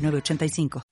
906985. 0.00 0.82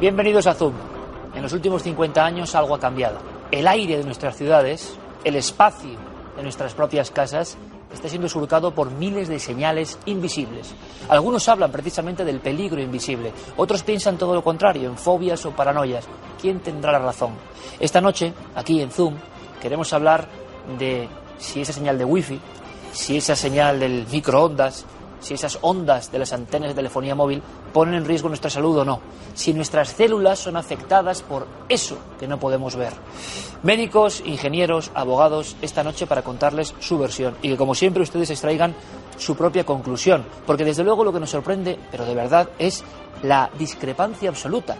Bienvenidos 0.00 0.46
a 0.46 0.54
Zoom. 0.54 0.72
En 1.34 1.42
los 1.42 1.52
últimos 1.52 1.82
50 1.82 2.24
años 2.24 2.54
algo 2.54 2.74
ha 2.74 2.80
cambiado. 2.80 3.18
El 3.50 3.68
aire 3.68 3.98
de 3.98 4.04
nuestras 4.04 4.34
ciudades, 4.36 4.96
el 5.24 5.36
espacio 5.36 5.98
de 6.36 6.42
nuestras 6.42 6.72
propias 6.72 7.10
casas 7.10 7.58
está 7.92 8.08
siendo 8.08 8.28
surcado 8.28 8.72
por 8.72 8.90
miles 8.90 9.28
de 9.28 9.38
señales 9.38 9.98
invisibles. 10.06 10.74
Algunos 11.08 11.48
hablan 11.48 11.72
precisamente 11.72 12.24
del 12.24 12.40
peligro 12.40 12.80
invisible, 12.80 13.32
otros 13.56 13.82
piensan 13.82 14.18
todo 14.18 14.34
lo 14.34 14.42
contrario, 14.42 14.88
en 14.88 14.96
fobias 14.96 15.44
o 15.46 15.50
paranoias. 15.50 16.06
¿Quién 16.40 16.60
tendrá 16.60 16.92
la 16.92 16.98
razón? 16.98 17.32
Esta 17.78 18.00
noche, 18.00 18.32
aquí 18.54 18.80
en 18.80 18.90
Zoom, 18.90 19.14
queremos 19.60 19.92
hablar 19.92 20.26
de 20.78 21.08
si 21.38 21.60
esa 21.60 21.72
señal 21.72 21.98
de 21.98 22.04
wifi, 22.04 22.40
si 22.92 23.16
esa 23.16 23.36
señal 23.36 23.80
del 23.80 24.06
microondas, 24.10 24.84
si 25.20 25.34
esas 25.34 25.58
ondas 25.60 26.10
de 26.10 26.18
las 26.18 26.32
antenas 26.32 26.70
de 26.70 26.74
telefonía 26.74 27.14
móvil 27.14 27.42
ponen 27.72 27.94
en 27.94 28.04
riesgo 28.04 28.28
nuestra 28.28 28.50
salud 28.50 28.78
o 28.78 28.84
no, 28.84 29.00
si 29.34 29.52
nuestras 29.52 29.90
células 29.90 30.38
son 30.38 30.56
afectadas 30.56 31.22
por 31.22 31.46
eso 31.68 31.98
que 32.18 32.26
no 32.26 32.38
podemos 32.38 32.76
ver. 32.76 32.92
Médicos, 33.62 34.22
ingenieros, 34.24 34.90
abogados, 34.94 35.54
esta 35.60 35.84
noche 35.84 36.06
para 36.06 36.22
contarles 36.22 36.74
su 36.80 36.98
versión 36.98 37.36
y 37.42 37.50
que 37.50 37.56
como 37.58 37.74
siempre 37.74 38.02
ustedes 38.02 38.30
extraigan 38.30 38.74
su 39.18 39.36
propia 39.36 39.64
conclusión, 39.64 40.24
porque 40.46 40.64
desde 40.64 40.82
luego 40.82 41.04
lo 41.04 41.12
que 41.12 41.20
nos 41.20 41.30
sorprende, 41.30 41.78
pero 41.90 42.06
de 42.06 42.14
verdad, 42.14 42.48
es 42.58 42.82
la 43.22 43.50
discrepancia 43.58 44.30
absoluta 44.30 44.76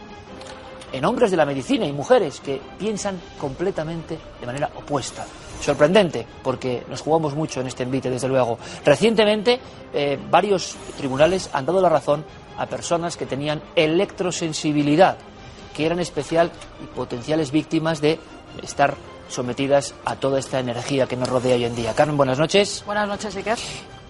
en 0.92 1.04
hombres 1.04 1.30
de 1.30 1.36
la 1.36 1.46
medicina 1.46 1.86
y 1.86 1.92
mujeres 1.92 2.40
que 2.40 2.60
piensan 2.78 3.20
completamente 3.38 4.18
de 4.40 4.46
manera 4.46 4.70
opuesta. 4.74 5.26
Sorprendente, 5.60 6.26
porque 6.42 6.84
nos 6.88 7.02
jugamos 7.02 7.34
mucho 7.34 7.60
en 7.60 7.66
este 7.66 7.82
envite, 7.82 8.10
desde 8.10 8.28
luego. 8.28 8.58
Recientemente, 8.84 9.60
eh, 9.92 10.18
varios 10.30 10.74
tribunales 10.96 11.50
han 11.52 11.66
dado 11.66 11.82
la 11.82 11.88
razón 11.88 12.24
a 12.56 12.66
personas 12.66 13.16
que 13.16 13.26
tenían 13.26 13.62
electrosensibilidad, 13.76 15.18
que 15.76 15.86
eran 15.86 16.00
especial 16.00 16.50
y 16.82 16.86
potenciales 16.86 17.52
víctimas 17.52 18.00
de 18.00 18.18
estar 18.62 18.96
sometidas 19.28 19.94
a 20.04 20.16
toda 20.16 20.38
esta 20.38 20.58
energía 20.58 21.06
que 21.06 21.16
nos 21.16 21.28
rodea 21.28 21.56
hoy 21.56 21.64
en 21.64 21.76
día. 21.76 21.94
Carmen, 21.94 22.16
buenas 22.16 22.38
noches. 22.38 22.82
Buenas 22.84 23.08
noches, 23.08 23.34
Iker. 23.36 23.58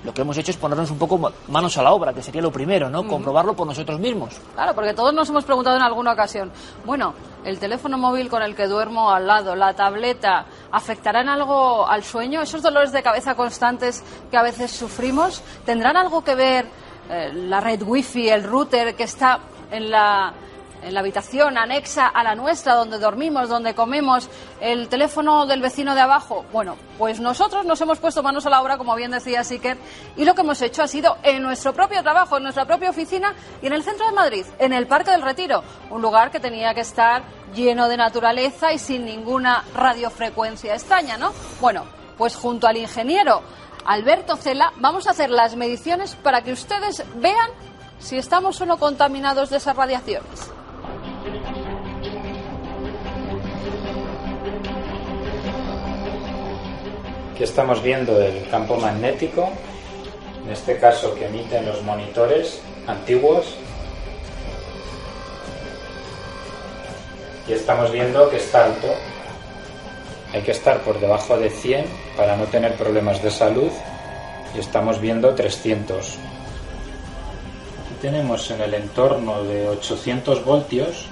Lo 0.02 0.14
que 0.14 0.22
hemos 0.22 0.36
hecho 0.38 0.50
es 0.50 0.56
ponernos 0.56 0.91
un 0.91 0.98
poco 0.98 1.30
manos 1.48 1.77
a 1.77 1.83
la 1.83 1.92
obra, 1.92 2.14
que 2.14 2.22
sería 2.22 2.41
lo 2.41 2.50
primero, 2.50 2.88
¿no? 2.88 3.06
Comprobarlo 3.06 3.55
por 3.55 3.66
nosotros 3.66 4.00
mismos. 4.00 4.34
Claro, 4.55 4.74
porque 4.74 4.94
todos 4.94 5.12
nos 5.12 5.28
hemos 5.28 5.44
preguntado 5.44 5.77
en 5.77 5.83
alguna 5.83 6.12
ocasión, 6.12 6.50
bueno, 6.86 7.12
el 7.44 7.58
teléfono 7.58 7.98
móvil 7.98 8.30
con 8.30 8.42
el 8.42 8.56
que 8.56 8.66
duermo 8.66 9.11
al 9.11 9.27
lado, 9.27 9.55
la 9.55 9.74
tableta, 9.74 10.46
¿afectarán 10.72 11.28
algo 11.28 11.86
al 11.86 12.02
sueño? 12.02 12.41
¿Esos 12.41 12.62
dolores 12.62 12.92
de 12.92 13.02
cabeza 13.02 13.34
constantes 13.34 14.02
que 14.30 14.38
a 14.38 14.42
veces 14.42 14.70
sufrimos? 14.70 15.42
¿Tendrán 15.67 15.98
algo 15.98 16.24
que 16.24 16.34
ver 16.34 16.67
eh, 17.11 17.33
la 17.34 17.61
red 17.61 17.83
wifi, 17.83 18.30
el 18.30 18.45
router 18.45 18.96
que 18.96 19.02
está 19.02 19.39
en 19.70 19.90
la 19.90 20.33
en 20.83 20.95
la 20.95 21.01
habitación 21.01 21.58
anexa 21.58 22.07
a 22.07 22.23
la 22.23 22.35
nuestra, 22.35 22.74
donde 22.74 22.98
dormimos, 22.98 23.48
donde 23.48 23.74
comemos, 23.74 24.29
el 24.61 24.89
teléfono 24.89 25.46
del 25.46 25.61
vecino 25.61 25.95
de 25.95 26.01
abajo. 26.01 26.45
Bueno, 26.52 26.77
pues 26.98 27.20
nosotros 27.20 27.64
nos 27.64 27.80
hemos 27.80 27.98
puesto 27.98 28.23
manos 28.23 28.46
a 28.46 28.51
la 28.51 28.63
obra, 28.63 28.79
como 28.79 28.95
bien 28.95 29.11
decía 29.11 29.45
Siker, 29.45 29.79
y 30.17 30.24
lo 30.24 30.35
que 30.35 30.40
hemos 30.40 30.61
hecho 30.63 30.83
ha 30.83 30.89
sido 30.89 31.17
en 31.23 31.42
nuestro 31.42 31.73
propio 31.73 32.02
trabajo, 32.02 32.36
en 32.36 32.45
nuestra 32.45 32.64
propia 32.64 32.90
oficina 32.90 33.35
y 33.63 33.67
en 33.67 33.73
el 33.73 33.83
centro 33.83 34.07
de 34.07 34.13
Madrid, 34.13 34.46
en 34.58 34.73
el 34.73 34.86
Parque 34.86 35.11
del 35.11 35.23
Retiro, 35.23 35.63
un 35.90 36.02
lugar 36.02 36.30
que 36.30 36.40
tenía 36.40 36.74
que 36.74 36.80
estar 36.80 37.23
lleno 37.55 37.89
de 37.89 37.96
naturaleza 37.96 38.73
y 38.73 38.79
sin 38.79 39.05
ninguna 39.05 39.64
radiofrecuencia 39.74 40.74
extraña, 40.74 41.17
¿no? 41.17 41.33
Bueno, 41.61 41.85
pues 42.17 42.36
junto 42.36 42.67
al 42.67 42.77
ingeniero 42.77 43.42
Alberto 43.85 44.36
Cela 44.36 44.73
vamos 44.77 45.07
a 45.07 45.13
hacer 45.13 45.30
las 45.30 45.57
mediciones 45.57 46.14
para 46.17 46.42
que 46.42 46.52
ustedes 46.52 47.05
vean 47.17 47.51
si 47.98 48.17
estamos 48.17 48.61
o 48.61 48.67
no 48.67 48.79
contaminados 48.79 49.51
de 49.51 49.58
esas 49.58 49.77
radiaciones. 49.77 50.51
Aquí 57.33 57.45
estamos 57.45 57.83
viendo 57.83 58.20
el 58.20 58.48
campo 58.48 58.77
magnético, 58.77 59.51
en 60.45 60.51
este 60.51 60.79
caso 60.79 61.14
que 61.14 61.27
emiten 61.27 61.67
los 61.67 61.83
monitores 61.83 62.61
antiguos. 62.86 63.55
Y 67.48 67.52
estamos 67.52 67.92
viendo 67.92 68.31
que 68.31 68.37
está 68.37 68.64
alto. 68.64 68.89
Hay 70.33 70.42
que 70.42 70.52
estar 70.52 70.81
por 70.81 71.01
debajo 71.01 71.37
de 71.37 71.51
100 71.51 71.85
para 72.17 72.37
no 72.37 72.45
tener 72.45 72.75
problemas 72.77 73.23
de 73.23 73.31
salud. 73.31 73.70
Y 74.55 74.58
estamos 74.58 75.01
viendo 75.01 75.35
300. 75.35 76.19
Tenemos 78.00 78.50
en 78.50 78.62
el 78.62 78.72
entorno 78.72 79.42
de 79.44 79.68
800 79.68 80.42
voltios 80.44 81.06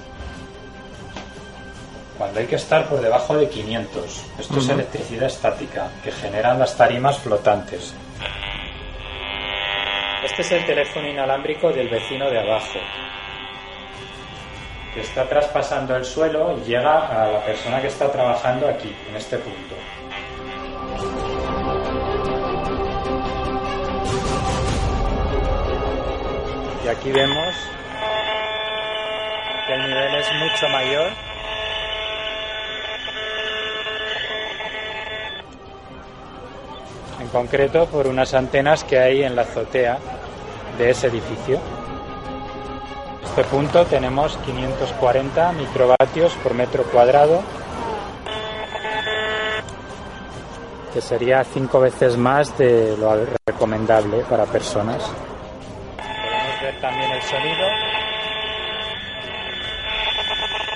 cuando 2.17 2.39
hay 2.39 2.47
que 2.47 2.55
estar 2.55 2.87
por 2.89 2.99
debajo 2.99 3.37
de 3.37 3.47
500. 3.47 4.25
Esto 4.39 4.59
es 4.59 4.69
electricidad 4.69 5.27
estática, 5.27 5.89
que 6.03 6.11
generan 6.11 6.57
las 6.57 6.75
tarimas 6.75 7.19
flotantes. 7.19 7.93
Este 10.25 10.41
es 10.41 10.51
el 10.51 10.65
teléfono 10.65 11.07
inalámbrico 11.07 11.71
del 11.71 11.87
vecino 11.89 12.29
de 12.29 12.39
abajo, 12.39 12.79
que 14.93 15.01
está 15.01 15.29
traspasando 15.29 15.95
el 15.95 16.03
suelo 16.03 16.57
y 16.57 16.67
llega 16.69 17.07
a 17.07 17.27
la 17.27 17.45
persona 17.45 17.79
que 17.81 17.87
está 17.87 18.11
trabajando 18.11 18.67
aquí, 18.67 18.93
en 19.09 19.15
este 19.15 19.37
punto. 19.37 19.75
Aquí 26.89 27.11
vemos 27.11 27.55
que 29.67 29.73
el 29.75 29.81
nivel 29.81 30.15
es 30.15 30.27
mucho 30.39 30.67
mayor 30.69 31.11
en 37.19 37.27
concreto 37.27 37.85
por 37.85 38.07
unas 38.07 38.33
antenas 38.33 38.83
que 38.83 38.97
hay 38.97 39.21
en 39.21 39.35
la 39.35 39.43
azotea 39.43 39.99
de 40.79 40.89
ese 40.89 41.07
edificio. 41.07 41.59
En 43.21 43.25
este 43.25 43.43
punto 43.43 43.85
tenemos 43.85 44.35
540 44.37 45.51
microvatios 45.51 46.33
por 46.41 46.55
metro 46.55 46.83
cuadrado, 46.85 47.43
que 50.91 51.01
sería 51.01 51.43
cinco 51.43 51.79
veces 51.79 52.17
más 52.17 52.57
de 52.57 52.97
lo 52.97 53.15
recomendable 53.45 54.23
para 54.27 54.45
personas. 54.45 55.07
También 56.81 57.11
el 57.11 57.21
sonido. 57.23 57.67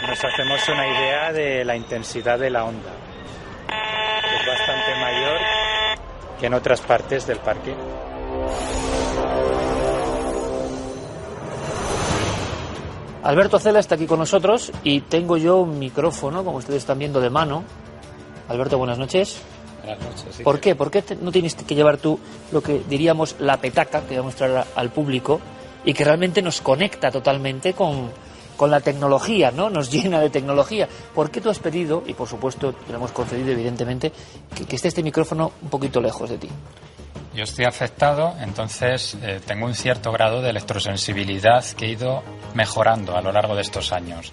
Nos 0.07 0.23
hacemos 0.23 0.67
una 0.69 0.87
idea 0.87 1.31
de 1.31 1.63
la 1.65 1.75
intensidad 1.75 2.37
de 2.37 2.49
la 2.49 2.65
onda, 2.65 2.91
que 3.67 4.35
es 4.35 4.45
bastante 4.47 4.95
mayor 4.99 5.37
que 6.39 6.45
en 6.47 6.53
otras 6.53 6.81
partes 6.81 7.25
del 7.25 7.37
parque. 7.39 7.73
Alberto 13.23 13.57
Cela 13.57 13.79
está 13.79 13.95
aquí 13.95 14.05
con 14.05 14.19
nosotros 14.19 14.71
y 14.83 15.01
tengo 15.01 15.37
yo 15.37 15.57
un 15.59 15.79
micrófono, 15.79 16.43
como 16.43 16.57
ustedes 16.57 16.79
están 16.79 16.99
viendo, 16.99 17.21
de 17.21 17.29
mano. 17.29 17.63
Alberto, 18.49 18.77
buenas 18.77 18.97
noches. 18.99 19.41
Buenas 19.85 20.03
noches. 20.03 20.41
¿Por 20.43 20.59
qué? 20.59 20.75
¿Por 20.75 20.91
qué 20.91 21.01
te- 21.01 21.15
no 21.15 21.31
tienes 21.31 21.55
que 21.55 21.73
llevar 21.75 21.97
tú 21.97 22.19
lo 22.51 22.61
que 22.61 22.81
diríamos 22.89 23.37
la 23.39 23.57
petaca 23.57 24.01
que 24.01 24.17
vamos 24.17 24.33
a 24.41 24.45
mostrar 24.45 24.57
a- 24.57 24.79
al 24.79 24.89
público 24.89 25.39
y 25.85 25.93
que 25.93 26.03
realmente 26.03 26.41
nos 26.41 26.61
conecta 26.61 27.11
totalmente 27.11 27.73
con, 27.73 28.11
con 28.57 28.71
la 28.71 28.79
tecnología, 28.79 29.51
¿no? 29.51 29.69
Nos 29.69 29.91
llena 29.91 30.19
de 30.19 30.29
tecnología. 30.29 30.87
¿Por 31.13 31.31
qué 31.31 31.41
tú 31.41 31.49
has 31.49 31.59
pedido, 31.59 32.03
y 32.05 32.13
por 32.13 32.27
supuesto 32.27 32.73
te 32.73 32.91
lo 32.91 32.97
hemos 32.97 33.11
concedido 33.11 33.51
evidentemente, 33.51 34.11
que, 34.55 34.65
que 34.65 34.75
esté 34.75 34.87
este 34.87 35.03
micrófono 35.03 35.51
un 35.61 35.69
poquito 35.69 35.99
lejos 36.01 36.29
de 36.29 36.37
ti? 36.37 36.49
Yo 37.33 37.45
estoy 37.45 37.65
afectado, 37.65 38.35
entonces 38.39 39.17
eh, 39.23 39.41
tengo 39.45 39.65
un 39.65 39.73
cierto 39.73 40.11
grado 40.11 40.41
de 40.43 40.51
electrosensibilidad 40.51 41.65
que 41.75 41.85
he 41.85 41.89
ido 41.89 42.21
mejorando 42.53 43.17
a 43.17 43.21
lo 43.21 43.31
largo 43.31 43.55
de 43.55 43.63
estos 43.63 43.91
años. 43.91 44.31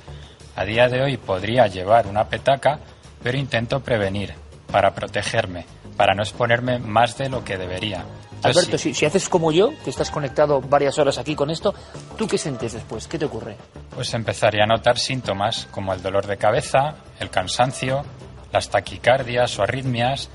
A 0.54 0.66
día 0.66 0.88
de 0.88 1.00
hoy 1.02 1.16
podría 1.16 1.66
llevar 1.66 2.06
una 2.06 2.28
petaca, 2.28 2.78
pero 3.22 3.38
intento 3.38 3.80
prevenir, 3.80 4.34
para 4.70 4.94
protegerme, 4.94 5.64
para 5.96 6.14
no 6.14 6.22
exponerme 6.22 6.78
más 6.78 7.16
de 7.16 7.30
lo 7.30 7.42
que 7.42 7.56
debería. 7.56 8.04
Alberto, 8.42 8.78
si, 8.78 8.94
si, 8.94 9.04
haces 9.04 9.28
como 9.28 9.52
yo, 9.52 9.70
que 9.84 9.90
estás 9.90 10.10
conectado 10.10 10.60
varias 10.60 10.98
horas 10.98 11.18
aquí 11.18 11.34
con 11.34 11.50
esto, 11.50 11.74
¿tú 12.16 12.26
qué 12.26 12.38
sientes 12.38 12.72
después? 12.72 13.06
¿Qué 13.06 13.18
te 13.18 13.26
ocurre? 13.26 13.56
Pues 13.94 14.14
empezaría 14.14 14.64
a 14.64 14.66
notar 14.66 14.98
síntomas 14.98 15.68
como 15.70 15.92
el 15.92 16.02
dolor 16.02 16.26
de 16.26 16.38
cabeza, 16.38 16.94
el 17.18 17.30
cansancio, 17.30 18.04
las 18.52 18.70
taquicardias 18.70 19.58
o 19.58 19.62
arritmias, 19.62 20.30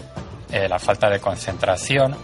eh, 0.51 0.69
la 0.69 0.79
falta 0.79 1.09
de 1.09 1.19
concentración, 1.19 2.15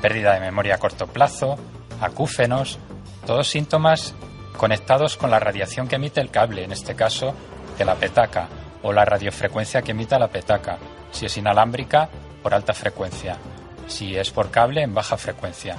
pérdida 0.00 0.34
de 0.34 0.40
memoria 0.40 0.76
a 0.76 0.78
corto 0.78 1.06
plazo, 1.06 1.56
acúfenos, 2.00 2.78
todos 3.26 3.48
síntomas 3.48 4.14
conectados 4.56 5.16
con 5.16 5.30
la 5.30 5.38
radiación 5.40 5.88
que 5.88 5.96
emite 5.96 6.20
el 6.20 6.30
cable, 6.30 6.64
en 6.64 6.72
este 6.72 6.94
caso 6.94 7.34
de 7.76 7.84
la 7.84 7.96
petaca, 7.96 8.48
o 8.82 8.92
la 8.92 9.04
radiofrecuencia 9.04 9.82
que 9.82 9.90
emite 9.90 10.18
la 10.18 10.28
petaca, 10.28 10.78
si 11.10 11.26
es 11.26 11.36
inalámbrica, 11.36 12.08
por 12.42 12.54
alta 12.54 12.72
frecuencia 12.72 13.36
si 13.88 14.16
es 14.16 14.30
por 14.30 14.50
cable 14.50 14.82
en 14.82 14.94
baja 14.94 15.16
frecuencia. 15.16 15.76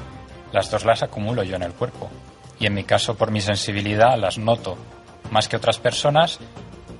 Las 0.52 0.70
dos 0.70 0.84
las 0.84 1.04
acumulo 1.04 1.44
yo 1.44 1.56
en 1.56 1.64
el 1.64 1.74
cuerpo 1.74 2.10
y 2.60 2.66
en 2.66 2.74
mi 2.74 2.84
caso 2.84 3.16
por 3.16 3.32
mi 3.32 3.40
sensibilidad 3.40 4.18
las 4.18 4.38
noto 4.38 4.78
más 5.32 5.48
que 5.48 5.56
otras 5.56 5.80
personas 5.80 6.40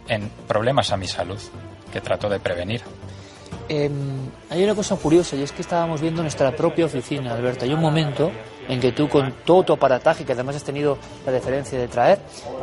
en 0.08 0.30
problemas 0.48 0.92
a 0.92 0.98
mi 0.98 1.08
salud 1.08 1.40
que 1.92 2.02
trato 2.02 2.30
de 2.30 2.40
prevenir. 2.40 2.82
Em, 3.68 4.30
hay 4.50 4.64
una 4.64 4.74
cosa 4.74 4.96
curiosa 4.96 5.36
y 5.36 5.44
es 5.44 5.52
que 5.52 5.62
estábamos 5.62 6.02
viendo 6.02 6.22
nuestra 6.22 6.56
propia 6.56 6.86
oficina, 6.86 7.34
Alberto. 7.34 7.66
Hay 7.66 7.74
un 7.74 7.82
momento 7.82 8.32
en 8.68 8.80
que 8.80 8.92
tú 8.92 9.08
con 9.08 9.32
todo 9.46 9.64
tu 9.64 9.74
aparataje, 9.74 10.26
que 10.26 10.34
además 10.34 10.56
has 10.56 10.64
tenido 10.64 10.98
la 11.26 11.32
deferencia 11.32 11.78
de 11.78 11.88
traer, 11.88 12.20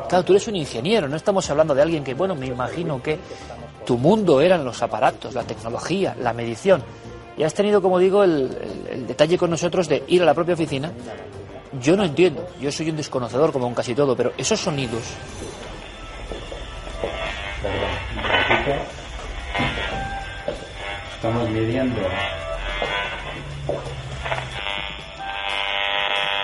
claro, 0.09 0.25
tú 0.25 0.33
eres 0.33 0.49
un 0.49 0.57
ingeniero, 0.57 1.09
no 1.09 1.17
estamos 1.17 1.49
hablando 1.49 1.75
de 1.75 1.83
alguien 1.83 2.03
que, 2.03 2.15
bueno, 2.15 2.35
me 2.35 2.47
imagino 2.47 3.01
que 3.01 3.19
tu 3.85 3.99
mundo 3.99 4.41
eran 4.41 4.65
los 4.65 4.83
aparatos, 4.83 5.35
la 5.35 5.45
tecnología, 5.45 6.17
la 6.21 6.33
medición. 6.33 6.83
Y 7.37 7.43
has 7.43 7.53
tenido, 7.53 7.83
como 7.83 7.99
digo, 7.99 8.25
el, 8.25 9.07
detalle 9.07 9.37
con 9.37 9.51
nosotros 9.51 9.89
de 9.89 10.03
ir 10.09 10.23
a 10.23 10.25
la 10.25 10.35
propia 10.35 10.55
oficina. 10.55 10.91
Yo 11.81 11.97
no 11.97 12.05
entiendo, 12.05 12.49
yo 12.61 12.73
soy 12.73 12.89
un 12.89 12.97
desconocedor 12.97 13.53
como 13.53 13.67
en 13.67 13.75
casi 13.75 13.95
todo, 13.95 14.17
pero 14.17 14.33
esos 14.39 14.59
sonidos. 14.59 15.03
Estamos 21.15 21.51
midiendo. 21.51 22.01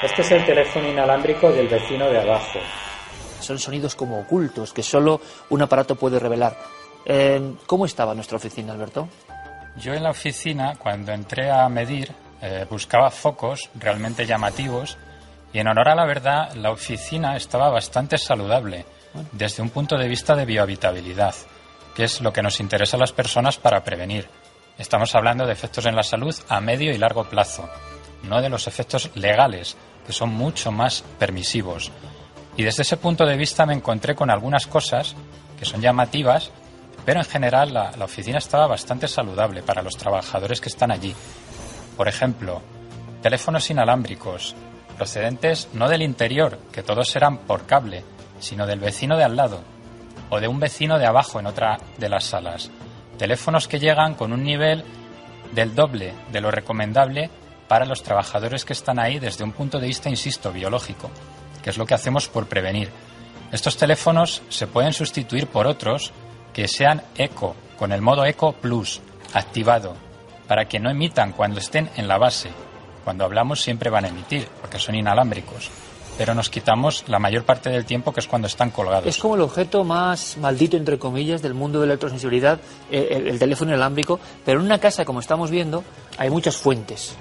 Este 0.02 0.22
es 0.22 0.30
el 0.32 0.44
teléfono 0.44 0.88
inalámbrico 0.88 1.50
del 1.52 1.68
vecino 1.68 2.10
de 2.10 2.20
abajo. 2.20 2.58
Son 3.40 3.58
sonidos 3.58 3.94
como 3.94 4.20
ocultos 4.20 4.72
que 4.72 4.82
solo 4.82 5.20
un 5.50 5.62
aparato 5.62 5.94
puede 5.94 6.18
revelar. 6.18 6.56
Eh, 7.04 7.54
¿Cómo 7.66 7.86
estaba 7.86 8.14
nuestra 8.14 8.36
oficina, 8.36 8.72
Alberto? 8.72 9.08
Yo 9.76 9.94
en 9.94 10.02
la 10.02 10.10
oficina, 10.10 10.74
cuando 10.78 11.12
entré 11.12 11.50
a 11.50 11.68
medir, 11.68 12.12
eh, 12.40 12.66
buscaba 12.68 13.10
focos 13.10 13.70
realmente 13.74 14.26
llamativos 14.26 14.98
y 15.52 15.58
en 15.58 15.68
honor 15.68 15.88
a 15.88 15.94
la 15.94 16.04
verdad, 16.04 16.52
la 16.54 16.70
oficina 16.70 17.36
estaba 17.36 17.70
bastante 17.70 18.18
saludable 18.18 18.84
desde 19.32 19.62
un 19.62 19.70
punto 19.70 19.96
de 19.96 20.08
vista 20.08 20.34
de 20.34 20.44
biohabitabilidad, 20.44 21.34
que 21.94 22.04
es 22.04 22.20
lo 22.20 22.32
que 22.32 22.42
nos 22.42 22.60
interesa 22.60 22.96
a 22.96 23.00
las 23.00 23.12
personas 23.12 23.58
para 23.58 23.84
prevenir. 23.84 24.28
Estamos 24.78 25.14
hablando 25.14 25.46
de 25.46 25.52
efectos 25.52 25.86
en 25.86 25.96
la 25.96 26.02
salud 26.02 26.34
a 26.48 26.60
medio 26.60 26.92
y 26.92 26.98
largo 26.98 27.24
plazo, 27.24 27.68
no 28.22 28.40
de 28.40 28.48
los 28.48 28.66
efectos 28.66 29.10
legales, 29.14 29.76
que 30.06 30.12
son 30.12 30.30
mucho 30.30 30.72
más 30.72 31.04
permisivos. 31.18 31.92
Y 32.56 32.62
desde 32.62 32.82
ese 32.82 32.96
punto 32.96 33.24
de 33.24 33.36
vista 33.36 33.66
me 33.66 33.74
encontré 33.74 34.14
con 34.14 34.30
algunas 34.30 34.66
cosas 34.66 35.14
que 35.58 35.64
son 35.64 35.80
llamativas 35.80 36.50
pero 37.04 37.20
en 37.20 37.26
general 37.26 37.72
la, 37.72 37.90
oficina 38.04 38.38
estaba 38.38 38.66
bastante 38.66 39.08
saludable 39.08 39.62
para 39.62 39.82
los 39.82 39.96
trabajadores 39.96 40.60
que 40.60 40.68
están 40.68 40.90
allí. 40.90 41.14
Por 41.96 42.08
ejemplo, 42.08 42.62
teléfonos 43.22 43.70
inalámbricos, 43.70 44.54
procedentes 44.96 45.68
no 45.72 45.88
del 45.88 46.02
interior, 46.02 46.58
que 46.70 46.82
todos 46.82 47.14
eran 47.16 47.38
por 47.38 47.66
cable, 47.66 48.04
sino 48.40 48.66
del 48.66 48.80
vecino 48.80 49.16
de 49.16 49.24
al 49.24 49.36
lado, 49.36 49.60
o 50.30 50.40
de 50.40 50.48
un 50.48 50.60
vecino 50.60 50.98
de 50.98 51.06
abajo 51.06 51.40
en 51.40 51.46
otra 51.46 51.78
de 51.98 52.08
las 52.08 52.24
salas. 52.24 52.70
Teléfonos 53.18 53.68
que 53.68 53.78
llegan 53.78 54.14
con 54.14 54.32
un 54.32 54.42
nivel 54.42 54.84
del 55.52 55.74
doble 55.74 56.14
de 56.30 56.40
lo 56.40 56.50
recomendable 56.50 57.30
para 57.68 57.84
los 57.84 58.02
trabajadores 58.02 58.64
que 58.64 58.72
están 58.72 58.98
ahí 58.98 59.18
desde 59.18 59.44
un 59.44 59.52
punto 59.52 59.78
de 59.78 59.86
vista, 59.86 60.08
insisto, 60.08 60.52
biológico, 60.52 61.10
que 61.62 61.70
es 61.70 61.78
lo 61.78 61.86
que 61.86 61.94
hacemos 61.94 62.28
por 62.28 62.46
prevenir. 62.46 62.90
Estos 63.50 63.76
teléfonos 63.76 64.42
se 64.48 64.66
pueden 64.66 64.92
sustituir 64.92 65.46
por 65.46 65.66
otros 65.66 66.12
que 66.52 66.68
sean 66.68 67.02
eco, 67.16 67.54
con 67.78 67.92
el 67.92 68.00
modo 68.00 68.24
eco 68.24 68.52
plus 68.52 69.00
activado, 69.34 69.94
para 70.46 70.66
que 70.66 70.78
no 70.78 70.90
emitan 70.90 71.32
cuando 71.32 71.60
estén 71.60 71.90
en 71.96 72.08
la 72.08 72.18
base. 72.18 72.50
Cuando 73.04 73.24
hablamos 73.24 73.60
siempre 73.60 73.90
van 73.90 74.04
a 74.04 74.08
emitir, 74.08 74.46
porque 74.60 74.78
son 74.78 74.94
inalámbricos. 74.94 75.70
Pero 76.18 76.34
nos 76.34 76.50
quitamos 76.50 77.04
la 77.08 77.18
mayor 77.18 77.44
parte 77.44 77.70
del 77.70 77.86
tiempo 77.86 78.12
que 78.12 78.20
es 78.20 78.28
cuando 78.28 78.46
están 78.46 78.70
colgados. 78.70 79.06
Es 79.06 79.18
como 79.18 79.34
el 79.34 79.40
objeto 79.40 79.82
más 79.82 80.36
maldito, 80.36 80.76
entre 80.76 80.98
comillas, 80.98 81.40
del 81.40 81.54
mundo 81.54 81.80
de 81.80 81.86
la 81.86 81.94
electrosensibilidad, 81.94 82.60
eh, 82.90 83.24
el, 83.26 83.38
teléfono 83.38 83.70
inalámbrico. 83.70 84.20
Pero 84.44 84.60
en 84.60 84.66
una 84.66 84.78
casa, 84.78 85.04
como 85.04 85.20
estamos 85.20 85.50
viendo, 85.50 85.82
hay 86.18 86.28
muchas 86.28 86.56
fuentes. 86.56 87.16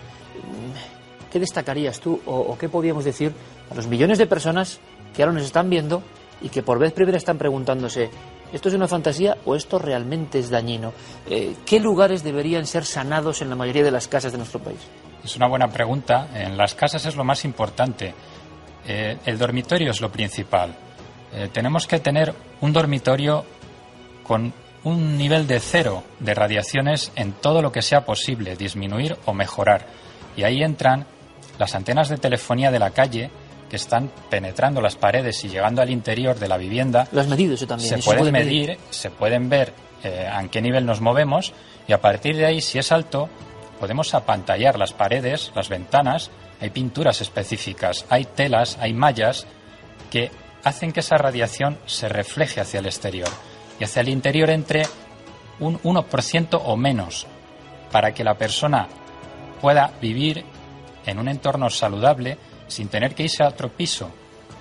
¿Qué 1.32 1.40
destacarías 1.40 2.02
tú 2.02 2.20
o, 2.26 2.36
o 2.36 2.58
qué 2.58 2.68
podríamos 2.68 3.06
decir 3.06 3.34
a 3.72 3.76
los 3.76 3.88
millones 3.88 4.18
de 4.18 4.28
personas 4.28 4.80
que 5.16 5.24
ahora 5.24 5.34
nos 5.34 5.44
están 5.44 5.70
viendo 5.70 6.04
y 6.42 6.50
que 6.50 6.62
por 6.62 6.78
vez 6.78 6.92
primera 6.92 7.18
están 7.18 7.38
preguntándose 7.38 8.10
¿Esto 8.52 8.70
es 8.70 8.76
una 8.76 8.88
fantasía 8.88 9.38
o 9.46 9.56
esto 9.56 9.80
realmente 9.80 10.40
es 10.40 10.50
dañino? 10.50 10.94
Eh, 11.30 11.56
¿Qué 11.66 11.80
lugares 11.80 12.24
deberían 12.24 12.66
ser 12.66 12.86
sanados 12.86 13.42
en 13.42 13.50
la 13.50 13.56
mayoría 13.56 13.84
de 13.84 13.92
las 13.92 14.08
casas 14.08 14.32
de 14.32 14.38
nuestro 14.38 14.60
país? 14.60 14.80
Es 15.24 15.36
una 15.36 15.48
buena 15.48 15.68
pregunta. 15.70 16.28
En 16.34 16.58
las 16.58 16.74
casas 16.74 17.06
es 17.06 17.16
lo 17.16 17.24
más 17.24 17.46
importante. 17.46 18.14
Eh, 18.86 19.18
el 19.26 19.38
dormitorio 19.38 19.92
es 19.92 20.02
lo 20.02 20.12
principal. 20.12 20.76
Eh, 21.34 21.50
tenemos 21.54 21.88
que 21.88 22.00
tener 22.00 22.34
un 22.62 22.74
dormitorio 22.74 23.46
con 24.24 24.54
un 24.84 25.18
nivel 25.18 25.48
de 25.48 25.60
cero 25.60 26.04
de 26.20 26.34
radiaciones 26.34 27.12
en 27.16 27.34
todo 27.34 27.62
lo 27.62 27.72
que 27.72 27.82
sea 27.82 28.04
posible, 28.04 28.56
disminuir 28.56 29.16
o 29.26 29.34
mejorar. 29.34 29.86
Y 30.36 30.44
ahí 30.44 30.64
entran 30.64 31.06
las 31.60 31.76
antenas 31.76 32.10
de 32.10 32.18
telefonía 32.18 32.72
de 32.72 32.80
la 32.80 32.92
calle, 32.92 33.30
que 33.72 33.78
están 33.78 34.12
penetrando 34.30 34.82
las 34.82 34.98
paredes 34.98 35.46
y 35.46 35.48
llegando 35.48 35.82
al 35.82 35.90
interior 35.90 36.38
de 36.38 36.50
la 36.50 36.58
vivienda. 36.58 37.08
Lo 37.14 37.22
has 37.22 37.28
medido 37.30 37.54
eso 37.54 37.66
también. 37.66 38.02
Se 38.02 38.04
pueden 38.04 38.34
medir, 38.34 38.78
se 38.90 39.10
pueden 39.10 39.48
ver 39.48 39.72
eh, 40.04 40.28
a 40.30 40.46
qué 40.50 40.62
nivel 40.62 40.86
nos 40.86 41.00
movemos 41.00 41.54
y 41.88 41.94
a 41.94 42.02
partir 42.02 42.36
de 42.36 42.46
ahí, 42.46 42.60
si 42.60 42.80
es 42.80 42.92
alto, 42.92 43.30
podemos 43.80 44.14
apantallar 44.14 44.78
las 44.78 44.92
paredes, 44.92 45.54
las 45.56 45.70
ventanas. 45.70 46.32
Hay 46.60 46.72
pinturas 46.72 47.22
específicas, 47.22 48.06
hay 48.10 48.26
telas, 48.26 48.78
hay 48.78 48.92
mallas 48.92 49.48
que 50.10 50.32
hacen 50.66 50.92
que 50.92 51.00
esa 51.00 51.16
radiación 51.16 51.80
se 51.86 52.10
refleje 52.10 52.60
hacia 52.60 52.82
el 52.82 52.88
exterior 52.88 53.30
y 53.80 53.86
hacia 53.86 54.02
el 54.02 54.10
interior 54.10 54.50
entre 54.50 54.84
un 55.62 55.80
1% 55.80 56.62
o 56.62 56.76
menos 56.76 57.26
para 57.90 58.14
que 58.14 58.26
la 58.26 58.34
persona 58.34 58.90
pueda 59.62 59.94
vivir 60.02 60.44
en 61.06 61.20
un 61.20 61.30
entorno 61.30 61.70
saludable 61.70 62.38
sin 62.72 62.88
tener 62.88 63.14
que 63.14 63.24
irse 63.24 63.44
a 63.44 63.50
otro 63.50 63.70
piso. 63.70 64.10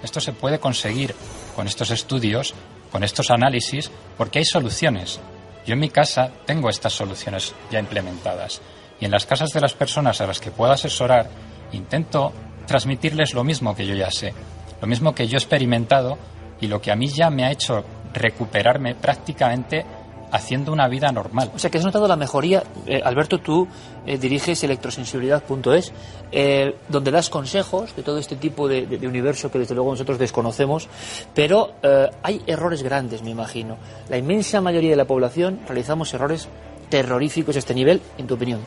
Esto 0.03 0.21
se 0.21 0.33
puede 0.33 0.59
conseguir 0.59 1.15
con 1.55 1.67
estos 1.67 1.91
estudios, 1.91 2.55
con 2.91 3.05
estos 3.05 3.31
análisis, 3.31 3.91
porque 4.17 4.41
hay 4.41 4.45
soluciones. 4.45 5.21
Yo 5.67 5.75
en 5.75 5.81
mi 5.81 5.91
casa 5.91 6.31
tengo 6.47 6.69
estas 6.69 6.93
soluciones 6.93 7.55
ya 7.71 7.79
implementadas 7.79 8.61
y 8.99 9.05
en 9.05 9.11
las 9.11 9.27
casas 9.27 9.51
de 9.51 9.61
las 9.61 9.75
personas 9.75 10.21
a 10.21 10.27
las 10.27 10.41
que 10.41 10.51
puedo 10.51 10.73
asesorar 10.73 11.29
intento 11.73 12.33
transmitirles 12.67 13.35
lo 13.35 13.45
mismo 13.45 13.75
que 13.75 13.87
yo 13.87 13.95
ya 13.95 14.11
sé, 14.11 14.33
lo 14.81 14.87
mismo 14.87 15.15
que 15.15 15.27
yo 15.27 15.37
he 15.37 15.41
experimentado 15.41 16.19
y 16.61 16.67
lo 16.67 16.81
que 16.81 16.93
a 16.93 16.97
mí 16.97 17.09
ya 17.09 17.31
me 17.31 17.45
ha 17.45 17.51
hecho 17.51 17.85
recuperarme 18.13 18.95
prácticamente 18.95 19.85
haciendo 20.31 20.73
una 20.73 20.89
vida 20.89 21.11
normal. 21.13 21.51
O 21.55 21.59
sea, 21.59 21.71
que 21.71 21.79
has 21.79 21.85
notado 21.85 22.07
la 22.09 22.17
mejoría. 22.17 22.63
Eh, 22.87 23.01
Alberto, 23.05 23.39
tú 23.39 23.67
eh, 24.07 24.19
diriges 24.19 24.63
electrosensibilidad.es, 24.65 25.93
eh, 26.33 26.77
donde 26.89 27.11
das 27.11 27.31
consejos 27.31 27.95
de 27.97 28.03
todo 28.03 28.19
este 28.19 28.37
tipo 28.37 28.69
de, 28.69 28.87
universo 29.07 29.51
que 29.51 29.59
desde 29.59 29.75
luego 29.75 29.91
nosotros 29.91 30.19
desconocemos, 30.19 30.89
pero 31.35 31.75
hay 32.23 32.43
errores 32.47 32.83
grandes, 32.83 33.23
me 33.23 33.31
imagino. 33.31 33.77
La 34.09 34.19
inmensa 34.19 34.61
mayoría 34.61 34.91
de 34.91 34.97
la 34.97 35.07
población 35.07 35.61
realizamos 35.67 36.13
errores 36.15 36.49
terroríficos 36.89 37.57
a 37.57 37.59
este 37.59 37.75
nivel, 37.75 38.01
en 38.19 38.27
tu 38.27 38.35
opinión. 38.35 38.61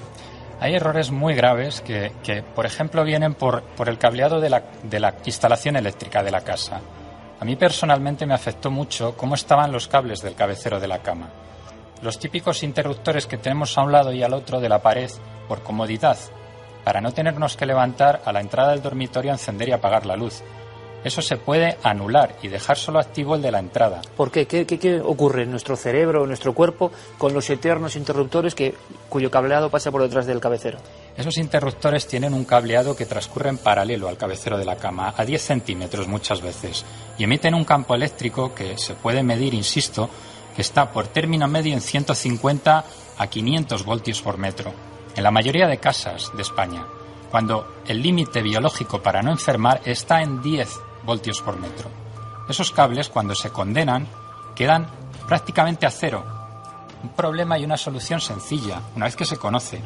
Hay 0.60 0.75
errores 0.75 1.12
muy 1.12 1.34
graves 1.34 1.82
que, 1.82 2.43
por 2.55 2.65
ejemplo, 2.65 3.03
vienen 3.03 3.36
por, 3.36 3.63
por 3.63 3.89
el 3.89 3.98
cableado 3.98 4.39
de 4.41 4.50
la, 4.50 4.63
de 4.84 5.00
la 5.00 5.15
instalación 5.25 5.75
eléctrica 5.75 6.24
de 6.24 6.32
la 6.32 6.41
casa. 6.41 6.82
A 7.39 7.46
mí 7.46 7.55
personalmente 7.55 8.25
me 8.25 8.34
afectó 8.34 8.72
mucho 8.72 9.15
cómo 9.15 9.36
estaban 9.36 9.72
los 9.72 9.88
cables 9.88 10.22
del 10.22 10.36
cabecero 10.36 10.79
de 10.79 10.88
la 10.88 11.00
cama 11.00 11.29
los 12.03 12.19
típicos 12.19 12.63
interruptores 12.63 13.25
que 13.25 13.38
tenemos 13.38 13.77
a 13.77 13.81
un 13.81 13.91
lado 13.91 14.12
y 14.12 14.22
al 14.22 14.33
otro 14.33 14.60
de 14.60 14.69
la 14.69 14.81
pared 14.81 15.10
por 15.48 15.63
comodidad, 15.63 16.17
para 16.83 17.01
no 17.01 17.13
tenernos 17.13 17.55
que 17.55 17.65
levantar 17.65 18.22
a 18.25 18.33
la 18.33 18.41
entrada 18.41 18.72
del 18.72 18.81
dormitorio 18.81 19.31
a 19.31 19.36
encender 19.36 19.69
y 19.69 19.72
apagar 19.72 20.05
la 20.05 20.17
luz. 20.17 20.43
eso 21.03 21.22
se 21.22 21.36
puede 21.36 21.77
anular 21.83 22.36
y 22.41 22.48
dejar 22.48 22.77
solo 22.77 23.00
activo 23.00 23.36
el 23.36 23.41
de 23.41 23.51
la 23.51 23.60
entrada. 23.60 24.01
¿Por 24.15 24.31
qué? 24.31 24.45
¿Qué, 24.45 24.65
qué, 24.65 25.01
ocurre 25.01 25.43
en 25.43 25.51
nuestro 25.51 25.75
cerebro, 25.75 26.22
en 26.22 26.29
nuestro 26.29 26.53
cuerpo, 26.53 26.91
con 27.17 27.33
los 27.33 27.50
eternos 27.50 27.98
interruptores 27.98 28.55
que, 28.55 28.74
cuyo 29.10 29.29
cableado 29.29 29.69
pasa 29.69 29.91
por 29.91 30.01
detrás 30.01 30.25
del 30.25 30.39
cabecero? 30.39 30.79
Esos 31.17 31.38
interruptores 31.38 32.07
tienen 32.07 32.33
un 32.33 32.45
cableado 32.45 32.95
que 32.95 33.05
transcurre 33.05 33.50
en 33.50 33.57
paralelo 33.57 34.07
al 34.07 34.17
cabecero 34.17 34.57
de 34.57 34.65
la 34.65 34.77
cama, 34.77 35.13
a 35.15 35.25
10 35.25 35.41
centímetros 35.41 36.07
muchas 36.07 36.41
veces, 36.41 36.86
y 37.17 37.25
emiten 37.25 37.53
un 37.53 37.65
campo 37.65 37.95
eléctrico 37.95 38.55
que 38.55 38.77
se 38.77 38.93
puede 38.93 39.24
medir, 39.24 39.53
insisto, 39.53 40.10
que 40.55 40.62
está 40.62 40.91
por 40.91 41.07
término 41.07 41.48
medio 41.48 41.74
en 41.74 41.81
150 41.81 42.86
a 43.17 43.27
500 43.27 43.86
voltios 43.86 44.22
por 44.22 44.38
metro, 44.38 44.74
en 45.15 45.24
la 45.24 45.31
mayoría 45.31 45.67
de 45.67 45.77
casas 45.77 46.31
de 46.36 46.41
España, 46.41 46.86
cuando 47.29 47.81
el 47.88 48.01
límite 48.01 48.41
biológico 48.41 49.01
para 49.01 49.22
no 49.22 49.31
enfermar 49.31 49.81
está 49.86 50.22
en 50.22 50.41
10 50.41 50.69
voltios 51.03 51.41
por 51.41 51.60
metro. 51.60 51.89
Esos 52.48 52.72
cables, 52.72 53.10
cuando 53.10 53.36
se 53.36 53.50
condenan, 53.50 54.07
quedan 54.55 54.88
prácticamente 55.27 55.86
a 55.86 55.91
cero. 55.91 56.24
Un 57.03 57.10
problema 57.10 57.57
y 57.57 57.65
una 57.65 57.77
solución 57.77 58.22
sencilla, 58.22 58.81
una 58.95 59.05
vez 59.05 59.15
que 59.15 59.25
se 59.25 59.38
conoce, 59.38 59.81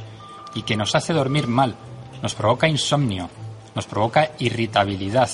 y 0.53 0.63
que 0.63 0.75
nos 0.75 0.95
hace 0.95 1.13
dormir 1.13 1.47
mal, 1.47 1.75
nos 2.21 2.33
provoca 2.33 2.67
insomnio, 2.67 3.29
nos 3.75 3.85
provoca 3.85 4.31
irritabilidad, 4.39 5.29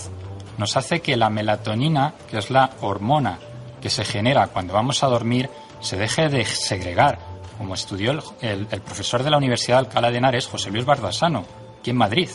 nos 0.58 0.76
hace 0.76 1.02
que 1.02 1.18
la 1.18 1.30
melatonina, 1.30 2.14
que 2.30 2.38
es 2.38 2.50
la 2.50 2.72
hormona 2.82 3.40
que 3.84 3.90
se 3.90 4.06
genera 4.06 4.48
cuando 4.48 4.74
vamos 4.74 5.04
a 5.04 5.08
dormir, 5.08 5.50
se 5.82 5.98
deje 5.98 6.30
de 6.30 6.46
segregar, 6.46 7.20
como 7.58 7.74
estudió 7.74 8.14
el, 8.40 8.66
profesor 8.66 9.24
de 9.24 9.30
la 9.30 9.36
Universidad 9.36 9.76
de 9.76 9.88
Alcalá 9.88 10.10
de 10.10 10.20
Henares, 10.20 10.48
José 10.48 10.72
Luis 10.72 10.86
Bardasano, 10.86 11.44
aquí 11.82 11.90
en 11.90 11.98
Madrid. 11.98 12.30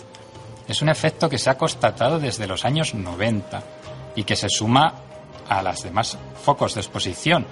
Es 0.69 0.83
un 0.83 0.90
efecto 0.90 1.26
que 1.26 1.38
se 1.38 1.49
ha 1.49 1.57
constatado 1.57 2.21
desde 2.21 2.47
los 2.47 2.67
años 2.67 2.93
90 2.93 3.62
y 4.14 4.25
que 4.25 4.37
se 4.37 4.50
suma 4.50 4.93
a 5.49 5.62
las 5.62 5.83
demás 5.83 6.19
focos 6.45 6.75
de 6.75 6.83
exposición. 6.83 7.47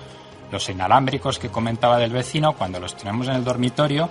Los 0.53 0.69
inalámbricos 0.69 1.39
que 1.39 1.49
comentaba 1.49 1.97
del 1.97 2.11
vecino, 2.11 2.53
cuando 2.53 2.79
los 2.79 2.95
tenemos 2.99 3.29
en 3.29 3.37
el 3.37 3.45
dormitorio, 3.45 4.11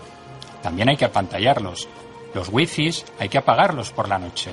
también 0.64 0.90
hay 0.90 0.98
que 0.98 1.06
apantallarlos. 1.06 1.88
Los 2.34 2.50
wifis 2.50 3.06
hay 3.20 3.30
que 3.30 3.38
apagarlos 3.38 3.92
por 3.92 4.10
la 4.10 4.18
noche. 4.18 4.52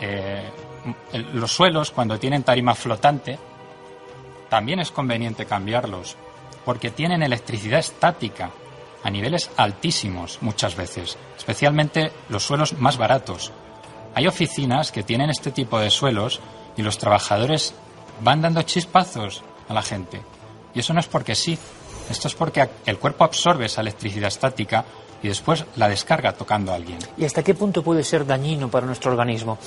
Eh, 0.00 0.48
los 1.34 1.50
suelos, 1.50 1.90
cuando 1.90 2.20
tienen 2.20 2.44
tarima 2.44 2.76
flotante, 2.76 3.36
también 4.52 4.80
es 4.80 4.90
conveniente 4.90 5.46
cambiarlos, 5.46 6.14
porque 6.66 6.90
tienen 6.90 7.22
electricidad 7.22 7.80
estática 7.80 8.50
a 9.02 9.08
niveles 9.08 9.50
altísimos 9.56 10.36
muchas 10.42 10.76
veces, 10.76 11.16
especialmente 11.38 12.12
los 12.28 12.42
suelos 12.42 12.74
más 12.74 12.98
baratos. 12.98 13.50
Hay 14.14 14.26
oficinas 14.26 14.92
que 14.92 15.04
tienen 15.04 15.30
este 15.30 15.52
tipo 15.52 15.80
de 15.80 15.88
suelos 15.88 16.40
y 16.76 16.82
los 16.82 16.98
trabajadores 16.98 17.72
van 18.20 18.42
dando 18.42 18.60
chispazos 18.60 19.42
a 19.70 19.72
la 19.72 19.80
gente. 19.80 20.20
Y 20.74 20.80
eso 20.80 20.92
no 20.92 21.00
es 21.00 21.06
porque 21.06 21.34
sí, 21.34 21.58
esto 22.10 22.28
es 22.28 22.34
porque 22.34 22.68
el 22.84 22.98
cuerpo 22.98 23.24
absorbe 23.24 23.64
esa 23.64 23.80
electricidad 23.80 24.28
estática 24.28 24.84
y 25.22 25.28
después 25.28 25.64
la 25.76 25.88
descarga 25.88 26.32
tocando 26.32 26.72
a 26.72 26.74
alguien. 26.74 26.98
¿Y 27.16 27.24
hasta 27.24 27.42
qué 27.42 27.54
punto 27.54 27.82
puede 27.82 28.02
ser 28.02 28.26
dañino 28.26 28.68
para 28.68 28.86
nuestro 28.86 29.12
organismo? 29.12 29.58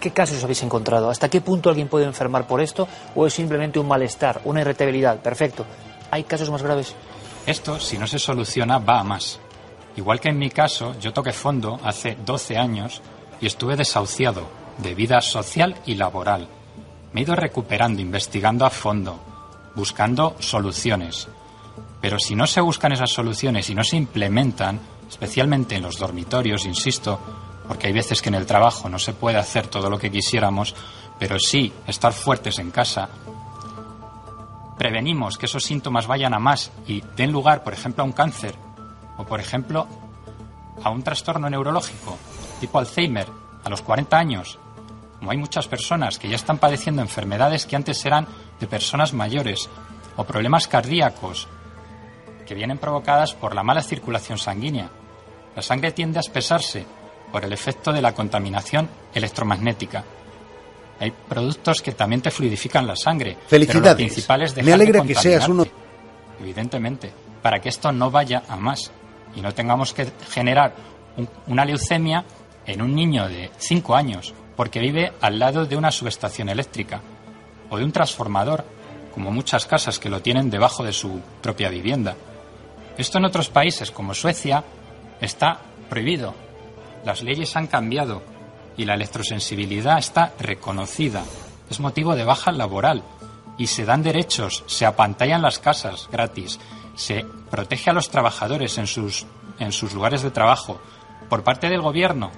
¿Qué, 0.00 0.10
casos 0.10 0.42
habéis 0.42 0.62
encontrado? 0.62 1.08
¿Hasta 1.08 1.28
qué 1.28 1.40
punto 1.40 1.70
alguien 1.70 1.88
puede 1.88 2.04
enfermar 2.04 2.46
por 2.46 2.60
esto 2.60 2.88
o 3.14 3.26
es 3.26 3.32
simplemente 3.32 3.78
un 3.78 3.86
malestar, 3.86 4.40
una 4.44 4.62
irritabilidad? 4.62 5.20
Perfecto. 5.20 5.64
¿Hay 6.10 6.24
casos 6.24 6.50
más 6.50 6.62
graves? 6.62 6.94
Esto, 7.46 7.78
si 7.78 7.98
no 7.98 8.06
se 8.06 8.18
soluciona, 8.18 8.78
va 8.78 9.00
a 9.00 9.04
más. 9.04 9.38
Igual 9.96 10.18
que 10.18 10.30
en 10.30 10.38
mi 10.38 10.50
caso, 10.50 10.94
yo 11.00 11.12
toqué 11.12 11.32
fondo 11.32 11.78
hace 11.84 12.16
12 12.24 12.56
años 12.58 13.00
y 13.40 13.46
estuve 13.46 13.76
desahuciado 13.76 14.48
de 14.78 14.94
vida 14.94 15.20
social 15.20 15.76
y 15.86 15.94
laboral. 15.94 16.48
Me 17.12 17.20
he 17.20 17.24
ido 17.24 17.36
recuperando, 17.36 18.02
investigando 18.02 18.66
a 18.66 18.70
fondo, 18.70 19.20
buscando 19.76 20.34
soluciones. 20.40 21.28
Pero 22.00 22.18
si 22.18 22.34
no 22.34 22.46
se 22.46 22.60
buscan 22.60 22.92
esas 22.92 23.10
soluciones 23.10 23.70
y 23.70 23.74
no 23.74 23.84
se 23.84 23.96
implementan, 23.96 24.80
especialmente 25.14 25.76
en 25.76 25.84
los 25.84 25.96
dormitorios, 25.96 26.66
insisto, 26.66 27.20
porque 27.68 27.86
hay 27.86 27.92
veces 27.92 28.20
que 28.20 28.30
en 28.30 28.34
el 28.34 28.46
trabajo 28.46 28.88
no 28.88 28.98
se 28.98 29.12
puede 29.12 29.38
hacer 29.38 29.68
todo 29.68 29.88
lo 29.88 29.96
que 29.96 30.10
quisiéramos, 30.10 30.74
pero 31.20 31.38
sí 31.38 31.72
estar 31.86 32.12
fuertes 32.12 32.58
en 32.58 32.72
casa, 32.72 33.08
prevenimos 34.76 35.38
que 35.38 35.46
esos 35.46 35.62
síntomas 35.62 36.08
vayan 36.08 36.34
a 36.34 36.40
más 36.40 36.72
y 36.88 37.00
den 37.16 37.30
lugar, 37.30 37.62
por 37.62 37.72
ejemplo, 37.72 38.02
a 38.02 38.06
un 38.06 38.12
cáncer 38.12 38.56
o, 39.16 39.24
por 39.24 39.38
ejemplo, 39.38 39.86
a 40.82 40.90
un 40.90 41.04
trastorno 41.04 41.48
neurológico 41.48 42.18
tipo 42.58 42.80
Alzheimer 42.80 43.28
a 43.62 43.70
los 43.70 43.82
40 43.82 44.18
años, 44.18 44.58
como 45.20 45.30
hay 45.30 45.38
muchas 45.38 45.68
personas 45.68 46.18
que 46.18 46.28
ya 46.28 46.34
están 46.34 46.58
padeciendo 46.58 47.02
enfermedades 47.02 47.66
que 47.66 47.76
antes 47.76 48.04
eran 48.04 48.26
de 48.58 48.66
personas 48.66 49.12
mayores, 49.12 49.70
o 50.16 50.24
problemas 50.24 50.66
cardíacos 50.66 51.46
que 52.46 52.54
vienen 52.54 52.78
provocadas 52.78 53.32
por 53.34 53.54
la 53.54 53.62
mala 53.62 53.82
circulación 53.82 54.38
sanguínea. 54.38 54.90
La 55.56 55.62
sangre 55.62 55.92
tiende 55.92 56.18
a 56.18 56.20
espesarse 56.20 56.84
por 57.30 57.44
el 57.44 57.52
efecto 57.52 57.92
de 57.92 58.02
la 58.02 58.14
contaminación 58.14 58.88
electromagnética. 59.14 60.04
Hay 61.00 61.12
productos 61.28 61.82
que 61.82 61.92
también 61.92 62.22
te 62.22 62.30
fluidifican 62.30 62.86
la 62.86 62.96
sangre. 62.96 63.36
Felicidades. 63.46 64.26
Pero 64.26 64.64
Me 64.64 64.72
alegra 64.72 65.02
que 65.02 65.14
seas 65.14 65.48
uno. 65.48 65.66
Evidentemente, 66.40 67.12
para 67.42 67.60
que 67.60 67.68
esto 67.68 67.92
no 67.92 68.10
vaya 68.10 68.42
a 68.48 68.56
más 68.56 68.90
y 69.34 69.40
no 69.40 69.52
tengamos 69.52 69.92
que 69.92 70.06
generar 70.30 70.74
una 71.46 71.64
leucemia 71.64 72.24
en 72.66 72.82
un 72.82 72.94
niño 72.94 73.28
de 73.28 73.50
5 73.56 73.94
años 73.94 74.34
porque 74.56 74.80
vive 74.80 75.12
al 75.20 75.38
lado 75.38 75.66
de 75.66 75.76
una 75.76 75.90
subestación 75.90 76.48
eléctrica 76.48 77.00
o 77.70 77.78
de 77.78 77.84
un 77.84 77.92
transformador, 77.92 78.64
como 79.12 79.30
muchas 79.30 79.66
casas 79.66 79.98
que 79.98 80.08
lo 80.08 80.22
tienen 80.22 80.50
debajo 80.50 80.84
de 80.84 80.92
su 80.92 81.20
propia 81.42 81.68
vivienda. 81.68 82.14
Esto 82.96 83.18
en 83.18 83.24
otros 83.24 83.48
países 83.48 83.90
como 83.90 84.14
Suecia 84.14 84.62
está 85.24 85.60
prohibido. 85.88 86.34
Las 87.04 87.22
leyes 87.22 87.56
han 87.56 87.66
cambiado 87.66 88.22
y 88.76 88.84
la 88.84 88.94
electrosensibilidad 88.94 89.98
está 89.98 90.32
reconocida. 90.38 91.24
Es 91.70 91.80
motivo 91.80 92.14
de 92.14 92.24
baja 92.24 92.52
laboral 92.52 93.02
y 93.58 93.66
se 93.66 93.84
dan 93.84 94.02
derechos, 94.02 94.64
se 94.66 94.86
apantallan 94.86 95.42
las 95.42 95.58
casas 95.58 96.08
gratis, 96.10 96.58
se 96.94 97.24
protege 97.50 97.90
a 97.90 97.92
los 97.92 98.10
trabajadores 98.10 98.78
en 98.78 98.86
sus, 98.86 99.26
en 99.58 99.72
sus 99.72 99.92
lugares 99.94 100.22
de 100.22 100.30
trabajo 100.30 100.80
por 101.28 101.44
parte 101.44 101.68
del 101.68 101.80
gobierno, 101.80 102.30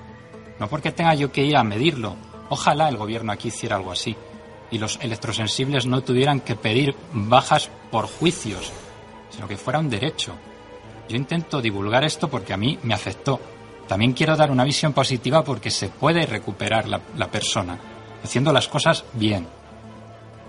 no 0.58 0.68
porque 0.68 0.92
tenga 0.92 1.14
yo 1.14 1.32
que 1.32 1.44
ir 1.44 1.56
a 1.56 1.64
medirlo. 1.64 2.16
Ojalá 2.48 2.88
el 2.88 2.96
gobierno 2.96 3.32
aquí 3.32 3.48
hiciera 3.48 3.76
algo 3.76 3.92
así 3.92 4.16
y 4.70 4.78
los 4.78 4.98
electrosensibles 5.00 5.86
no 5.86 6.02
tuvieran 6.02 6.40
que 6.40 6.56
pedir 6.56 6.94
bajas 7.12 7.70
por 7.90 8.06
juicios 8.06 8.72
sino 9.30 9.46
que 9.46 9.56
fuera 9.56 9.78
un 9.78 9.90
derecho. 9.90 10.32
Yo 11.08 11.16
intento 11.16 11.60
divulgar 11.60 12.04
esto 12.04 12.28
porque 12.28 12.52
a 12.52 12.56
mí 12.56 12.78
me 12.82 12.94
afectó. 12.94 13.40
También 13.86 14.12
quiero 14.12 14.36
dar 14.36 14.50
una 14.50 14.64
visión 14.64 14.92
positiva 14.92 15.44
porque 15.44 15.70
se 15.70 15.88
puede 15.88 16.26
recuperar 16.26 16.88
la, 16.88 17.00
la 17.16 17.30
persona, 17.30 17.78
haciendo 18.24 18.52
las 18.52 18.68
cosas 18.68 19.04
bien. 19.12 19.46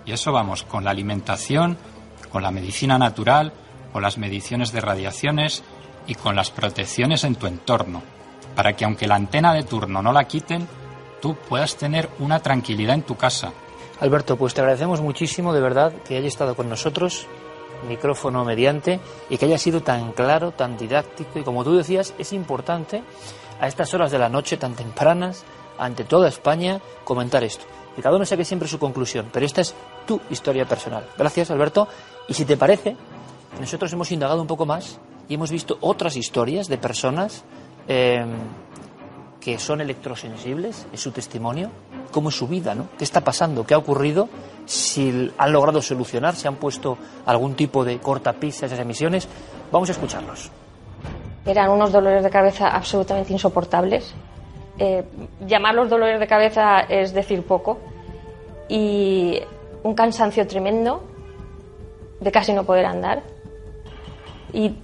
Y 0.06 0.12
eso 0.12 0.32
vamos, 0.32 0.64
con 0.64 0.84
la 0.84 0.92
alimentación, 0.92 1.78
con 2.32 2.42
la 2.42 2.52
medicina 2.52 2.98
natural, 2.98 3.54
con 3.92 4.02
las 4.02 4.18
mediciones 4.18 4.72
de 4.72 4.82
radiaciones 4.82 5.64
y 6.08 6.16
con 6.16 6.36
las 6.36 6.50
protecciones 6.50 7.24
en 7.24 7.36
tu 7.36 7.48
entorno, 7.48 8.02
para 8.56 8.74
que 8.74 8.86
aunque 8.86 9.08
la 9.08 9.16
antena 9.16 9.54
de 9.54 9.64
turno 9.64 10.02
no 10.02 10.14
la 10.14 10.24
quiten, 10.24 10.68
tú 11.22 11.36
puedas 11.36 11.76
tener 11.76 12.10
una 12.20 12.40
tranquilidad 12.40 12.96
en 12.96 13.04
tu 13.04 13.16
casa. 13.16 13.52
Alberto, 14.00 14.38
pues 14.38 14.54
te 14.54 14.62
agradecemos 14.62 15.02
muchísimo 15.02 15.54
de 15.54 15.62
verdad 15.62 15.94
que 16.08 16.16
hayas 16.16 16.28
estado 16.28 16.56
con 16.56 16.70
nosotros 16.70 17.28
micrófono 17.88 18.46
mediante 18.46 19.00
y 19.30 19.38
que 19.38 19.46
haya 19.46 19.58
sido 19.58 19.82
tan 19.82 20.12
claro, 20.14 20.52
tan 20.52 20.78
didáctico 20.78 21.40
y 21.40 21.44
como 21.44 21.64
tú 21.64 21.76
decías, 21.76 22.14
es 22.18 22.34
importante 22.34 23.04
a 23.60 23.68
estas 23.68 23.94
horas 23.94 24.12
de 24.12 24.20
la 24.20 24.30
noche 24.30 24.58
tan 24.58 24.76
tempranas, 24.76 25.44
ante 25.78 26.04
toda 26.04 26.28
España, 26.28 26.82
comentar 27.04 27.44
esto. 27.44 27.66
Que 27.96 28.02
cada 28.02 28.16
uno 28.16 28.26
saque 28.26 28.46
siempre 28.46 28.68
su 28.68 28.80
conclusión, 28.80 29.30
pero 29.32 29.46
esta 29.46 29.62
es 29.62 29.74
tu 30.06 30.20
historia 30.30 30.66
personal. 30.66 31.08
Gracias, 31.18 31.50
Alberto. 31.50 31.88
Y 32.28 32.34
si 32.34 32.46
te 32.46 32.58
parece, 32.58 32.96
nosotros 33.60 33.92
hemos 33.94 34.12
indagado 34.12 34.42
un 34.42 34.48
poco 34.48 34.66
más 34.66 35.00
y 35.28 35.34
hemos 35.34 35.52
visto 35.52 35.78
otras 35.82 36.16
historias 36.16 36.68
de 36.68 36.78
personas 36.78 37.44
eh, 37.88 38.26
que 39.42 39.58
son 39.60 39.82
electrosensibles, 39.82 40.88
es 40.92 41.00
su 41.00 41.12
testimonio, 41.12 41.72
cómo 42.12 42.30
es 42.30 42.36
su 42.36 42.48
vida, 42.48 42.76
¿no? 42.76 42.90
¿Qué 42.98 43.04
está 43.04 43.22
pasando? 43.22 43.66
¿Qué 43.66 43.74
ha 43.74 43.78
ocurrido? 43.78 44.30
Si 44.68 45.32
han 45.38 45.52
logrado 45.54 45.82
solucionar, 45.82 46.36
si 46.36 46.48
han 46.48 46.58
puesto 46.58 46.98
algún 47.26 47.56
tipo 47.56 47.84
de 47.86 48.00
cortapista 48.00 48.66
a 48.66 48.68
esas 48.68 48.80
emisiones. 48.80 49.28
Vamos 49.72 49.88
a 49.90 49.94
escucharlos. 49.94 50.52
Eran 51.46 51.70
unos 51.70 51.92
dolores 51.92 52.24
de 52.24 52.30
cabeza 52.30 52.68
absolutamente 52.68 53.32
insoportables. 53.32 54.14
Eh, 54.78 55.06
llamarlos 55.48 55.90
dolores 55.90 56.20
de 56.20 56.28
cabeza 56.28 56.82
es 56.82 57.14
decir 57.14 57.44
poco. 57.44 57.80
Y 58.68 59.40
un 59.84 59.96
cansancio 59.96 60.46
tremendo 60.46 61.02
de 62.20 62.32
casi 62.32 62.52
no 62.52 62.66
poder 62.66 62.86
andar. 62.86 63.24
Y 64.52 64.76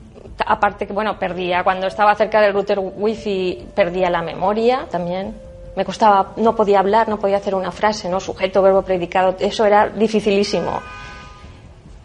aparte 0.45 0.87
que, 0.87 0.93
bueno, 0.93 1.19
perdía, 1.19 1.63
cuando 1.63 1.87
estaba 1.87 2.15
cerca 2.15 2.39
del 2.39 2.53
router 2.53 2.79
wifi, 2.79 3.67
perdía 3.75 4.09
la 4.09 4.21
memoria 4.21 4.87
también 4.89 5.35
Me 5.75 5.85
costaba, 5.85 6.33
no 6.37 6.55
podía 6.55 6.79
hablar, 6.79 7.09
no 7.09 7.19
podía 7.19 7.37
hacer 7.37 7.55
una 7.55 7.71
frase, 7.71 8.09
¿no? 8.09 8.19
Sujeto, 8.19 8.61
verbo, 8.61 8.83
predicado, 8.83 9.35
eso 9.39 9.65
era 9.65 9.89
dificilísimo. 9.89 10.81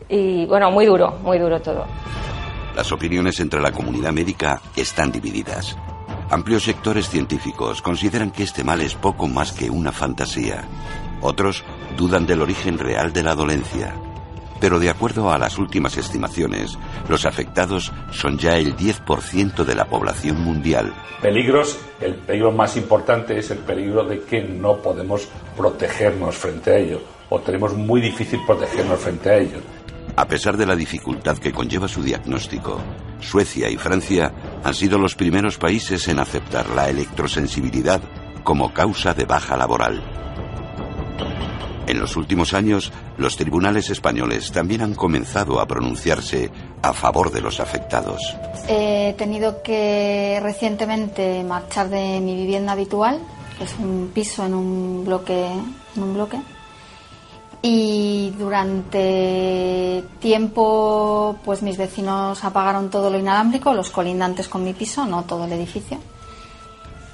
Y 0.08 0.46
bueno, 0.46 0.70
muy 0.70 0.86
duro, 0.86 1.18
muy 1.22 1.38
duro 1.38 1.60
todo. 1.60 1.84
Las 2.74 2.90
opiniones 2.92 3.40
entre 3.40 3.60
la 3.60 3.72
comunidad 3.72 4.12
médica 4.12 4.62
están 4.76 5.12
divididas. 5.12 5.76
Amplios 6.30 6.64
sectores 6.64 7.08
científicos 7.08 7.82
consideran 7.82 8.30
que 8.30 8.42
este 8.42 8.64
mal 8.64 8.80
es 8.80 8.94
poco 8.94 9.26
más 9.28 9.52
que 9.52 9.70
una 9.70 9.92
fantasía. 9.92 10.64
Otros 11.20 11.64
dudan 11.96 12.26
del 12.26 12.42
origen 12.42 12.78
real 12.78 13.12
de 13.12 13.22
la 13.22 13.34
dolencia. 13.34 13.94
Pero 14.60 14.78
de 14.78 14.90
acuerdo 14.90 15.30
a 15.30 15.38
las 15.38 15.58
últimas 15.58 15.96
estimaciones, 15.96 16.78
los 17.08 17.26
afectados 17.26 17.92
son 18.10 18.38
ya 18.38 18.56
el 18.56 18.76
10% 18.76 19.64
de 19.64 19.74
la 19.74 19.84
población 19.86 20.42
mundial. 20.42 20.92
Peligros, 21.22 21.78
el 22.00 22.14
peligro 22.14 22.52
más 22.52 22.76
importante 22.76 23.38
es 23.38 23.50
el 23.50 23.58
peligro 23.58 24.04
de 24.04 24.20
que 24.20 24.42
no 24.42 24.76
podemos 24.78 25.28
protegernos 25.56 26.36
frente 26.36 26.70
a 26.72 26.78
ello, 26.78 27.00
o 27.28 27.40
tenemos 27.40 27.74
muy 27.74 28.00
difícil 28.00 28.40
protegernos 28.46 29.00
frente 29.00 29.30
a 29.30 29.38
ello. 29.38 29.58
A 30.16 30.26
pesar 30.26 30.56
de 30.56 30.66
la 30.66 30.74
dificultad 30.74 31.38
que 31.38 31.52
conlleva 31.52 31.86
su 31.86 32.02
diagnóstico, 32.02 32.80
Suecia 33.20 33.70
y 33.70 33.76
Francia 33.76 34.32
han 34.64 34.74
sido 34.74 34.98
los 34.98 35.14
primeros 35.14 35.58
países 35.58 36.08
en 36.08 36.18
aceptar 36.18 36.68
la 36.70 36.88
electrosensibilidad 36.88 38.00
como 38.42 38.72
causa 38.72 39.14
de 39.14 39.24
baja 39.24 39.56
laboral. 39.56 40.02
En 41.88 41.98
los 41.98 42.16
últimos 42.16 42.52
años, 42.52 42.92
los 43.16 43.38
tribunales 43.38 43.88
españoles 43.88 44.52
también 44.52 44.82
han 44.82 44.94
comenzado 44.94 45.58
a 45.58 45.66
pronunciarse 45.66 46.50
a 46.82 46.92
favor 46.92 47.32
de 47.32 47.40
los 47.40 47.60
afectados. 47.60 48.36
He 48.68 49.14
tenido 49.16 49.62
que 49.62 50.38
recientemente 50.42 51.42
marchar 51.44 51.88
de 51.88 52.20
mi 52.20 52.36
vivienda 52.36 52.72
habitual, 52.72 53.18
que 53.56 53.64
es 53.64 53.74
un 53.78 54.10
piso 54.12 54.44
en 54.44 54.52
un 54.52 55.02
bloque, 55.06 55.46
en 55.96 56.02
un 56.02 56.12
bloque. 56.12 56.38
Y 57.62 58.34
durante 58.38 60.04
tiempo, 60.20 61.38
pues 61.42 61.62
mis 61.62 61.78
vecinos 61.78 62.44
apagaron 62.44 62.90
todo 62.90 63.08
lo 63.08 63.18
inalámbrico, 63.18 63.72
los 63.72 63.88
colindantes 63.88 64.46
con 64.46 64.62
mi 64.62 64.74
piso, 64.74 65.06
no 65.06 65.24
todo 65.24 65.46
el 65.46 65.54
edificio. 65.54 65.96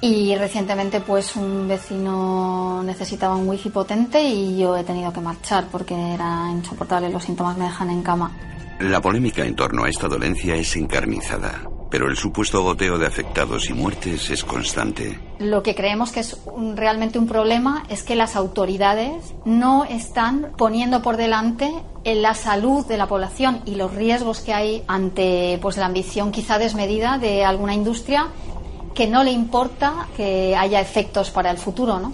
Y 0.01 0.35
recientemente 0.35 1.01
pues 1.01 1.35
un 1.35 1.67
vecino 1.67 2.83
necesitaba 2.83 3.35
un 3.35 3.47
wifi 3.47 3.69
potente 3.69 4.21
y 4.21 4.57
yo 4.57 4.75
he 4.75 4.83
tenido 4.83 5.11
que 5.11 5.21
marchar 5.21 5.65
porque 5.71 5.95
era 5.95 6.49
insoportable, 6.51 7.09
los 7.09 7.23
síntomas 7.23 7.57
me 7.57 7.65
dejan 7.65 7.89
en 7.89 8.03
cama. 8.03 8.31
La 8.79 9.01
polémica 9.01 9.45
en 9.45 9.55
torno 9.55 9.85
a 9.85 9.89
esta 9.89 10.07
dolencia 10.07 10.53
es 10.55 10.75
encarnizada, 10.75 11.61
pero 11.89 12.09
el 12.09 12.17
supuesto 12.17 12.61
goteo 12.61 12.97
de 12.97 13.05
afectados 13.05 13.69
y 13.69 13.73
muertes 13.73 14.29
es 14.29 14.43
constante. 14.43 15.17
Lo 15.39 15.63
que 15.63 15.75
creemos 15.75 16.11
que 16.11 16.19
es 16.19 16.37
realmente 16.75 17.17
un 17.17 17.25
problema 17.25 17.83
es 17.89 18.03
que 18.03 18.15
las 18.15 18.35
autoridades 18.35 19.33
no 19.45 19.85
están 19.85 20.51
poniendo 20.57 21.01
por 21.01 21.15
delante 21.15 21.71
la 22.03 22.33
salud 22.35 22.85
de 22.85 22.97
la 22.97 23.07
población 23.07 23.61
y 23.65 23.75
los 23.75 23.93
riesgos 23.95 24.41
que 24.41 24.53
hay 24.53 24.83
ante 24.87 25.57
pues 25.61 25.77
la 25.77 25.85
ambición 25.85 26.31
quizá 26.31 26.59
desmedida 26.59 27.17
de 27.17 27.45
alguna 27.45 27.73
industria 27.73 28.27
que 28.95 29.05
no 29.07 29.23
le 29.23 29.31
importa 29.31 30.07
que 30.15 30.55
haya 30.55 30.79
efectos 30.79 31.29
para 31.29 31.51
el 31.51 31.57
futuro, 31.57 31.99
¿no? 31.99 32.13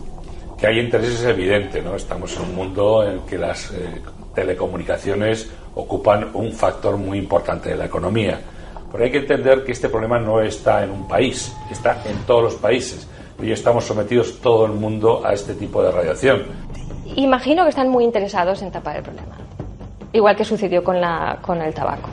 Que 0.58 0.68
hay 0.68 0.80
intereses 0.80 1.24
evidentes, 1.24 1.84
¿no? 1.84 1.96
Estamos 1.96 2.36
en 2.36 2.42
un 2.42 2.56
mundo 2.56 3.04
en 3.04 3.12
el 3.12 3.20
que 3.22 3.38
las 3.38 3.72
eh, 3.72 4.02
telecomunicaciones 4.34 5.50
ocupan 5.76 6.32
un 6.34 6.52
factor 6.52 6.98
muy 6.98 7.20
importante 7.20 7.70
de 7.70 7.78
la 7.78 7.86
economía. 7.86 8.42
Pero 8.92 9.04
hay 9.04 9.12
que 9.12 9.20
entender 9.20 9.64
que 9.64 9.72
este 9.72 9.90
problema 9.90 10.20
no 10.20 10.42
está 10.42 10.84
en 10.84 10.90
un 10.90 11.08
país, 11.08 11.56
está 11.72 12.02
en 12.06 12.18
todos 12.26 12.44
los 12.44 12.56
países. 12.56 13.08
Y 13.42 13.52
estamos 13.52 13.86
sometidos 13.86 14.42
todo 14.42 14.66
el 14.66 14.74
mundo 14.74 15.26
a 15.26 15.34
este 15.34 15.54
tipo 15.54 15.82
de 15.82 15.92
radiación. 15.92 16.44
Imagino 17.16 17.64
que 17.64 17.70
están 17.70 17.90
muy 17.90 18.04
interesados 18.04 18.62
en 18.62 18.72
tapar 18.72 18.98
el 18.98 19.04
problema, 19.04 19.36
igual 20.14 20.36
que 20.36 20.46
sucedió 20.46 20.84
con, 20.84 21.00
la, 21.00 21.40
con 21.42 21.62
el 21.62 21.74
tabaco. 21.74 22.10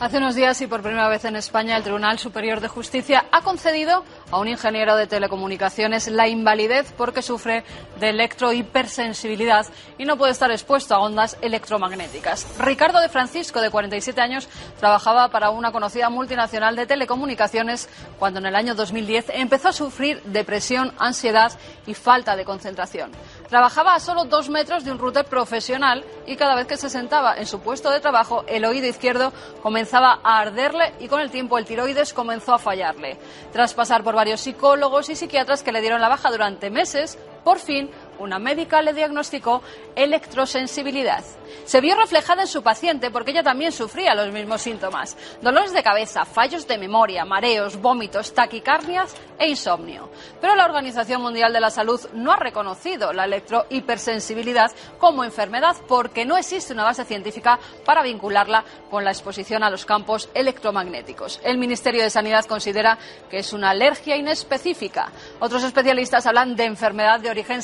Hace 0.00 0.16
unos 0.16 0.34
días 0.34 0.58
y 0.62 0.66
por 0.66 0.80
primera 0.80 1.08
vez 1.08 1.26
en 1.26 1.36
España 1.36 1.76
el 1.76 1.82
Tribunal 1.82 2.18
Superior 2.18 2.62
de 2.62 2.68
Justicia 2.68 3.26
ha 3.32 3.42
concedido 3.42 4.02
a 4.30 4.38
un 4.38 4.48
ingeniero 4.48 4.96
de 4.96 5.06
telecomunicaciones 5.06 6.08
la 6.08 6.26
invalidez 6.26 6.90
porque 6.96 7.20
sufre 7.20 7.64
de 8.00 8.08
electrohipersensibilidad 8.08 9.66
y 9.98 10.06
no 10.06 10.16
puede 10.16 10.32
estar 10.32 10.50
expuesto 10.50 10.94
a 10.94 11.00
ondas 11.00 11.36
electromagnéticas. 11.42 12.46
Ricardo 12.58 12.98
de 13.02 13.10
Francisco, 13.10 13.60
de 13.60 13.68
47 13.68 14.18
años, 14.22 14.48
trabajaba 14.78 15.28
para 15.28 15.50
una 15.50 15.70
conocida 15.70 16.08
multinacional 16.08 16.76
de 16.76 16.86
telecomunicaciones 16.86 17.90
cuando 18.18 18.40
en 18.40 18.46
el 18.46 18.56
año 18.56 18.74
2010 18.74 19.26
empezó 19.34 19.68
a 19.68 19.74
sufrir 19.74 20.22
depresión, 20.22 20.94
ansiedad 20.98 21.52
y 21.86 21.92
falta 21.92 22.36
de 22.36 22.46
concentración. 22.46 23.10
Trabajaba 23.50 23.96
a 23.96 24.00
solo 24.00 24.26
dos 24.26 24.48
metros 24.48 24.84
de 24.84 24.92
un 24.92 24.98
router 25.00 25.24
profesional 25.24 26.04
y 26.24 26.36
cada 26.36 26.54
vez 26.54 26.68
que 26.68 26.76
se 26.76 26.88
sentaba 26.88 27.36
en 27.36 27.46
su 27.46 27.58
puesto 27.58 27.90
de 27.90 27.98
trabajo, 27.98 28.44
el 28.46 28.64
oído 28.64 28.86
izquierdo 28.86 29.32
comenzaba 29.60 30.20
a 30.22 30.38
arderle 30.38 30.94
y 31.00 31.08
con 31.08 31.20
el 31.20 31.32
tiempo 31.32 31.58
el 31.58 31.64
tiroides 31.64 32.14
comenzó 32.14 32.54
a 32.54 32.60
fallarle. 32.60 33.18
Tras 33.52 33.74
pasar 33.74 34.04
por 34.04 34.14
varios 34.14 34.40
psicólogos 34.40 35.10
y 35.10 35.16
psiquiatras 35.16 35.64
que 35.64 35.72
le 35.72 35.80
dieron 35.80 36.00
la 36.00 36.08
baja 36.08 36.30
durante 36.30 36.70
meses, 36.70 37.18
por 37.42 37.58
fin 37.58 37.90
una 38.20 38.38
médica 38.38 38.82
le 38.82 38.92
diagnosticó 38.92 39.62
electrosensibilidad. 39.96 41.24
Se 41.64 41.80
vio 41.80 41.96
reflejada 41.96 42.42
en 42.42 42.48
su 42.48 42.62
paciente 42.62 43.10
porque 43.10 43.32
ella 43.32 43.42
también 43.42 43.72
sufría 43.72 44.14
los 44.14 44.32
mismos 44.32 44.62
síntomas. 44.62 45.16
Dolores 45.40 45.72
de 45.72 45.82
cabeza, 45.82 46.24
fallos 46.24 46.66
de 46.66 46.78
memoria, 46.78 47.24
mareos, 47.24 47.80
vómitos, 47.80 48.34
taquicardias 48.34 49.14
e 49.38 49.48
insomnio. 49.48 50.10
Pero 50.40 50.54
la 50.54 50.64
Organización 50.64 51.22
Mundial 51.22 51.52
de 51.52 51.60
la 51.60 51.70
Salud 51.70 52.00
no 52.12 52.32
ha 52.32 52.36
reconocido 52.36 53.12
la 53.12 53.24
electrohipersensibilidad 53.24 54.70
como 54.98 55.24
enfermedad 55.24 55.76
porque 55.88 56.24
no 56.24 56.36
existe 56.36 56.72
una 56.72 56.84
base 56.84 57.04
científica 57.04 57.58
para 57.84 58.02
vincularla 58.02 58.64
con 58.90 59.04
la 59.04 59.10
exposición 59.10 59.62
a 59.62 59.70
los 59.70 59.84
campos 59.84 60.28
electromagnéticos. 60.34 61.40
El 61.42 61.58
Ministerio 61.58 62.02
de 62.02 62.10
Sanidad 62.10 62.44
considera 62.44 62.98
que 63.30 63.38
es 63.38 63.52
una 63.52 63.70
alergia 63.70 64.16
inespecífica. 64.16 65.10
Otros 65.40 65.64
especialistas 65.64 66.26
hablan 66.26 66.56
de 66.56 66.64
enfermedad 66.64 67.20
de 67.20 67.30
origen 67.30 67.62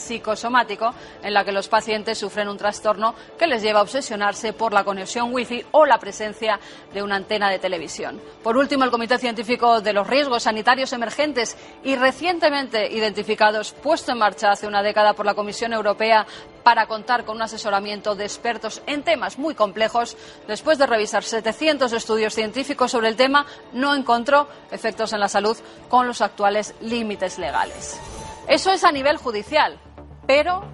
en 1.22 1.34
la 1.34 1.44
que 1.44 1.52
los 1.52 1.68
pacientes 1.68 2.18
sufren 2.18 2.48
un 2.48 2.56
trastorno 2.56 3.14
que 3.38 3.46
les 3.46 3.62
lleva 3.62 3.80
a 3.80 3.82
obsesionarse 3.82 4.52
por 4.52 4.72
la 4.72 4.84
conexión 4.84 5.32
wifi 5.32 5.64
o 5.72 5.86
la 5.86 5.98
presencia 5.98 6.58
de 6.92 7.02
una 7.02 7.16
antena 7.16 7.50
de 7.50 7.58
televisión. 7.58 8.20
Por 8.42 8.56
último, 8.56 8.84
el 8.84 8.90
Comité 8.90 9.18
Científico 9.18 9.80
de 9.80 9.92
los 9.92 10.06
Riesgos 10.06 10.44
Sanitarios 10.44 10.92
Emergentes 10.92 11.56
y 11.84 11.96
recientemente 11.96 12.90
identificados, 12.92 13.72
puesto 13.72 14.12
en 14.12 14.18
marcha 14.18 14.50
hace 14.50 14.66
una 14.66 14.82
década 14.82 15.14
por 15.14 15.26
la 15.26 15.34
Comisión 15.34 15.72
Europea 15.72 16.26
para 16.62 16.86
contar 16.86 17.24
con 17.24 17.36
un 17.36 17.42
asesoramiento 17.42 18.16
de 18.16 18.24
expertos 18.24 18.82
en 18.86 19.04
temas 19.04 19.38
muy 19.38 19.54
complejos, 19.54 20.16
después 20.48 20.78
de 20.78 20.86
revisar 20.86 21.22
700 21.22 21.92
estudios 21.92 22.34
científicos 22.34 22.90
sobre 22.90 23.08
el 23.08 23.14
tema, 23.14 23.46
no 23.72 23.94
encontró 23.94 24.48
efectos 24.70 25.12
en 25.12 25.20
la 25.20 25.28
salud 25.28 25.56
con 25.88 26.08
los 26.08 26.20
actuales 26.20 26.74
límites 26.80 27.38
legales. 27.38 28.00
Eso 28.48 28.72
es 28.72 28.82
a 28.82 28.90
nivel 28.90 29.16
judicial. 29.16 29.78
Pero 30.26 30.64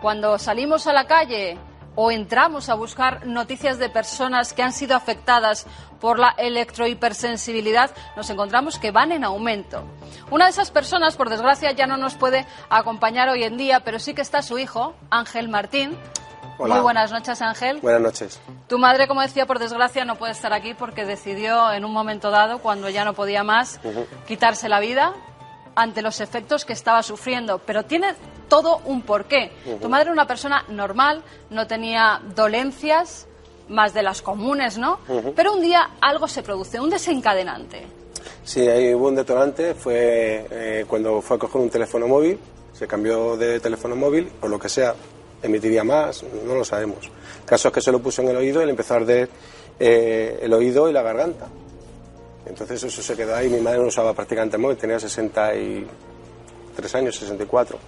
cuando 0.00 0.38
salimos 0.38 0.86
a 0.86 0.92
la 0.92 1.06
calle 1.06 1.58
o 1.94 2.10
entramos 2.10 2.68
a 2.68 2.74
buscar 2.74 3.26
noticias 3.26 3.78
de 3.78 3.88
personas 3.88 4.52
que 4.52 4.62
han 4.62 4.72
sido 4.72 4.94
afectadas 4.94 5.66
por 5.98 6.18
la 6.18 6.34
electrohipersensibilidad, 6.36 7.90
nos 8.16 8.28
encontramos 8.28 8.78
que 8.78 8.90
van 8.90 9.12
en 9.12 9.24
aumento. 9.24 9.82
Una 10.30 10.44
de 10.44 10.50
esas 10.50 10.70
personas, 10.70 11.16
por 11.16 11.30
desgracia, 11.30 11.72
ya 11.72 11.86
no 11.86 11.96
nos 11.96 12.14
puede 12.14 12.46
acompañar 12.68 13.30
hoy 13.30 13.44
en 13.44 13.56
día, 13.56 13.80
pero 13.80 13.98
sí 13.98 14.12
que 14.12 14.20
está 14.20 14.42
su 14.42 14.58
hijo, 14.58 14.94
Ángel 15.08 15.48
Martín. 15.48 15.96
Muy 16.58 16.80
buenas 16.80 17.12
noches, 17.12 17.40
Ángel. 17.40 17.80
Buenas 17.80 18.00
noches. 18.00 18.40
Tu 18.66 18.78
madre, 18.78 19.08
como 19.08 19.22
decía, 19.22 19.46
por 19.46 19.58
desgracia, 19.58 20.04
no 20.04 20.16
puede 20.16 20.32
estar 20.32 20.52
aquí 20.52 20.74
porque 20.74 21.06
decidió 21.06 21.72
en 21.72 21.84
un 21.84 21.92
momento 21.92 22.30
dado, 22.30 22.58
cuando 22.58 22.90
ya 22.90 23.04
no 23.04 23.14
podía 23.14 23.42
más, 23.42 23.80
quitarse 24.26 24.68
la 24.68 24.80
vida 24.80 25.14
ante 25.76 26.02
los 26.02 26.20
efectos 26.20 26.64
que 26.64 26.72
estaba 26.72 27.02
sufriendo. 27.02 27.60
Pero 27.64 27.84
tiene 27.84 28.14
todo 28.48 28.80
un 28.86 29.02
porqué. 29.02 29.52
Tu 29.80 29.88
madre 29.88 30.04
era 30.04 30.12
una 30.12 30.26
persona 30.26 30.64
normal, 30.68 31.22
no 31.50 31.66
tenía 31.66 32.20
dolencias, 32.34 33.28
más 33.68 33.94
de 33.94 34.02
las 34.02 34.22
comunes, 34.22 34.78
¿no? 34.78 34.98
Pero 35.34 35.54
un 35.54 35.62
día 35.62 35.90
algo 36.00 36.28
se 36.28 36.42
produce, 36.42 36.80
un 36.80 36.90
desencadenante. 36.90 37.86
Sí, 38.44 38.66
hay 38.66 38.94
hubo 38.94 39.08
un 39.08 39.16
detonante, 39.16 39.74
fue 39.74 40.46
eh, 40.50 40.84
cuando 40.86 41.20
fue 41.20 41.36
a 41.36 41.40
coger 41.40 41.60
un 41.60 41.70
teléfono 41.70 42.06
móvil, 42.06 42.38
se 42.72 42.86
cambió 42.86 43.36
de 43.36 43.60
teléfono 43.60 43.96
móvil, 43.96 44.26
por 44.40 44.50
lo 44.50 44.58
que 44.58 44.68
sea, 44.68 44.94
emitiría 45.42 45.82
más, 45.82 46.24
no 46.44 46.54
lo 46.54 46.64
sabemos. 46.64 47.06
El 47.40 47.44
caso 47.44 47.68
es 47.68 47.74
que 47.74 47.80
se 47.80 47.90
lo 47.90 48.00
puso 48.00 48.22
en 48.22 48.28
el 48.28 48.36
oído 48.36 48.62
y 48.62 48.64
le 48.64 48.70
empezó 48.70 48.94
a 48.94 48.96
arder 48.98 49.28
eh, 49.78 50.38
el 50.42 50.52
oído 50.52 50.88
y 50.88 50.92
la 50.92 51.02
garganta. 51.02 51.48
Entonces 52.46 52.82
eso 52.84 53.02
se 53.02 53.16
quedó 53.16 53.34
ahí, 53.34 53.48
mi 53.48 53.60
madre 53.60 53.80
no 53.80 53.86
usaba 53.86 54.12
prácticamente 54.14 54.56
móvil, 54.56 54.76
tenía 54.76 54.98
63 55.00 56.94
años, 56.94 57.16
64 57.16 57.78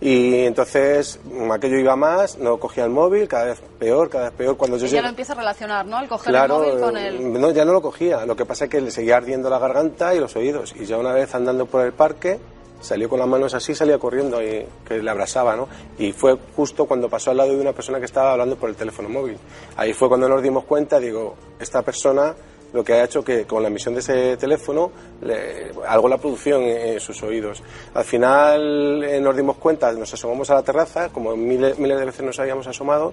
Y 0.00 0.44
entonces 0.44 1.20
aquello 1.52 1.78
iba 1.78 1.94
más, 1.96 2.36
no 2.38 2.58
cogía 2.58 2.84
el 2.84 2.90
móvil, 2.90 3.28
cada 3.28 3.44
vez 3.46 3.62
peor, 3.78 4.10
cada 4.10 4.24
vez 4.24 4.32
peor. 4.34 4.56
Cuando 4.56 4.76
yo 4.76 4.86
Ella 4.86 5.02
lo 5.02 5.08
empieza 5.08 5.32
a 5.34 5.36
relacionar, 5.36 5.86
¿no? 5.86 6.00
El 6.00 6.08
coger 6.08 6.32
Claro, 6.32 6.64
el 6.64 6.68
móvil 6.68 6.82
con 6.82 6.96
el... 6.96 7.40
no, 7.40 7.50
ya 7.52 7.64
no 7.64 7.72
lo 7.72 7.80
cogía. 7.80 8.26
Lo 8.26 8.34
que 8.34 8.44
pasa 8.44 8.64
es 8.64 8.70
que 8.70 8.80
le 8.80 8.90
seguía 8.90 9.16
ardiendo 9.16 9.48
la 9.48 9.58
garganta 9.58 10.14
y 10.14 10.20
los 10.20 10.34
oídos. 10.36 10.74
Y 10.76 10.84
ya 10.84 10.98
una 10.98 11.12
vez 11.12 11.34
andando 11.34 11.66
por 11.66 11.86
el 11.86 11.92
parque, 11.92 12.40
salió 12.80 13.08
con 13.08 13.18
las 13.18 13.28
manos 13.28 13.54
así, 13.54 13.74
salía 13.74 13.98
corriendo 13.98 14.42
y 14.42 14.66
que 14.86 14.98
le 14.98 15.10
abrazaba, 15.10 15.56
¿no? 15.56 15.68
Y 15.98 16.12
fue 16.12 16.36
justo 16.54 16.86
cuando 16.86 17.08
pasó 17.08 17.30
al 17.30 17.36
lado 17.36 17.50
de 17.50 17.60
una 17.60 17.72
persona 17.72 17.98
que 17.98 18.04
estaba 18.04 18.32
hablando 18.32 18.56
por 18.56 18.68
el 18.68 18.76
teléfono 18.76 19.08
móvil. 19.08 19.38
Ahí 19.76 19.92
fue 19.92 20.08
cuando 20.08 20.28
nos 20.28 20.42
dimos 20.42 20.64
cuenta, 20.64 20.98
digo, 20.98 21.36
esta 21.58 21.82
persona 21.82 22.34
lo 22.72 22.84
que 22.84 22.92
ha 22.94 23.04
hecho 23.04 23.24
que 23.24 23.44
con 23.44 23.62
la 23.62 23.68
emisión 23.68 23.94
de 23.94 24.00
ese 24.00 24.36
teléfono 24.36 24.90
le- 25.22 25.70
algo 25.86 26.08
la 26.08 26.18
producción 26.18 26.62
en, 26.62 26.76
en 26.94 27.00
sus 27.00 27.22
oídos. 27.22 27.62
Al 27.94 28.04
final 28.04 29.02
eh, 29.04 29.20
nos 29.20 29.36
dimos 29.36 29.56
cuenta, 29.56 29.92
nos 29.92 30.12
asomamos 30.12 30.50
a 30.50 30.54
la 30.56 30.62
terraza, 30.62 31.08
como 31.10 31.36
miles, 31.36 31.78
miles 31.78 31.98
de 31.98 32.04
veces 32.04 32.22
nos 32.24 32.38
habíamos 32.38 32.66
asomado, 32.66 33.12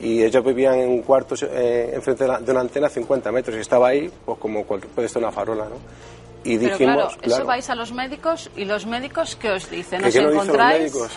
y 0.00 0.22
ellos 0.22 0.42
vivían 0.44 0.78
en 0.78 0.88
un 0.88 1.02
cuarto 1.02 1.34
eh, 1.42 1.90
enfrente 1.94 2.24
de, 2.24 2.28
la- 2.28 2.40
de 2.40 2.50
una 2.52 2.60
antena 2.60 2.86
a 2.86 2.90
50 2.90 3.30
metros 3.32 3.56
y 3.56 3.60
estaba 3.60 3.88
ahí, 3.88 4.10
pues 4.24 4.38
como 4.38 4.64
cualquier, 4.64 4.92
puede 4.92 5.06
estar 5.06 5.22
una 5.22 5.32
farola, 5.32 5.64
¿no? 5.64 5.76
Y 6.44 6.58
Pero 6.58 6.70
dijimos, 6.72 7.16
claro, 7.16 7.34
eso 7.36 7.44
vais 7.44 7.70
a 7.70 7.74
los 7.74 7.92
médicos 7.92 8.50
y 8.56 8.64
los 8.64 8.86
médicos, 8.86 9.36
¿qué 9.36 9.50
os 9.50 9.68
dicen? 9.70 10.00
¿qué- 10.00 10.08
¿Os 10.08 10.14
qué 10.14 10.22
nos 10.22 10.32
dicen 10.32 10.46
los 10.48 10.56
encontráis? 10.56 10.80
médicos? 10.94 11.10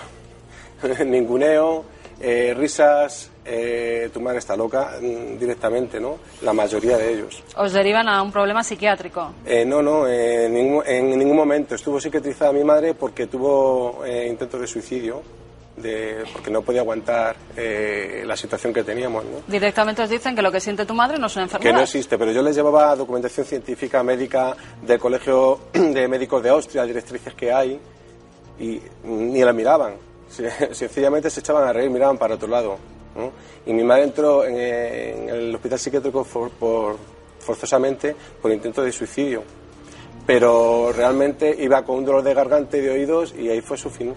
Ninguneo, 1.06 1.84
eh, 2.20 2.54
risas, 2.56 3.32
eh, 3.46 4.10
tu 4.12 4.20
madre 4.22 4.40
está 4.40 4.56
loca 4.56 4.94
mm, 5.02 5.38
directamente, 5.38 6.00
¿no? 6.00 6.18
La 6.42 6.52
mayoría 6.54 6.98
de 6.98 7.14
ellos. 7.14 7.44
Os 7.58 7.72
derivan 7.74 8.10
a 8.10 8.22
un 8.22 8.32
problema 8.32 8.64
psiquiátrico. 8.64 9.34
Eh, 9.46 9.64
no, 9.66 9.82
no, 9.82 10.08
eh, 10.08 10.46
en, 10.46 10.54
ningún, 10.54 10.84
en 10.86 11.18
ningún 11.18 11.38
momento. 11.38 11.76
Estuvo 11.76 12.00
psiquiatrizada 12.00 12.52
mi 12.52 12.64
madre 12.64 12.94
porque 12.96 13.28
tuvo 13.28 14.04
eh, 14.06 14.28
intentos 14.30 14.60
de 14.62 14.68
suicidio, 14.68 15.22
de, 15.78 16.24
porque 16.34 16.50
no 16.50 16.62
podía 16.62 16.82
aguantar 16.82 17.36
eh, 17.56 18.24
la 18.26 18.36
situación 18.38 18.74
que 18.74 18.84
teníamos, 18.84 19.24
¿no? 19.26 19.38
Directamente 19.48 20.02
os 20.02 20.10
dicen 20.10 20.36
que 20.36 20.42
lo 20.42 20.52
que 20.52 20.60
siente 20.60 20.86
tu 20.86 20.94
madre 20.94 21.20
no 21.20 21.28
es 21.28 21.36
una 21.36 21.46
Que 21.48 21.56
enfermedad. 21.58 21.76
no 21.78 21.84
existe, 21.84 22.18
pero 22.18 22.32
yo 22.32 22.42
les 22.42 22.56
llevaba 22.56 22.96
documentación 22.96 23.46
científica 23.46 24.02
médica 24.02 24.56
del 24.82 25.00
Colegio 25.00 25.60
de 25.74 26.08
Médicos 26.08 26.42
de 26.42 26.50
Austria, 26.50 26.84
directrices 26.86 27.34
que 27.34 27.52
hay, 27.54 27.80
y 28.60 28.82
ni 29.04 29.44
la 29.44 29.52
miraban. 29.54 29.94
Se- 30.30 30.74
Sencillamente 30.74 31.30
se 31.30 31.42
echaban 31.42 31.68
a 31.68 31.74
reír, 31.74 31.90
miraban 31.90 32.18
para 32.18 32.36
otro 32.36 32.48
lado. 32.48 32.78
Y 33.66 33.74
mi 33.74 33.84
madre 33.84 34.04
entró 34.04 34.46
en, 34.46 35.30
el 35.30 35.56
hospital 35.56 35.80
psiquiátrico 35.80 36.24
por, 36.24 36.98
forzosamente 37.40 38.16
por 38.42 38.52
intento 38.52 38.84
de 38.84 38.92
suicidio. 38.92 39.44
Pero 40.26 40.92
realmente 40.92 41.56
iba 41.60 41.84
con 41.84 41.98
un 41.98 42.06
dolor 42.06 42.24
de 42.24 42.34
garganta 42.34 42.78
y 42.78 42.82
de 42.82 42.90
oídos 42.90 43.34
y 43.38 43.50
ahí 43.50 43.62
fue 43.62 43.78
su 43.78 43.90
fin. 43.90 44.14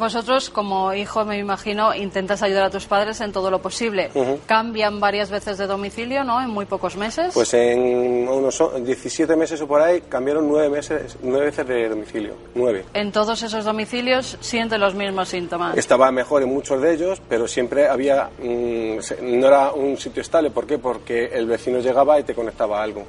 Vosotros, 0.00 0.48
como 0.48 0.94
hijo, 0.94 1.26
me 1.26 1.36
imagino, 1.36 1.94
intentas 1.94 2.42
ayudar 2.42 2.64
a 2.64 2.70
tus 2.70 2.86
padres 2.86 3.20
en 3.20 3.32
todo 3.32 3.50
lo 3.50 3.60
posible. 3.60 4.10
Cambian 4.46 4.98
varias 4.98 5.30
veces 5.30 5.58
de 5.58 5.66
domicilio, 5.66 6.24
¿no? 6.24 6.40
En 6.40 6.48
muy 6.48 6.64
pocos 6.64 6.96
meses. 6.96 7.34
Pues 7.34 7.52
en 7.52 8.26
unos 8.26 8.58
o- 8.62 8.70
17 8.80 9.36
meses 9.36 9.60
o 9.60 9.66
por 9.68 9.82
ahí 9.82 10.00
cambiaron 10.08 10.48
nueve, 10.48 10.70
meses, 10.70 11.18
nueve 11.22 11.46
veces 11.46 11.66
de 11.68 11.88
domicilio. 11.90 12.34
Nueve. 12.54 12.86
En 12.94 13.12
todos 13.12 13.42
esos 13.42 13.62
domicilios 13.62 14.38
siente 14.40 14.78
los 14.78 14.94
mismos 14.94 15.28
síntomas. 15.28 15.76
Estaba 15.76 16.10
mejor 16.10 16.42
en 16.42 16.48
muchos 16.48 16.80
de 16.80 16.94
ellos, 16.94 17.20
pero 17.28 17.46
siempre 17.46 17.86
había. 17.86 18.30
mm, 18.42 18.96
no 19.38 19.46
era 19.48 19.72
un 19.72 19.98
sitio 19.98 20.22
estable. 20.22 20.50
¿Por 20.50 20.66
qué? 20.66 20.78
Porque 20.78 21.26
el 21.26 21.44
vecino 21.46 21.78
llegaba 21.80 22.18
y 22.18 22.22
te 22.22 22.34
conectaba 22.34 22.80
a 22.80 22.84
algo. 22.84 23.04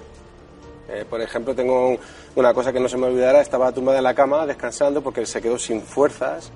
Eh, 0.90 1.06
por 1.10 1.22
ejemplo, 1.22 1.56
tengo 1.56 1.88
un- 1.92 2.00
una 2.36 2.54
cosa 2.54 2.74
que 2.74 2.80
no 2.82 2.90
se 2.90 2.98
me 2.98 3.08
olvidará: 3.08 3.40
estaba 3.40 3.72
tumbada 3.72 4.00
en 4.00 4.04
la 4.04 4.14
cama 4.14 4.46
descansando 4.46 5.02
porque 5.02 5.26
se 5.26 5.42
quedó 5.42 5.58
sin 5.58 5.82
fuerzas. 5.82 6.52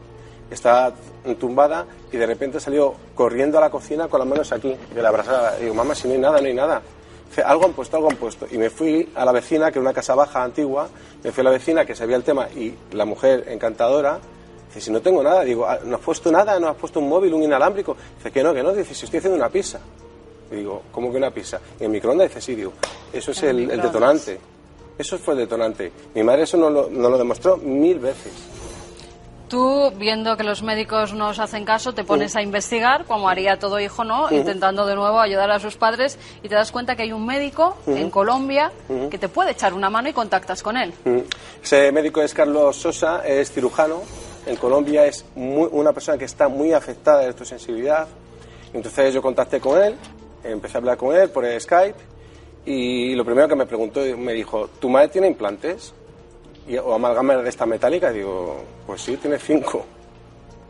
Estaba 0.51 0.93
tumbada 1.39 1.85
y 2.11 2.17
de 2.17 2.25
repente 2.25 2.59
salió 2.59 2.93
corriendo 3.15 3.57
a 3.57 3.61
la 3.61 3.69
cocina 3.69 4.07
con 4.07 4.19
las 4.19 4.27
manos 4.27 4.51
aquí, 4.51 4.75
de 4.93 5.01
la 5.01 5.09
abrazada. 5.09 5.57
Digo, 5.57 5.73
mamá, 5.73 5.95
si 5.95 6.07
no 6.07 6.13
hay 6.13 6.19
nada, 6.19 6.39
no 6.39 6.47
hay 6.47 6.53
nada. 6.53 6.81
Dice, 7.29 7.41
algo 7.41 7.65
han 7.65 7.73
puesto, 7.73 7.97
algo 7.97 8.09
han 8.09 8.17
puesto. 8.17 8.47
Y 8.51 8.57
me 8.57 8.69
fui 8.69 9.09
a 9.15 9.25
la 9.25 9.31
vecina, 9.31 9.71
que 9.71 9.79
era 9.79 9.81
una 9.81 9.93
casa 9.93 10.13
baja 10.13 10.43
antigua, 10.43 10.87
me 11.23 11.31
fui 11.31 11.41
a 11.41 11.45
la 11.45 11.49
vecina 11.49 11.83
que 11.85 11.95
sabía 11.95 12.15
el 12.15 12.23
tema 12.23 12.47
y 12.55 12.73
la 12.91 13.05
mujer 13.05 13.45
encantadora. 13.49 14.19
Dice, 14.67 14.81
si 14.81 14.91
no 14.91 15.01
tengo 15.01 15.23
nada, 15.23 15.43
digo, 15.43 15.65
"Ah, 15.65 15.79
¿no 15.83 15.95
has 15.95 16.01
puesto 16.01 16.31
nada? 16.31 16.59
¿No 16.59 16.67
has 16.69 16.75
puesto 16.75 16.99
un 16.99 17.09
móvil, 17.09 17.33
un 17.33 17.41
inalámbrico? 17.43 17.97
Dice, 18.17 18.31
que 18.31 18.43
no, 18.43 18.53
que 18.53 18.61
no. 18.61 18.71
Dice, 18.73 18.93
si 18.93 19.05
estoy 19.05 19.17
haciendo 19.17 19.37
una 19.37 19.49
pizza. 19.49 19.79
Y 20.51 20.55
digo, 20.57 20.83
¿cómo 20.91 21.11
que 21.11 21.17
una 21.17 21.31
pizza? 21.31 21.59
¿Y 21.79 21.85
en 21.85 21.91
microondas? 21.91 22.27
Dice, 22.29 22.41
sí, 22.41 22.55
digo, 22.55 22.73
eso 23.11 23.31
es 23.31 23.43
el, 23.43 23.67
detonante. 23.67 24.39
Eso 24.97 25.17
fue 25.17 25.33
el 25.33 25.39
detonante. 25.41 25.91
Mi 26.13 26.23
madre 26.23 26.43
eso 26.43 26.55
no 26.55 26.69
lo, 26.69 26.89
no 26.89 27.09
lo 27.09 27.17
demostró 27.17 27.57
mil 27.57 27.99
veces. 27.99 28.31
Tú, 29.55 29.89
viendo 29.95 30.35
que 30.35 30.43
los 30.43 30.63
médicos 30.63 31.13
no 31.13 31.29
os 31.29 31.39
hacen 31.39 31.63
caso, 31.63 31.93
te 31.93 32.03
pones 32.03 32.35
a 32.35 32.41
investigar, 32.41 33.05
como 33.05 33.29
haría 33.29 33.57
todo 33.57 33.79
hijo, 33.79 34.03
¿no? 34.03 34.29
Intentando 34.29 34.85
de 34.85 34.95
nuevo 34.95 35.17
ayudar 35.21 35.49
a 35.49 35.61
sus 35.61 35.77
padres 35.77 36.19
y 36.43 36.49
te 36.49 36.55
das 36.55 36.73
cuenta 36.73 36.97
que 36.97 37.03
hay 37.03 37.13
un 37.13 37.25
médico 37.25 37.77
en 37.87 38.09
Colombia 38.09 38.73
que 39.09 39.17
te 39.17 39.29
puede 39.29 39.51
echar 39.51 39.73
una 39.73 39.89
mano 39.89 40.09
y 40.09 40.11
contactas 40.13 40.61
con 40.61 40.75
él. 40.75 40.93
Ese 41.63 41.89
médico 41.93 42.21
es 42.21 42.33
Carlos 42.33 42.75
Sosa, 42.75 43.25
es 43.25 43.49
cirujano. 43.49 44.01
En 44.45 44.57
Colombia 44.57 45.05
es 45.05 45.23
muy- 45.35 45.69
una 45.71 45.93
persona 45.93 46.17
que 46.17 46.25
está 46.25 46.49
muy 46.49 46.73
afectada 46.73 47.19
de 47.21 47.31
tu 47.33 47.45
sensibilidad. 47.45 48.09
Entonces 48.73 49.13
yo 49.13 49.21
contacté 49.21 49.61
con 49.61 49.81
él, 49.81 49.95
empecé 50.43 50.75
a 50.75 50.79
hablar 50.79 50.97
con 50.97 51.15
él 51.15 51.29
por 51.29 51.45
Skype 51.61 51.95
y 52.65 53.15
lo 53.15 53.23
primero 53.23 53.47
que 53.47 53.55
me 53.55 53.65
preguntó, 53.65 54.01
me 54.17 54.33
dijo, 54.33 54.67
¿tu 54.81 54.89
madre 54.89 55.07
tiene 55.07 55.27
implantes? 55.27 55.93
Y, 56.67 56.77
¿O 56.77 56.93
amalgamas 56.93 57.43
de 57.43 57.49
esta 57.49 57.65
metálica? 57.65 58.11
Y 58.11 58.15
digo, 58.17 58.57
pues 58.87 59.01
sí, 59.01 59.17
tiene 59.17 59.37
cinco. 59.39 59.85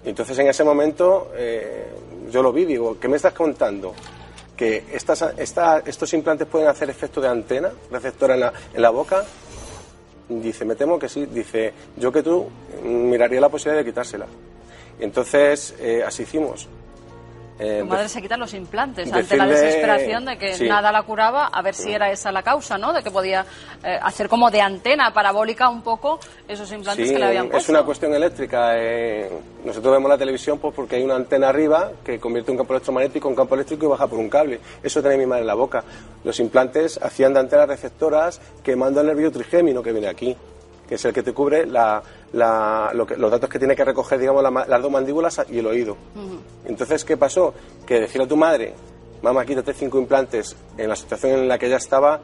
Entonces 0.03 0.37
en 0.39 0.47
ese 0.47 0.63
momento 0.63 1.31
eh, 1.35 1.87
yo 2.29 2.43
lo 2.43 2.51
vi, 2.53 2.65
digo, 2.65 2.99
¿qué 2.99 3.07
me 3.07 3.15
estás 3.15 3.33
contando? 3.33 3.93
¿Que 4.55 4.85
estas, 4.93 5.21
esta- 5.37 5.79
estos 5.85 6.13
implantes 6.13 6.47
pueden 6.47 6.67
hacer 6.67 6.89
efecto 6.89 7.19
de 7.21 7.27
antena 7.27 7.71
receptora 7.91 8.35
en 8.73 8.81
la, 8.81 8.89
boca? 8.89 9.23
Dice, 10.29 10.63
me 10.65 10.75
temo 10.75 10.97
que 10.99 11.09
sí. 11.09 11.25
Dice, 11.25 11.73
yo 11.97 12.11
que 12.11 12.23
tú 12.23 12.47
miraría 12.83 13.39
la 13.41 13.49
posibilidad 13.49 13.83
de 13.83 13.89
quitársela. 13.89 14.25
Entonces 14.99 15.75
eh, 15.79 16.03
así 16.05 16.23
hicimos. 16.23 16.67
Eh, 17.57 17.79
Tu 17.79 17.85
madre 17.85 18.09
se 18.09 18.21
quita 18.21 18.35
los 18.35 18.53
implantes 18.53 19.11
ante 19.13 19.37
la 19.37 19.45
desesperación 19.47 20.25
de 20.25 20.37
que 20.37 20.55
sí. 20.55 20.67
nada 20.67 20.91
la 20.91 21.03
curaba, 21.03 21.47
a 21.47 21.61
ver 21.61 21.73
si 21.73 21.93
era 21.93 22.11
esa 22.11 22.29
la 22.31 22.43
causa, 22.43 22.77
¿no? 22.77 22.91
De 22.91 23.01
que 23.01 23.11
podía 23.11 23.45
eh, 23.81 23.97
hacer 24.01 24.27
como 24.27 24.51
de 24.51 24.59
antena 24.59 25.13
parabólica 25.13 25.69
un 25.69 25.81
poco 25.81 26.19
esos 26.49 26.69
implantes 26.73 27.07
Sí, 27.07 27.13
que 27.13 27.19
le 27.19 27.25
habían 27.27 27.45
es 27.45 27.51
puesto. 27.51 27.71
una 27.71 27.83
cuestión 27.83 28.13
eléctrica. 28.13 28.73
eh, 28.75 29.29
nosotros 29.63 29.93
vemos 29.93 30.09
la 30.09 30.17
televisión 30.17 30.59
pues, 30.59 30.73
porque 30.75 30.97
hay 30.97 31.03
una 31.03 31.15
antena 31.15 31.47
arriba 31.47 31.91
que 32.03 32.19
convierte 32.19 32.51
un 32.51 32.57
campo 32.57 32.73
electromagnético 32.73 33.29
en 33.29 33.35
campo 33.35 33.55
eléctrico 33.55 33.85
y 33.85 33.89
baja 33.89 34.07
por 34.07 34.19
un 34.19 34.29
cable. 34.29 34.59
Eso 34.83 35.01
tenía 35.01 35.17
mi 35.17 35.25
madre 35.25 35.41
en 35.41 35.47
la 35.47 35.53
boca. 35.55 35.81
Los 36.25 36.39
implantes 36.41 36.99
hacían 37.01 37.33
de 37.33 37.39
antenas 37.39 37.69
receptoras 37.69 38.41
quemando 38.63 38.99
el 38.99 39.07
nervio 39.07 39.31
trigémino 39.31 39.81
que 39.81 39.93
viene 39.93 40.07
aquí, 40.09 40.35
que 40.89 40.95
es 40.95 41.05
el 41.05 41.13
que 41.13 41.23
te 41.23 41.31
cubre 41.33 41.65
la- 41.65 42.03
la- 42.35 42.91
lo 42.93 43.05
que- 43.07 43.15
los 43.17 43.31
datos 43.31 43.49
que 43.49 43.57
tiene 43.59 43.75
que 43.75 43.83
recoger 43.83 44.19
digamos, 44.19 44.43
la 44.43 44.51
las 44.67 44.81
dos 44.81 44.91
mandíbulas 44.91 45.41
y 45.49 45.59
el 45.59 45.65
oído. 45.67 45.97
Entonces, 46.65 47.03
¿qué 47.05 47.17
pasó? 47.17 47.53
Que 47.85 48.01
decirle 48.01 48.25
a 48.25 48.27
tu 48.27 48.35
madre, 48.37 48.73
mamá, 49.21 49.45
quítate 49.45 49.73
cinco 49.73 49.97
implantes, 49.99 50.55
en 50.77 50.89
la 50.89 50.95
situación 50.95 51.31
en 51.39 51.47
la 51.47 51.57
que 51.57 51.67
ella 51.67 51.77
estaba, 51.77 52.19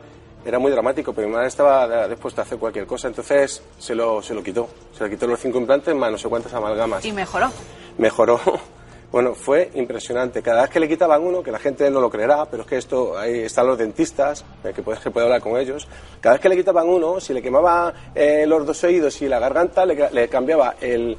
era 0.45 0.59
muy 0.59 0.71
dramático, 0.71 1.13
pero 1.13 1.27
mi 1.27 1.33
madre 1.35 1.47
estaba 1.47 2.07
dispuesta 2.07 2.41
a 2.41 2.45
hacer 2.45 2.57
cualquier 2.57 2.85
cosa, 2.87 3.07
entonces 3.07 3.61
se 3.77 3.95
lo, 3.95 4.21
se 4.21 4.33
lo 4.33 4.43
quitó. 4.43 4.67
Se 4.97 5.03
le 5.03 5.09
quitó 5.09 5.27
los 5.27 5.39
cinco 5.39 5.57
implantes 5.59 5.95
más 5.95 6.11
no 6.11 6.17
sé 6.17 6.27
cuántas 6.29 6.53
amalgamas. 6.53 7.05
Y 7.05 7.11
mejoró. 7.11 7.49
Mejoró. 7.97 8.39
Bueno, 9.11 9.35
fue 9.35 9.69
impresionante. 9.73 10.41
Cada 10.41 10.61
vez 10.61 10.69
que 10.71 10.79
le 10.79 10.87
quitaban 10.87 11.21
uno, 11.21 11.43
que 11.43 11.51
la 11.51 11.59
gente 11.59 11.89
no 11.91 11.99
lo 11.99 12.09
creerá, 12.09 12.45
pero 12.45 12.63
es 12.63 12.69
que 12.69 12.77
esto, 12.77 13.17
ahí 13.17 13.39
están 13.39 13.67
los 13.67 13.77
dentistas, 13.77 14.45
que 14.73 14.81
puede- 14.81 15.01
se 15.01 15.11
puede 15.11 15.25
hablar 15.25 15.41
con 15.41 15.57
ellos. 15.57 15.85
Cada 16.21 16.35
vez 16.35 16.41
que 16.41 16.47
le 16.47 16.55
quitaban 16.55 16.87
uno, 16.87 17.19
si 17.19 17.33
le 17.33 17.41
quemaba 17.41 17.93
eh, 18.15 18.45
los 18.47 18.65
dos 18.65 18.81
oídos 18.85 19.21
y 19.21 19.27
la 19.27 19.39
garganta, 19.39 19.85
le, 19.85 20.09
le 20.11 20.29
cambiaba 20.29 20.75
el, 20.79 21.17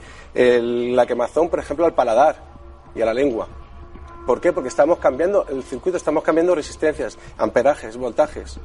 la 0.96 1.04
quemazón, 1.04 1.50
por 1.50 1.58
ejemplo, 1.58 1.84
al 1.84 1.92
paladar 1.92 2.36
y 2.94 3.02
a 3.02 3.04
la 3.04 3.12
lengua. 3.12 3.46
¿Por 4.26 4.40
qué? 4.40 4.52
Porque 4.54 4.68
estamos 4.68 4.98
cambiando 4.98 5.44
el 5.50 5.62
circuito, 5.62 5.98
estamos 5.98 6.22
cambiando 6.22 6.54
resistencias, 6.54 7.18
amperajes, 7.36 7.98
voltajes. 7.98 8.58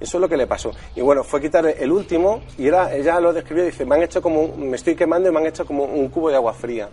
Eso 0.00 0.16
es 0.18 0.20
lo 0.20 0.28
que 0.28 0.36
le 0.36 0.48
pasó. 0.48 0.72
Y 0.96 1.00
bueno, 1.00 1.22
fue 1.22 1.40
quitar 1.40 1.64
el 1.66 1.92
último 1.92 2.42
y 2.58 2.66
era, 2.66 2.92
ella 2.92 3.20
lo 3.20 3.32
describió 3.32 3.62
y 3.62 3.66
dice, 3.68 3.84
me 3.86 3.94
han 3.94 4.02
hecho 4.02 4.20
como, 4.20 4.48
me 4.56 4.74
estoy 4.76 4.96
quemando 4.96 5.28
y 5.28 5.32
me 5.32 5.38
han 5.38 5.46
hecho 5.46 5.64
como 5.64 5.84
un 5.84 6.08
cubo 6.08 6.28
de 6.30 6.34
agua 6.36 6.52
fría. 6.52 6.88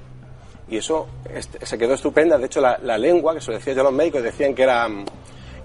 Y 0.68 0.78
eso 0.78 1.08
se 1.62 1.78
quedó 1.78 1.94
estupenda. 1.94 2.38
De 2.38 2.46
hecho, 2.46 2.62
la, 2.62 2.78
la 2.82 2.98
lengua, 2.98 3.34
que 3.34 3.42
se 3.42 3.52
lo 3.52 3.58
decía 3.58 3.74
yo 3.74 3.82
a 3.82 3.86
los 3.86 3.94
médicos, 3.94 4.24
decían 4.24 4.56
que 4.56 4.64
era, 4.64 4.88
mm, 4.88 5.06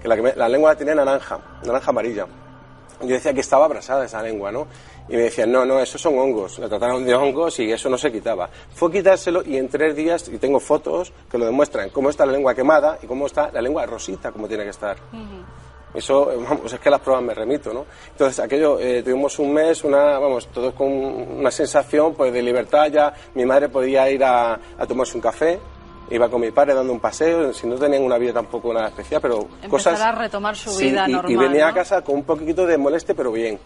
que 0.01 0.07
la, 0.07 0.15
que 0.15 0.33
la 0.35 0.49
lengua 0.49 0.71
la 0.71 0.77
tenía 0.77 0.95
naranja, 0.95 1.39
naranja 1.63 1.89
amarilla. 1.89 2.27
Yo 3.01 3.07
decía 3.07 3.33
que 3.33 3.39
estaba 3.39 3.65
abrasada 3.65 4.05
esa 4.05 4.21
lengua, 4.21 4.51
¿no? 4.51 4.67
Y 5.07 5.13
me 5.13 5.23
decían, 5.23 5.51
no, 5.51 5.65
no, 5.65 5.79
esos 5.79 5.99
son 5.99 6.19
hongos. 6.19 6.59
La 6.59 6.69
trataron 6.69 7.03
de 7.05 7.15
hongos 7.15 7.59
y 7.59 7.71
eso 7.71 7.89
no 7.89 7.97
se 7.97 8.11
quitaba. 8.11 8.49
Fue 8.75 8.91
quitárselo 8.91 9.41
y 9.43 9.57
en 9.57 9.69
tres 9.69 9.95
días, 9.95 10.27
y 10.27 10.37
tengo 10.37 10.59
fotos 10.59 11.11
que 11.31 11.37
lo 11.37 11.45
demuestran, 11.45 11.89
cómo 11.89 12.09
está 12.09 12.25
la 12.25 12.33
lengua 12.33 12.53
quemada 12.53 12.99
y 13.01 13.07
cómo 13.07 13.25
está 13.25 13.49
la 13.51 13.61
lengua 13.61 13.85
rosita, 13.85 14.31
como 14.31 14.47
tiene 14.47 14.65
que 14.65 14.69
estar. 14.69 14.97
Eso, 15.93 16.31
vamos, 16.47 16.71
es 16.71 16.79
que 16.79 16.89
las 16.89 16.99
pruebas 17.01 17.23
me 17.23 17.33
remito, 17.33 17.73
¿no? 17.73 17.85
Entonces, 18.11 18.39
aquello, 18.39 18.79
eh, 18.79 19.01
tuvimos 19.01 19.39
un 19.39 19.51
mes, 19.53 19.83
una, 19.83 20.19
vamos, 20.19 20.47
todos 20.47 20.73
con 20.73 20.87
una 20.87 21.49
sensación, 21.51 22.13
pues, 22.13 22.31
de 22.31 22.41
libertad 22.43 22.87
ya. 22.91 23.13
Mi 23.33 23.45
madre 23.45 23.69
podía 23.69 24.09
ir 24.09 24.23
a, 24.23 24.53
a 24.53 24.85
tomarse 24.87 25.15
un 25.15 25.21
café, 25.21 25.59
iba 26.11 26.29
con 26.29 26.41
mi 26.41 26.51
padre 26.51 26.73
dando 26.75 26.93
un 26.93 26.99
paseo, 26.99 27.51
si 27.53 27.65
no 27.67 27.75
tenían 27.75 28.03
una 28.03 28.17
vida 28.19 28.33
tampoco 28.33 28.71
nada 28.73 28.89
especial, 28.89 29.19
pero 29.21 29.39
Empezar 29.41 29.69
cosas... 29.69 30.01
a 30.01 30.11
retomar 30.11 30.55
su 30.55 30.69
Sí, 30.71 30.85
vida 30.89 31.05
y, 31.07 31.11
normal. 31.11 31.31
y 31.31 31.35
venía 31.35 31.67
a 31.67 31.73
casa 31.73 32.01
con 32.03 32.15
un 32.15 32.23
poquito 32.23 32.65
de 32.67 32.77
moleste, 32.77 33.15
pero 33.15 33.31
bien. 33.31 33.59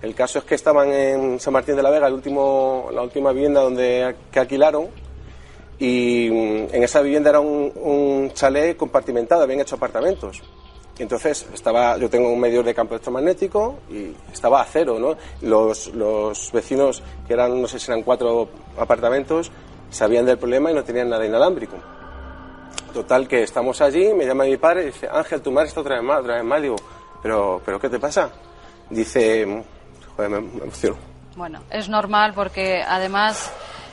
El 0.00 0.14
caso 0.14 0.38
es 0.38 0.44
que 0.44 0.54
estaban 0.54 0.90
en 0.92 1.40
San 1.40 1.52
Martín 1.52 1.76
de 1.76 1.82
la 1.82 1.90
Vega, 1.90 2.06
el 2.06 2.14
último, 2.14 2.88
la 2.92 3.02
última 3.02 3.32
vivienda 3.32 3.60
donde 3.60 4.14
que 4.32 4.40
alquilaron, 4.40 4.88
y 5.78 6.28
mm, 6.30 6.74
en 6.74 6.82
esa 6.82 7.00
vivienda 7.02 7.30
era 7.30 7.40
un, 7.40 7.72
un 7.76 8.30
chalet 8.32 8.76
compartimentado, 8.76 9.42
habían 9.42 9.60
hecho 9.60 9.76
apartamentos. 9.76 10.42
Entonces 11.02 11.46
estaba, 11.54 11.96
yo 11.96 12.10
tengo 12.10 12.30
un 12.30 12.38
medidor 12.38 12.64
de 12.64 12.74
campo 12.74 12.94
electromagnético 12.94 13.80
y 13.90 14.14
estaba 14.30 14.60
a 14.60 14.64
cero, 14.66 14.98
¿no? 14.98 15.16
Los, 15.40 15.88
los 15.94 16.52
vecinos, 16.52 17.02
que 17.26 17.32
eran, 17.32 17.60
no 17.60 17.66
sé 17.66 17.78
si 17.78 17.90
eran 17.90 18.02
cuatro 18.02 18.50
apartamentos, 18.76 19.50
sabían 19.90 20.26
del 20.26 20.38
problema 20.38 20.70
y 20.70 20.74
no 20.74 20.84
tenían 20.84 21.08
nada 21.08 21.24
inalámbrico. 21.24 21.76
Total, 22.92 23.26
que 23.26 23.44
estamos 23.44 23.80
allí, 23.80 24.12
me 24.12 24.26
llama 24.26 24.44
mi 24.44 24.58
padre 24.58 24.82
y 24.82 24.86
dice, 24.86 25.08
Ángel, 25.10 25.40
tu 25.40 25.50
madre 25.50 25.68
está 25.68 25.80
otra 25.80 25.94
vez 25.96 26.04
mal, 26.04 26.20
otra 26.20 26.34
vez 26.34 26.44
mal. 26.44 26.60
Digo, 26.60 26.76
¿pero, 27.22 27.62
pero 27.64 27.80
qué 27.80 27.88
te 27.88 27.98
pasa? 27.98 28.30
Dice, 28.90 29.64
joder, 30.16 30.30
me 30.30 30.38
emociono. 30.62 30.96
Bueno, 31.34 31.60
es 31.70 31.88
normal 31.88 32.32
porque 32.34 32.82
además 32.86 33.50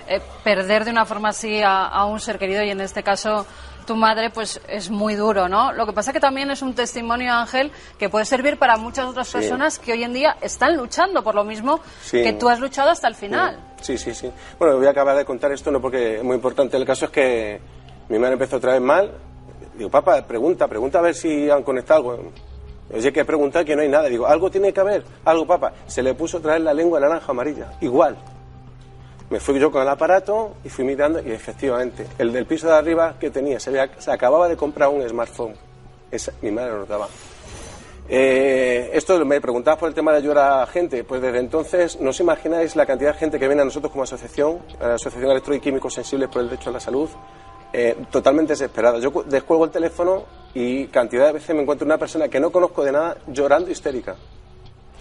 eh, 0.10 0.20
perder 0.44 0.84
de 0.84 0.92
una 0.92 1.06
forma 1.06 1.30
así 1.30 1.62
a, 1.62 1.86
a 1.86 2.06
un 2.06 2.20
ser 2.20 2.38
querido 2.38 2.64
y 2.64 2.72
en 2.72 2.82
este 2.82 3.04
caso 3.04 3.46
tu 3.88 3.96
madre 3.96 4.30
pues 4.30 4.62
es 4.68 4.92
muy 4.92 5.16
duro, 5.16 5.50
¿no? 5.50 5.72
Lo 5.72 5.88
que 5.88 5.94
pasa 5.94 6.14
que 6.14 6.20
también 6.20 6.52
es 6.52 6.62
un 6.62 6.76
testimonio, 6.76 7.34
Ángel, 7.34 7.72
que 7.98 8.10
puede 8.10 8.26
servir 8.26 8.60
para 8.60 8.78
muchas 8.78 9.08
otras 9.08 9.28
Sí. 9.28 9.38
personas 9.40 9.80
que 9.80 9.94
hoy 9.94 10.04
en 10.04 10.14
día 10.14 10.38
están 10.42 10.78
luchando 10.78 11.24
por 11.24 11.34
lo 11.34 11.44
mismo 11.44 11.80
Sí. 12.04 12.22
que 12.22 12.34
tú 12.34 12.50
has 12.50 12.60
luchado 12.60 12.92
hasta 12.92 13.08
el 13.08 13.16
final. 13.16 13.58
Sí, 13.82 13.98
sí, 13.98 14.14
sí. 14.14 14.30
Bueno, 14.60 14.78
voy 14.78 14.86
a 14.86 14.92
acabar 14.92 15.18
de 15.18 15.26
contar 15.26 15.52
esto, 15.52 15.72
no 15.72 15.82
porque 15.82 16.18
es 16.18 16.24
muy 16.24 16.36
importante. 16.36 16.78
El 16.78 16.86
caso 16.86 17.06
es 17.06 17.12
que 17.12 17.60
mi 18.10 18.20
madre 18.20 18.34
empezó 18.34 18.58
otra 18.58 18.74
vez 18.74 18.82
mal. 18.82 19.12
Digo, 19.76 19.90
papá, 19.90 20.22
pregunta, 20.28 20.68
pregunta 20.68 21.00
a 21.00 21.02
ver 21.02 21.16
si 21.16 21.50
han 21.50 21.64
conectado 21.64 22.12
algo. 22.12 22.32
Oye, 22.94 23.12
que 23.12 23.26
preguntar 23.26 23.66
que 23.66 23.76
no 23.76 23.82
hay 23.82 23.90
nada. 23.90 24.08
Digo, 24.10 24.28
algo 24.28 24.50
tiene 24.50 24.72
que 24.74 24.80
haber, 24.80 25.04
algo, 25.26 25.46
papá. 25.46 25.74
Se 25.88 26.02
le 26.04 26.14
puso 26.14 26.38
otra 26.38 26.54
vez 26.54 26.62
la 26.62 26.74
lengua 26.74 27.00
naranja 27.00 27.32
amarilla, 27.32 27.74
igual. 27.82 28.18
Me 29.30 29.40
fui 29.42 29.60
yo 29.60 29.70
con 29.72 29.82
el 29.82 29.90
aparato 29.90 30.56
y 30.64 30.70
fui 30.70 30.86
mirando 30.86 31.20
y 31.22 31.32
efectivamente, 31.32 32.08
el 32.18 32.32
del 32.32 32.46
piso 32.46 32.68
de 32.68 32.74
arriba 32.74 33.16
que 33.20 33.30
tenía, 33.30 33.60
se, 33.60 33.70
había- 33.72 33.90
se 34.00 34.10
acababa 34.12 34.48
de 34.48 34.56
comprar 34.56 34.88
un 34.90 35.08
smartphone. 35.08 35.54
Esa, 36.10 36.32
mi 36.42 36.52
madre 36.52 36.72
lo 36.72 36.78
notaba. 36.80 37.08
Eh, 38.10 38.90
esto 38.94 39.24
me 39.26 39.42
preguntabas 39.42 39.80
por 39.80 39.90
el 39.90 39.96
tema 39.96 40.12
de 40.14 40.20
ayudar 40.20 40.62
a 40.62 40.66
gente. 40.68 41.04
Pues 41.04 41.22
desde 41.22 41.40
entonces 41.40 42.00
no 42.00 42.12
os 42.12 42.20
imagináis 42.22 42.76
la 42.78 42.86
cantidad 42.86 43.12
de 43.14 43.20
gente 43.20 43.38
que 43.40 43.48
viene 43.48 43.62
a 43.64 43.66
nosotros 43.66 43.92
como 43.92 44.04
asociación, 44.04 44.60
la 44.80 44.94
Asociación 44.96 45.30
Electro 45.32 45.54
y 45.54 45.60
Químicos 45.60 45.94
Sensibles 45.94 46.30
por 46.30 46.42
el 46.42 46.50
Derecho 46.50 46.70
a 46.70 46.74
la 46.74 46.80
Salud, 46.80 47.10
eh, 47.74 47.98
totalmente 48.10 48.54
desesperada. 48.54 48.98
Yo 49.00 49.12
cu- 49.12 49.24
descuelgo 49.24 49.66
el 49.66 49.72
teléfono 49.72 50.24
y 50.54 50.88
cantidad 50.88 51.26
de 51.28 51.34
veces 51.34 51.54
me 51.54 51.64
encuentro 51.64 51.86
una 51.86 51.98
persona 51.98 52.30
que 52.30 52.40
no 52.40 52.50
conozco 52.50 52.82
de 52.86 52.94
nada 52.94 53.18
llorando 53.28 53.70
histérica. 53.70 54.16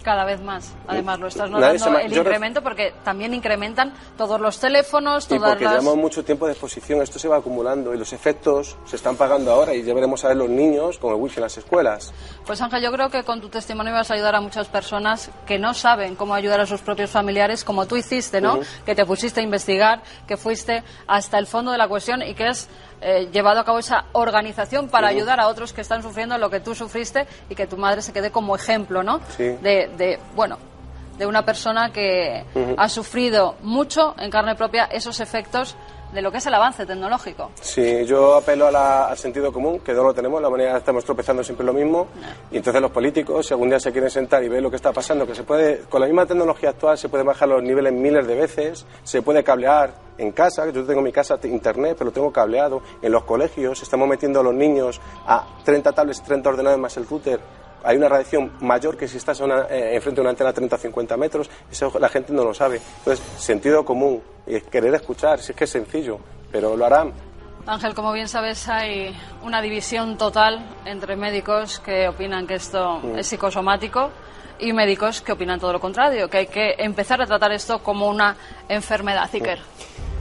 Cada 0.07 0.23
vez 0.23 0.39
más. 0.39 0.73
Además, 0.87 1.19
lo 1.19 1.27
estás 1.27 1.49
notando 1.49 1.99
el 1.99 2.17
incremento 2.17 2.63
porque 2.63 2.93
también 3.03 3.33
incrementan 3.33 3.93
todos 4.17 4.39
los 4.39 4.57
teléfonos, 4.57 5.25
Y 5.25 5.35
todas 5.35 5.49
porque 5.49 5.65
las... 5.65 5.73
llevamos 5.73 5.97
mucho 5.97 6.23
tiempo 6.23 6.45
de 6.45 6.53
exposición, 6.53 7.01
esto 7.01 7.19
se 7.19 7.27
va 7.27 7.35
acumulando 7.35 7.93
y 7.93 7.97
los 7.97 8.13
efectos 8.13 8.77
se 8.85 8.95
están 8.95 9.17
pagando 9.17 9.51
ahora 9.51 9.73
y 9.73 9.83
ya 9.83 9.93
veremos 9.93 10.23
a 10.23 10.29
ver 10.29 10.37
los 10.37 10.47
niños 10.47 10.97
con 10.97 11.13
el 11.13 11.19
wifi 11.19 11.39
en 11.39 11.43
las 11.43 11.57
escuelas. 11.57 12.13
Pues 12.45 12.61
Ángel, 12.61 12.81
yo 12.81 12.91
creo 12.93 13.09
que 13.09 13.23
con 13.23 13.41
tu 13.41 13.49
testimonio 13.49 13.91
vas 13.91 14.09
a 14.09 14.13
ayudar 14.13 14.35
a 14.35 14.39
muchas 14.39 14.69
personas 14.69 15.29
que 15.45 15.59
no 15.59 15.73
saben 15.73 16.15
cómo 16.15 16.35
ayudar 16.35 16.61
a 16.61 16.65
sus 16.65 16.79
propios 16.79 17.09
familiares, 17.09 17.65
como 17.65 17.85
tú 17.85 17.97
hiciste, 17.97 18.39
¿no? 18.39 18.61
Que 18.85 18.95
te 18.95 19.05
pusiste 19.05 19.41
a 19.41 19.43
investigar, 19.43 20.03
que 20.25 20.37
fuiste 20.37 20.85
hasta 21.05 21.37
el 21.37 21.47
fondo 21.47 21.73
de 21.73 21.79
la 21.79 21.89
cuestión 21.89 22.21
y 22.21 22.33
que 22.33 22.45
has 22.45 22.69
eh, 22.99 23.29
llevado 23.31 23.59
a 23.59 23.63
cabo 23.63 23.77
esa 23.77 24.05
organización 24.13 24.89
para 24.89 25.07
ayudar 25.09 25.39
a 25.39 25.49
otros 25.49 25.71
que 25.71 25.81
están 25.81 26.01
sufriendo 26.01 26.35
lo 26.39 26.49
que 26.49 26.59
tú 26.59 26.73
sufriste 26.73 27.27
y 27.47 27.53
que 27.53 27.67
tu 27.67 27.77
madre 27.77 28.01
se 28.01 28.11
quede 28.11 28.31
como 28.31 28.55
ejemplo, 28.55 29.03
¿no? 29.03 29.21
Sí. 29.37 29.43
De, 29.61 29.91
de, 29.97 30.19
bueno, 30.35 30.57
de 31.17 31.25
una 31.25 31.43
persona 31.43 31.91
que 31.91 32.45
ha 32.77 32.89
sufrido 32.89 33.55
mucho 33.61 34.13
en 34.19 34.29
carne 34.29 34.55
propia 34.55 34.85
esos 34.85 35.19
efectos 35.19 35.75
de 36.13 36.21
lo 36.21 36.31
que 36.31 36.37
es 36.37 36.45
el 36.45 36.53
avance 36.53 36.85
tecnológico. 36.85 37.51
Sí, 37.59 38.05
yo 38.05 38.35
apelo 38.35 38.67
a 38.67 38.71
la- 38.71 39.07
al 39.07 39.17
sentido 39.17 39.51
común, 39.51 39.79
que 39.79 39.91
no 39.93 40.03
lo 40.03 40.13
tenemos, 40.13 40.41
la 40.41 40.49
manera 40.49 40.77
estamos 40.77 41.03
tropezando 41.03 41.43
siempre 41.43 41.65
lo 41.65 41.73
mismo, 41.73 42.07
y 42.49 42.57
entonces 42.57 42.81
los 42.81 42.91
políticos, 42.91 43.45
si 43.45 43.53
algún 43.53 43.67
día 43.67 43.79
se 43.79 43.91
quieren 43.91 44.09
sentar 44.09 44.41
y 44.41 44.47
ver 44.47 44.61
lo 44.63 44.69
que 44.69 44.77
está 44.77 44.93
pasando, 44.93 45.27
que 45.27 45.35
se 45.35 45.43
puede, 45.43 45.79
con 45.89 45.99
la 45.99 46.07
misma 46.07 46.25
tecnología 46.25 46.69
actual 46.69 46.97
se 46.97 47.09
puede 47.09 47.25
bajar 47.25 47.49
los 47.49 47.61
niveles 47.61 47.91
miles 47.91 48.25
de 48.25 48.35
veces, 48.35 48.85
se 49.03 49.21
puede 49.21 49.43
cablear 49.43 49.95
en 50.17 50.31
casa, 50.31 50.65
yo 50.71 50.85
tengo 50.85 50.99
en 50.99 51.03
mi 51.03 51.11
casa 51.11 51.37
internet, 51.43 51.95
pero 51.97 52.05
lo 52.09 52.13
tengo 52.13 52.31
cableado, 52.31 52.81
en 53.01 53.11
los 53.11 53.25
colegios, 53.25 53.81
estamos 53.83 54.07
metiendo 54.07 54.39
a 54.39 54.43
los 54.43 54.53
niños 54.53 55.01
a 55.25 55.45
30 55.65 55.91
tablets, 55.91 56.23
30 56.23 56.47
ordenadores 56.49 56.81
más 56.81 56.95
el 56.95 57.05
router, 57.05 57.41
hay 57.87 57.97
una 57.97 58.09
radiación 58.09 58.51
mayor 58.59 58.97
que 58.97 59.07
si 59.07 59.17
estás 59.17 59.39
una- 59.39 59.67
eh, 59.69 59.95
enfrente 59.95 60.17
de 60.17 60.21
una 60.21 60.31
antena 60.31 60.49
a 60.49 60.53
30 60.53 60.75
o 60.75 60.79
50 60.79 61.15
metros, 61.17 61.49
eso 61.71 61.91
la 61.99 62.09
gente 62.09 62.33
no 62.33 62.43
lo 62.43 62.53
sabe. 62.53 62.81
Entonces, 62.99 63.25
sentido 63.37 63.85
común 63.85 64.21
y 64.45 64.59
querer 64.61 64.93
escuchar, 64.93 65.39
si 65.39 65.51
es 65.53 65.57
que 65.57 65.63
es 65.63 65.69
sencillo, 65.69 66.19
pero 66.51 66.75
lo 66.75 66.85
harán. 66.85 67.13
Ángel, 67.65 67.93
como 67.93 68.13
bien 68.13 68.27
sabes, 68.27 68.67
hay 68.69 69.15
una 69.43 69.61
división 69.61 70.17
total 70.17 70.65
entre 70.85 71.15
médicos 71.15 71.79
que 71.79 72.07
opinan 72.07 72.45
que 72.47 72.55
esto 72.55 72.99
Mm. 73.03 73.17
es 73.19 73.27
psicosomático 73.27 74.09
y 74.59 74.73
médicos 74.73 75.21
que 75.21 75.33
opinan 75.33 75.59
todo 75.59 75.73
lo 75.73 75.79
contrario, 75.79 76.29
que 76.29 76.37
hay 76.37 76.47
que 76.47 76.75
empezar 76.77 77.21
a 77.21 77.25
tratar 77.25 77.51
esto 77.51 77.79
como 77.79 78.07
una 78.07 78.35
enfermedad. 78.69 79.29
Iker. 79.33 79.59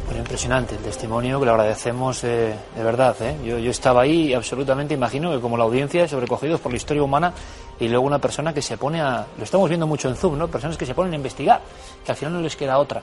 Bueno, 0.06 0.20
impresionante 0.20 0.76
el 0.76 0.82
testimonio, 0.82 1.40
que 1.40 1.46
lo 1.46 1.50
agradecemos 1.50 2.22
eh, 2.22 2.54
de 2.76 2.82
verdad. 2.84 3.16
¿eh? 3.22 3.36
Yo, 3.44 3.58
yo 3.58 3.72
estaba 3.72 4.02
ahí 4.02 4.28
y 4.28 4.34
absolutamente 4.34 4.94
imagino 4.94 5.32
que 5.32 5.40
como 5.40 5.56
la 5.56 5.64
audiencia, 5.64 6.06
sobrecogidos 6.06 6.60
por 6.60 6.70
la 6.70 6.76
historia 6.76 7.02
humana, 7.02 7.32
y 7.80 7.88
luego 7.88 8.06
una 8.06 8.20
persona 8.20 8.54
que 8.54 8.62
se 8.62 8.78
pone 8.78 9.00
a... 9.00 9.26
Lo 9.36 9.42
estamos 9.42 9.68
viendo 9.68 9.86
mucho 9.86 10.08
en 10.08 10.14
Zoom, 10.14 10.38
¿no? 10.38 10.46
Personas 10.46 10.76
que 10.76 10.86
se 10.86 10.94
ponen 10.94 11.12
a 11.12 11.16
investigar, 11.16 11.60
que 12.04 12.12
al 12.12 12.16
final 12.16 12.34
no 12.34 12.40
les 12.40 12.54
queda 12.54 12.78
otra. 12.78 13.02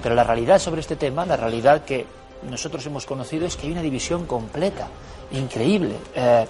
Pero 0.00 0.14
la 0.14 0.22
realidad 0.22 0.60
sobre 0.60 0.80
este 0.80 0.94
tema, 0.94 1.26
la 1.26 1.36
realidad 1.36 1.84
que 1.84 2.06
nosotros 2.48 2.86
hemos 2.86 3.04
conocido 3.04 3.46
es 3.46 3.56
que 3.56 3.66
hay 3.66 3.72
una 3.72 3.82
división 3.82 4.24
completa, 4.24 4.86
increíble. 5.32 5.96
Eh, 6.14 6.46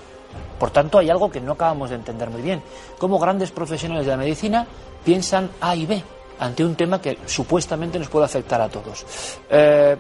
por 0.59 0.71
tanto, 0.71 0.99
hay 0.99 1.09
algo 1.09 1.31
que 1.31 1.41
no 1.41 1.53
acabamos 1.53 1.89
de 1.89 1.97
entender 1.97 2.29
muy 2.29 2.43
bien. 2.43 2.63
Cómo 2.99 3.19
grandes 3.19 3.51
profesionales 3.53 4.05
de 4.05 4.11
la 4.11 4.19
medicina 4.19 4.67
piensan 5.03 5.49
A 5.63 5.75
y 5.75 5.87
B 5.87 6.05
ante 6.39 6.65
un 6.65 6.75
tema 6.75 7.01
que 7.01 7.19
supuestamente 7.27 7.99
nos 7.99 8.09
puede 8.09 8.27
afectar 8.27 8.61
a 8.61 8.69
todos. 8.69 9.05
Eh, 9.49 9.97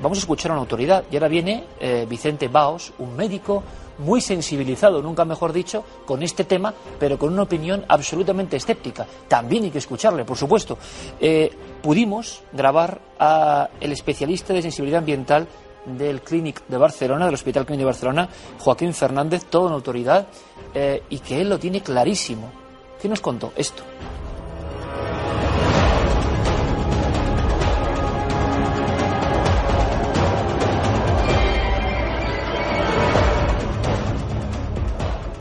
vamos 0.00 0.18
a 0.18 0.20
escuchar 0.20 0.50
a 0.50 0.54
una 0.54 0.62
autoridad. 0.62 1.04
Y 1.10 1.16
ahora 1.16 1.28
viene 1.28 1.64
eh, 1.80 2.06
Vicente 2.08 2.48
Baos, 2.48 2.92
un 2.98 3.16
médico 3.16 3.62
muy 3.98 4.20
sensibilizado, 4.20 5.00
nunca 5.00 5.24
mejor 5.24 5.52
dicho, 5.52 5.84
con 6.04 6.22
este 6.22 6.44
tema, 6.44 6.74
pero 6.98 7.16
con 7.16 7.32
una 7.32 7.42
opinión 7.42 7.84
absolutamente 7.86 8.56
escéptica. 8.56 9.06
También 9.28 9.64
hay 9.64 9.70
que 9.70 9.78
escucharle, 9.78 10.24
por 10.24 10.36
supuesto. 10.36 10.78
Eh, 11.20 11.50
pudimos 11.80 12.42
grabar 12.52 13.00
a 13.18 13.68
el 13.80 13.92
especialista 13.92 14.52
de 14.52 14.62
sensibilidad 14.62 14.98
ambiental 14.98 15.46
del 15.86 16.22
Clínic 16.22 16.66
de 16.66 16.78
Barcelona, 16.78 17.26
del 17.26 17.34
Hospital 17.34 17.66
Clínic 17.66 17.80
de 17.80 17.84
Barcelona, 17.84 18.28
Joaquín 18.58 18.94
Fernández, 18.94 19.44
toda 19.44 19.66
una 19.66 19.74
autoridad, 19.74 20.26
y 21.10 21.18
que 21.18 21.42
él 21.42 21.50
lo 21.50 21.58
tiene 21.58 21.82
clarísimo. 21.82 22.50
¿Qué 23.00 23.08
nos 23.08 23.20
contó 23.20 23.52
esto? 23.54 23.82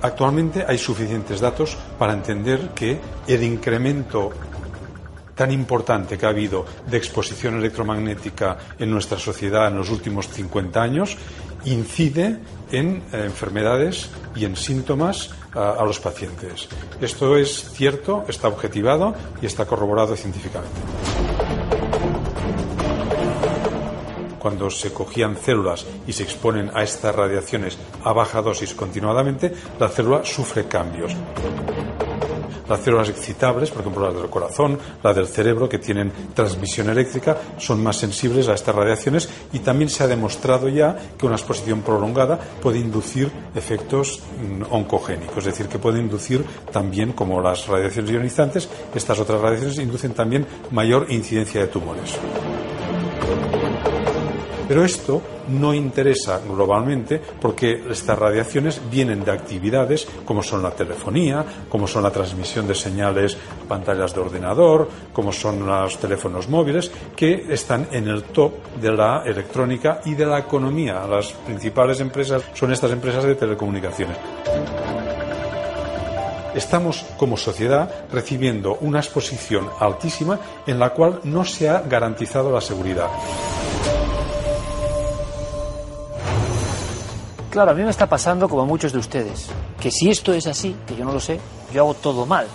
Actualmente 0.04 0.66
hay 0.68 0.78
suficientes 0.78 1.39
datos 1.39 1.78
para 1.98 2.12
entender 2.12 2.72
que 2.76 3.00
el 3.26 3.42
incremento 3.42 4.32
tan 5.34 5.50
importante 5.50 6.18
que 6.18 6.26
ha 6.26 6.30
habido 6.30 6.66
de 6.86 6.98
exposición 6.98 7.58
electromagnética 7.58 8.58
en 8.78 8.92
nuestra 8.92 9.18
sociedad 9.18 9.70
en 9.70 9.78
los 9.78 9.89
últimos 9.89 10.28
50 10.28 10.82
años 10.82 11.18
incide 11.63 12.39
en 12.70 12.98
eh, 13.13 13.24
enfermedades 13.24 14.10
y 14.36 14.44
en 14.44 14.58
síntomas 14.58 15.30
a, 15.56 15.72
a 15.72 15.86
los 15.86 16.02
pacientes. 16.02 16.68
Esto 17.00 17.38
es 17.38 17.72
cierto, 17.72 18.26
está 18.28 18.50
objetivado 18.50 19.16
y 19.42 19.46
está 19.46 19.66
corroborado 19.66 20.18
científicamente. 20.18 21.53
Cuando 24.43 24.69
se 24.69 24.91
cogían 24.91 25.38
células 25.38 25.86
y 26.06 26.12
se 26.12 26.23
exponen 26.23 26.69
a 26.73 26.84
estas 26.84 27.15
radiaciones 27.15 27.77
a 28.03 28.12
baja 28.12 28.41
dosis 28.41 28.73
continuadamente, 28.73 29.53
la 29.79 29.88
célula 29.88 30.25
sufre 30.25 30.65
cambios. 30.65 31.15
las 32.67 32.82
células 32.82 33.08
excitables, 33.08 33.71
por 33.71 33.82
ejemplo 33.82 34.06
las 34.06 34.15
del 34.15 34.29
corazón, 34.29 34.77
las 35.01 35.15
del 35.15 35.27
cerebro, 35.27 35.69
que 35.69 35.79
tienen 35.79 36.12
transmisión 36.34 36.89
eléctrica, 36.89 37.38
son 37.58 37.82
más 37.82 37.95
sensibles 37.95 38.49
a 38.49 38.53
estas 38.53 38.75
radiaciones 38.75 39.29
y 39.53 39.60
también 39.60 39.89
se 39.89 40.03
ha 40.03 40.08
demostrado 40.08 40.67
ya 40.67 40.97
que 41.17 41.25
una 41.25 41.36
exposición 41.36 41.82
prolongada 41.82 42.38
puede 42.38 42.79
inducir 42.79 43.32
efectos 43.56 44.19
mm, 44.19 44.73
oncogénicos, 44.73 45.38
es 45.38 45.45
decir, 45.45 45.67
que 45.67 45.79
puede 45.79 45.99
inducir 45.99 46.43
también, 46.69 47.13
como 47.13 47.39
las 47.39 47.65
radiaciones 47.67 48.12
ionizantes, 48.12 48.67
estas 48.93 49.19
otras 49.19 49.39
radiaciones 49.39 49.77
inducen 49.79 50.13
también 50.13 50.45
mayor 50.71 51.06
incidencia 51.10 51.62
de 51.62 51.67
tumores. 51.67 52.19
Pero 54.67 54.84
esto 54.86 55.21
no 55.49 55.73
interesa 55.73 56.39
globalmente 56.39 57.19
porque 57.41 57.84
estas 57.89 58.17
radiaciones 58.17 58.82
vienen 58.89 59.23
de 59.23 59.32
actividades 59.32 60.08
como 60.26 60.41
son 60.41 60.63
la 60.63 60.71
telefonía, 60.71 61.45
como 61.69 61.88
son 61.88 62.04
la 62.04 62.12
transmisión 62.12 62.67
de 62.67 62.76
señales 62.76 63.36
a 63.36 63.67
pantallas 63.67 64.13
de 64.13 64.21
ordenador, 64.21 64.88
como 65.12 65.32
son 65.32 65.65
los 65.65 65.97
teléfonos 65.97 66.47
móviles, 66.47 66.91
que 67.15 67.45
están 67.49 67.88
en 67.91 68.08
el 68.08 68.23
top 68.23 68.54
de 68.82 68.91
la 68.91 69.23
electrónica 69.26 70.02
y 70.06 70.13
de 70.13 70.26
la 70.26 70.39
economía. 70.39 71.06
Las 71.08 71.34
principales 71.34 71.99
empresas 71.99 72.43
son 72.54 72.71
estas 72.71 72.91
empresas 72.91 73.23
de 73.26 73.36
telecomunicaciones 73.36 74.17
estamos 76.56 77.06
como 77.17 77.36
sociedad 77.36 77.89
recibiendo 78.12 78.78
una 78.82 78.99
exposición 78.99 79.69
altísima 79.80 80.39
en 80.67 80.80
la 80.80 80.91
cual 80.91 81.19
no 81.23 81.43
se 81.43 81.69
ha 81.69 81.82
garantizado 81.82 82.52
la 82.52 82.62
seguridad. 82.62 83.08
Claro, 87.54 87.70
a 87.70 87.76
mí 87.76 87.84
me 87.84 87.92
está 87.92 88.10
pasando 88.10 88.50
como 88.50 88.63
a 88.63 88.66
muchos 88.66 88.92
de 88.94 88.98
ustedes, 88.98 89.48
que 89.80 89.92
si 89.92 90.10
esto 90.10 90.34
es 90.34 90.48
así, 90.48 90.76
que 90.88 90.96
yo 90.96 91.06
no 91.06 91.12
lo 91.12 91.20
sé, 91.20 91.39
yo 91.72 91.84
hago 91.84 91.94
todo 91.94 92.26
mal 92.26 92.48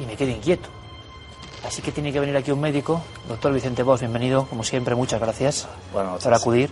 y 0.00 0.04
me 0.04 0.16
quedo 0.16 0.30
inquieto. 0.32 0.68
Así 1.64 1.80
que 1.80 1.92
tiene 1.92 2.12
que 2.12 2.18
venir 2.18 2.36
aquí 2.36 2.50
un 2.50 2.60
médico, 2.60 3.02
doctor 3.28 3.52
Vicente 3.52 3.84
Bosch, 3.84 4.00
bienvenido, 4.00 4.46
como 4.46 4.64
siempre, 4.64 4.96
muchas 4.96 5.20
gracias 5.20 5.68
por 5.92 6.34
acudir. 6.34 6.70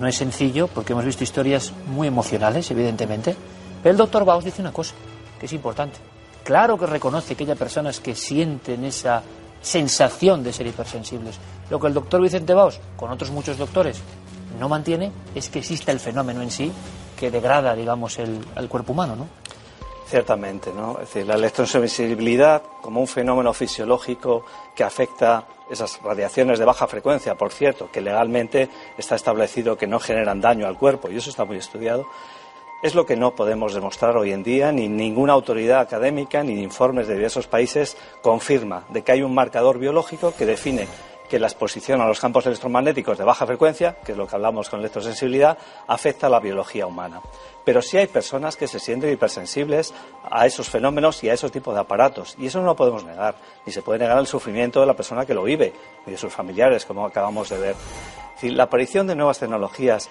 No 0.00 0.08
es 0.08 0.16
sencillo 0.16 0.66
porque 0.66 0.94
hemos 0.94 1.04
visto 1.04 1.22
historias 1.22 1.72
muy 1.86 2.08
emocionales, 2.08 2.68
evidentemente, 2.72 3.36
pero 3.80 3.92
el 3.92 3.96
doctor 3.96 4.24
Baus 4.24 4.44
dice 4.44 4.62
una 4.62 4.72
cosa 4.72 4.96
que 5.38 5.46
es 5.46 5.52
importante. 5.52 6.00
Claro 6.42 6.76
que 6.76 6.86
reconoce 6.86 7.36
que 7.36 7.44
hay 7.44 7.54
personas 7.54 8.00
que 8.00 8.16
sienten 8.16 8.84
esa 8.84 9.22
sensación 9.62 10.42
de 10.42 10.52
ser 10.52 10.66
hipersensibles. 10.66 11.36
Lo 11.70 11.78
que 11.78 11.86
el 11.86 11.94
doctor 11.94 12.20
Vicente 12.20 12.52
Baus, 12.52 12.80
con 12.96 13.12
otros 13.12 13.30
muchos 13.30 13.56
doctores, 13.56 14.00
no 14.58 14.68
mantiene 14.68 15.12
es 15.34 15.48
que 15.48 15.60
exista 15.60 15.92
el 15.92 16.00
fenómeno 16.00 16.42
en 16.42 16.50
sí 16.50 16.72
que 17.20 17.30
degrada, 17.30 17.74
digamos, 17.74 18.18
el, 18.18 18.40
cuerpo 18.68 18.92
humano, 18.92 19.14
¿no? 19.14 19.28
Ciertamente, 20.08 20.72
¿no? 20.72 20.92
Es 20.94 21.12
decir, 21.12 21.26
la 21.26 21.34
electrosensibilidad 21.34 22.62
como 22.80 22.98
un 22.98 23.06
fenómeno 23.06 23.52
fisiológico 23.52 24.44
que 24.74 24.82
afecta 24.82 25.44
esas 25.70 26.00
radiaciones 26.02 26.58
de 26.58 26.64
baja 26.64 26.86
frecuencia, 26.86 27.36
por 27.36 27.52
cierto, 27.52 27.90
que 27.92 28.00
legalmente 28.00 28.70
está 28.96 29.16
establecido 29.16 29.76
que 29.76 29.86
no 29.86 30.00
generan 30.00 30.40
daño 30.40 30.66
al 30.66 30.78
cuerpo, 30.78 31.10
y 31.10 31.18
eso 31.18 31.28
está 31.28 31.44
muy 31.44 31.58
estudiado, 31.58 32.06
es 32.82 32.94
lo 32.94 33.04
que 33.04 33.16
no 33.16 33.34
podemos 33.34 33.74
demostrar 33.74 34.16
hoy 34.16 34.32
en 34.32 34.42
día, 34.42 34.72
ni 34.72 34.88
ninguna 34.88 35.34
autoridad 35.34 35.80
académica, 35.80 36.42
ni 36.42 36.62
informes 36.62 37.06
de 37.06 37.14
diversos 37.14 37.46
países 37.46 37.98
confirma 38.22 38.84
de 38.88 39.02
que 39.02 39.12
hay 39.12 39.22
un 39.22 39.34
marcador 39.34 39.78
biológico 39.78 40.32
que 40.36 40.46
define 40.46 40.88
que 41.30 41.38
la 41.38 41.46
exposición 41.46 42.00
a 42.00 42.06
los 42.06 42.18
campos 42.18 42.44
electromagnéticos 42.46 43.16
de 43.16 43.22
baja 43.22 43.46
frecuencia, 43.46 43.96
que 44.04 44.12
es 44.12 44.18
lo 44.18 44.26
que 44.26 44.34
hablamos 44.34 44.68
con 44.68 44.80
electrosensibilidad, 44.80 45.56
afecta 45.86 46.26
a 46.26 46.30
la 46.30 46.40
biología 46.40 46.86
humana. 46.86 47.22
Pero 47.64 47.80
sí 47.80 47.96
hay 47.96 48.08
personas 48.08 48.56
que 48.56 48.66
se 48.66 48.80
sienten 48.80 49.12
hipersensibles 49.12 49.94
a 50.28 50.44
esos 50.46 50.68
fenómenos 50.68 51.22
y 51.22 51.28
a 51.28 51.34
esos 51.34 51.52
tipos 51.52 51.72
de 51.72 51.80
aparatos. 51.80 52.34
Y 52.36 52.46
eso 52.46 52.58
no 52.58 52.66
lo 52.66 52.74
podemos 52.74 53.04
negar. 53.04 53.36
Ni 53.64 53.72
se 53.72 53.80
puede 53.80 54.00
negar 54.00 54.18
el 54.18 54.26
sufrimiento 54.26 54.80
de 54.80 54.86
la 54.86 54.94
persona 54.94 55.24
que 55.24 55.32
lo 55.32 55.44
vive, 55.44 55.72
ni 56.04 56.12
de 56.12 56.18
sus 56.18 56.32
familiares, 56.32 56.84
como 56.84 57.06
acabamos 57.06 57.48
de 57.48 57.58
ver. 57.58 57.76
la 58.42 58.64
aparición 58.64 59.06
de 59.06 59.14
nuevas 59.14 59.38
tecnologías 59.38 60.10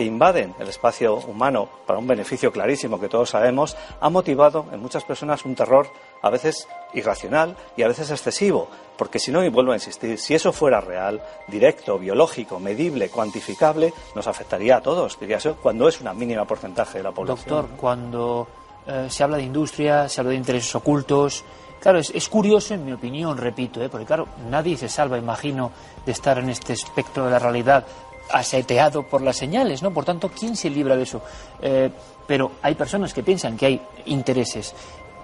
que 0.00 0.06
invaden 0.06 0.54
el 0.58 0.66
espacio 0.66 1.16
humano 1.16 1.68
para 1.84 1.98
un 1.98 2.06
beneficio 2.06 2.50
clarísimo 2.50 2.98
que 2.98 3.10
todos 3.10 3.28
sabemos, 3.28 3.76
ha 4.00 4.08
motivado 4.08 4.64
en 4.72 4.80
muchas 4.80 5.04
personas 5.04 5.44
un 5.44 5.54
terror 5.54 5.88
a 6.22 6.30
veces 6.30 6.66
irracional 6.94 7.54
y 7.76 7.82
a 7.82 7.88
veces 7.88 8.10
excesivo, 8.10 8.66
porque 8.96 9.18
si 9.18 9.30
no, 9.30 9.44
y 9.44 9.50
vuelvo 9.50 9.72
a 9.72 9.74
insistir, 9.74 10.16
si 10.16 10.34
eso 10.34 10.54
fuera 10.54 10.80
real, 10.80 11.20
directo, 11.48 11.98
biológico, 11.98 12.58
medible, 12.58 13.10
cuantificable, 13.10 13.92
nos 14.14 14.26
afectaría 14.26 14.78
a 14.78 14.80
todos, 14.80 15.20
diría 15.20 15.36
yo, 15.36 15.56
cuando 15.56 15.86
es 15.86 16.00
una 16.00 16.14
mínima 16.14 16.46
porcentaje 16.46 16.96
de 16.96 17.04
la 17.04 17.12
población. 17.12 17.46
Doctor, 17.46 17.76
cuando 17.76 18.48
eh, 18.86 19.06
se 19.10 19.22
habla 19.22 19.36
de 19.36 19.42
industria, 19.42 20.08
se 20.08 20.22
habla 20.22 20.30
de 20.30 20.38
intereses 20.38 20.74
ocultos, 20.74 21.44
Claro, 21.80 21.98
es, 21.98 22.28
curioso, 22.28 22.74
en 22.74 22.84
mi 22.84 22.92
opinión, 22.92 23.38
repito, 23.38 23.80
¿eh? 23.80 23.88
porque 23.88 24.04
claro, 24.04 24.28
nadie 24.50 24.76
se 24.76 24.86
salva, 24.86 25.16
imagino, 25.16 25.72
de 26.04 26.12
estar 26.12 26.38
en 26.38 26.50
este 26.50 26.74
espectro 26.74 27.24
de 27.24 27.30
la 27.30 27.38
realidad 27.38 27.86
aseteado 28.32 29.02
por 29.02 29.22
las 29.22 29.36
señales, 29.36 29.82
¿no? 29.82 29.92
Por 29.92 30.04
tanto, 30.04 30.30
¿quién 30.30 30.56
se 30.56 30.70
libra 30.70 30.96
de 30.96 31.02
eso? 31.02 31.22
Eh, 31.60 31.90
pero 32.26 32.52
hay 32.62 32.74
personas 32.74 33.12
que 33.12 33.22
piensan 33.22 33.56
que 33.56 33.66
hay 33.66 33.82
intereses. 34.06 34.74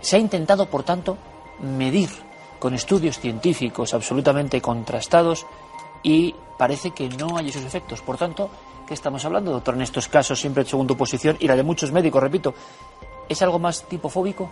Se 0.00 0.16
ha 0.16 0.18
intentado, 0.18 0.66
por 0.66 0.82
tanto, 0.82 1.16
medir 1.60 2.10
con 2.58 2.74
estudios 2.74 3.18
científicos 3.18 3.94
absolutamente 3.94 4.60
contrastados 4.60 5.46
y 6.02 6.34
parece 6.58 6.90
que 6.90 7.08
no 7.08 7.36
hay 7.36 7.48
esos 7.48 7.64
efectos. 7.64 8.00
Por 8.00 8.16
tanto, 8.16 8.50
¿qué 8.86 8.94
estamos 8.94 9.24
hablando, 9.24 9.52
doctor? 9.52 9.74
En 9.74 9.82
estos 9.82 10.08
casos, 10.08 10.40
siempre 10.40 10.64
según 10.64 10.86
tu 10.86 10.96
posición 10.96 11.36
y 11.40 11.48
la 11.48 11.56
de 11.56 11.62
muchos 11.62 11.92
médicos, 11.92 12.22
repito, 12.22 12.54
¿es 13.28 13.40
algo 13.42 13.58
más 13.58 13.84
tipofóbico? 13.84 14.48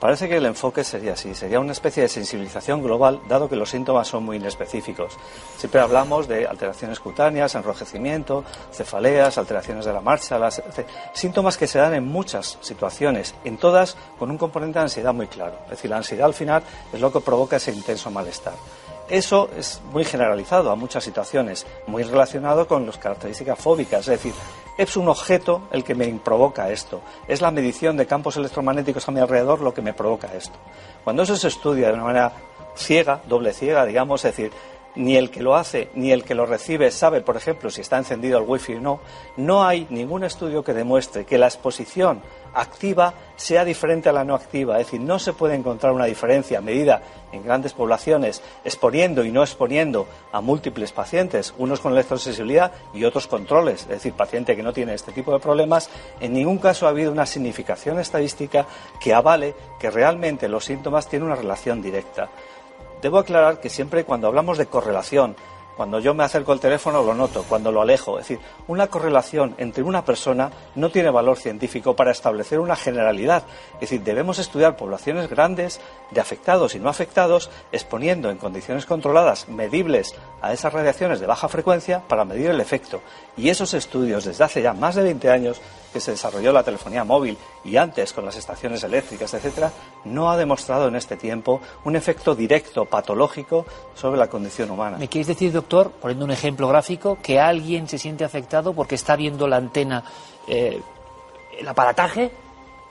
Parece 0.00 0.30
que 0.30 0.38
el 0.38 0.46
enfoque 0.46 0.82
sería 0.82 1.12
así, 1.12 1.34
sería 1.34 1.60
una 1.60 1.72
especie 1.72 2.02
de 2.02 2.08
sensibilización 2.08 2.82
global, 2.82 3.20
dado 3.28 3.50
que 3.50 3.56
los 3.56 3.68
síntomas 3.68 4.08
son 4.08 4.24
muy 4.24 4.38
inespecíficos. 4.38 5.12
Siempre 5.58 5.78
hablamos 5.82 6.26
de 6.26 6.46
alteraciones 6.46 6.98
cutáneas, 7.00 7.54
enrojecimiento, 7.54 8.42
cefaleas, 8.72 9.36
alteraciones 9.36 9.84
de 9.84 9.92
la 9.92 10.00
marcha, 10.00 10.38
las, 10.38 10.62
síntomas 11.12 11.58
que 11.58 11.66
se 11.66 11.78
dan 11.78 11.92
en 11.92 12.06
muchas 12.06 12.56
situaciones, 12.62 13.34
en 13.44 13.58
todas 13.58 13.98
con 14.18 14.30
un 14.30 14.38
componente 14.38 14.78
de 14.78 14.84
ansiedad 14.84 15.12
muy 15.12 15.26
claro. 15.26 15.58
Es 15.64 15.70
decir, 15.72 15.90
la 15.90 15.98
ansiedad 15.98 16.24
al 16.24 16.34
final 16.34 16.62
es 16.90 16.98
lo 16.98 17.12
que 17.12 17.20
provoca 17.20 17.56
ese 17.56 17.70
intenso 17.70 18.10
malestar. 18.10 18.54
Eso 19.10 19.50
es 19.58 19.82
muy 19.92 20.04
generalizado 20.04 20.70
a 20.70 20.76
muchas 20.76 21.02
situaciones, 21.02 21.66
muy 21.88 22.04
relacionado 22.04 22.68
con 22.68 22.86
las 22.86 22.96
características 22.96 23.58
fóbicas, 23.58 24.00
es 24.02 24.22
decir, 24.22 24.32
es 24.78 24.96
un 24.96 25.08
objeto 25.08 25.62
el 25.72 25.82
que 25.82 25.96
me 25.96 26.06
provoca 26.24 26.70
esto, 26.70 27.00
es 27.26 27.40
la 27.40 27.50
medición 27.50 27.96
de 27.96 28.06
campos 28.06 28.36
electromagnéticos 28.36 29.08
a 29.08 29.10
mi 29.10 29.18
alrededor 29.18 29.62
lo 29.62 29.74
que 29.74 29.82
me 29.82 29.94
provoca 29.94 30.32
esto. 30.32 30.56
Cuando 31.02 31.24
eso 31.24 31.36
se 31.36 31.48
estudia 31.48 31.88
de 31.88 31.94
una 31.94 32.04
manera 32.04 32.32
ciega, 32.76 33.20
doble 33.28 33.52
ciega, 33.52 33.84
digamos, 33.84 34.24
es 34.24 34.36
decir, 34.36 34.52
ni 34.94 35.16
el 35.16 35.30
que 35.30 35.42
lo 35.42 35.56
hace 35.56 35.88
ni 35.94 36.12
el 36.12 36.24
que 36.24 36.34
lo 36.34 36.46
recibe 36.46 36.90
sabe, 36.90 37.20
por 37.20 37.36
ejemplo, 37.36 37.68
si 37.70 37.80
está 37.80 37.98
encendido 37.98 38.38
el 38.38 38.48
wifi 38.48 38.74
o 38.74 38.80
no, 38.80 39.00
no 39.36 39.64
hay 39.64 39.86
ningún 39.90 40.22
estudio 40.22 40.62
que 40.62 40.72
demuestre 40.72 41.24
que 41.24 41.38
la 41.38 41.46
exposición 41.46 42.22
activa 42.54 43.14
sea 43.36 43.64
diferente 43.64 44.08
a 44.08 44.12
la 44.12 44.24
no 44.24 44.34
activa. 44.34 44.78
Es 44.78 44.86
decir, 44.86 45.00
no 45.00 45.18
se 45.18 45.32
puede 45.32 45.54
encontrar 45.54 45.92
una 45.92 46.04
diferencia 46.04 46.60
medida 46.60 47.02
en 47.32 47.42
grandes 47.42 47.72
poblaciones 47.72 48.42
exponiendo 48.64 49.24
y 49.24 49.30
no 49.30 49.42
exponiendo 49.42 50.06
a 50.32 50.40
múltiples 50.40 50.92
pacientes, 50.92 51.54
unos 51.58 51.80
con 51.80 51.92
electrosensibilidad 51.92 52.72
y 52.92 53.04
otros 53.04 53.26
controles, 53.26 53.82
es 53.82 53.88
decir, 53.88 54.12
paciente 54.12 54.56
que 54.56 54.62
no 54.62 54.72
tiene 54.72 54.94
este 54.94 55.12
tipo 55.12 55.32
de 55.32 55.38
problemas. 55.38 55.90
En 56.20 56.32
ningún 56.32 56.58
caso 56.58 56.86
ha 56.86 56.90
habido 56.90 57.12
una 57.12 57.26
significación 57.26 57.98
estadística 57.98 58.66
que 59.00 59.14
avale 59.14 59.54
que 59.78 59.90
realmente 59.90 60.48
los 60.48 60.64
síntomas 60.64 61.08
tienen 61.08 61.26
una 61.26 61.36
relación 61.36 61.80
directa. 61.80 62.28
Debo 63.00 63.18
aclarar 63.18 63.60
que 63.60 63.70
siempre 63.70 64.04
cuando 64.04 64.26
hablamos 64.26 64.58
de 64.58 64.66
correlación, 64.66 65.34
cuando 65.80 65.98
yo 65.98 66.12
me 66.12 66.24
acerco 66.24 66.52
al 66.52 66.60
teléfono 66.60 67.02
lo 67.02 67.14
noto, 67.14 67.42
cuando 67.48 67.72
lo 67.72 67.80
alejo. 67.80 68.18
Es 68.18 68.28
decir, 68.28 68.44
una 68.68 68.88
correlación 68.88 69.54
entre 69.56 69.82
una 69.82 70.04
persona 70.04 70.50
no 70.74 70.90
tiene 70.90 71.08
valor 71.08 71.38
científico 71.38 71.96
para 71.96 72.10
establecer 72.10 72.60
una 72.60 72.76
generalidad. 72.76 73.44
Es 73.76 73.80
decir, 73.88 74.02
debemos 74.02 74.38
estudiar 74.38 74.76
poblaciones 74.76 75.30
grandes 75.30 75.80
de 76.10 76.20
afectados 76.20 76.74
y 76.74 76.80
no 76.80 76.90
afectados, 76.90 77.48
exponiendo 77.72 78.28
en 78.28 78.36
condiciones 78.36 78.84
controladas, 78.84 79.48
medibles 79.48 80.14
a 80.42 80.52
esas 80.52 80.70
radiaciones 80.70 81.18
de 81.18 81.26
baja 81.26 81.48
frecuencia 81.48 82.02
para 82.06 82.26
medir 82.26 82.50
el 82.50 82.60
efecto. 82.60 83.00
Y 83.38 83.48
esos 83.48 83.72
estudios, 83.72 84.26
desde 84.26 84.44
hace 84.44 84.60
ya 84.60 84.74
más 84.74 84.96
de 84.96 85.02
20 85.04 85.30
años, 85.30 85.62
que 85.92 86.00
se 86.00 86.12
desarrolló 86.12 86.52
la 86.52 86.62
telefonía 86.62 87.04
móvil 87.04 87.36
y 87.64 87.76
antes 87.76 88.12
con 88.12 88.24
las 88.24 88.36
estaciones 88.36 88.82
eléctricas, 88.84 89.32
etcétera, 89.34 89.72
no 90.04 90.30
ha 90.30 90.36
demostrado 90.36 90.88
en 90.88 90.96
este 90.96 91.16
tiempo 91.16 91.60
un 91.84 91.96
efecto 91.96 92.34
directo 92.34 92.84
patológico 92.84 93.66
sobre 93.94 94.18
la 94.18 94.28
condición 94.28 94.70
humana. 94.70 94.98
¿Me 94.98 95.08
quieres 95.08 95.28
decir, 95.28 95.52
doctor, 95.52 95.90
poniendo 95.90 96.24
un 96.24 96.30
ejemplo 96.30 96.68
gráfico, 96.68 97.18
que 97.22 97.40
alguien 97.40 97.88
se 97.88 97.98
siente 97.98 98.24
afectado 98.24 98.72
porque 98.72 98.94
está 98.94 99.16
viendo 99.16 99.46
la 99.48 99.56
antena, 99.56 100.04
eh, 100.46 100.80
el 101.58 101.68
aparataje, 101.68 102.30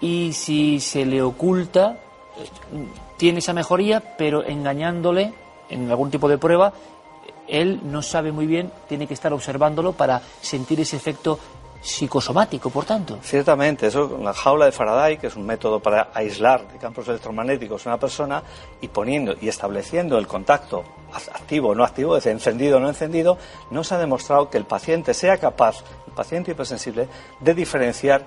y 0.02 0.32
si 0.34 0.80
se 0.80 1.06
le 1.06 1.22
oculta, 1.22 2.00
tiene 3.18 3.40
esa 3.40 3.54
mejoría, 3.54 4.16
pero 4.18 4.46
engañándole 4.46 5.34
en 5.70 5.90
algún 5.90 6.10
tipo 6.10 6.30
de 6.30 6.38
prueba, 6.38 6.74
él 7.48 7.82
no 7.84 8.02
sabe 8.02 8.32
muy 8.32 8.46
bien, 8.46 8.72
tiene 8.88 9.08
que 9.08 9.14
estar 9.14 9.34
observándolo 9.34 9.94
para 9.94 10.22
sentir 10.42 10.80
ese 10.80 10.96
efecto 10.96 11.40
psicosomático, 11.82 12.70
por 12.70 12.86
tanto. 12.86 13.20
Ciertamente, 13.22 13.88
eso 13.88 14.18
la 14.22 14.34
jaula 14.34 14.66
de 14.66 14.72
Faraday, 14.72 15.18
que 15.18 15.28
es 15.28 15.36
un 15.36 15.46
método 15.46 15.80
para 15.80 16.10
aislar 16.14 16.68
de 16.68 16.78
campos 16.78 17.08
electromagnéticos 17.08 17.86
a 17.86 17.92
una 17.92 18.00
persona 18.00 18.44
y 18.82 18.88
poniendo 18.88 19.36
y 19.40 19.48
estableciendo 19.48 20.18
el 20.18 20.28
contacto 20.28 20.84
activo 21.34 21.70
o 21.70 21.76
no 21.76 21.84
activo, 21.84 22.18
es 22.18 22.26
encendido 22.26 22.78
o 22.78 22.80
no 22.80 22.90
encendido, 22.90 23.38
no 23.72 23.84
se 23.84 23.96
ha 23.96 23.98
demostrado 23.98 24.50
que 24.50 24.58
el 24.58 24.66
paciente 24.66 25.14
sea 25.14 25.38
capaz, 25.38 25.84
el 26.08 26.14
paciente 26.14 26.52
hipersensible, 26.52 27.08
de 27.40 27.54
diferenciar 27.54 28.24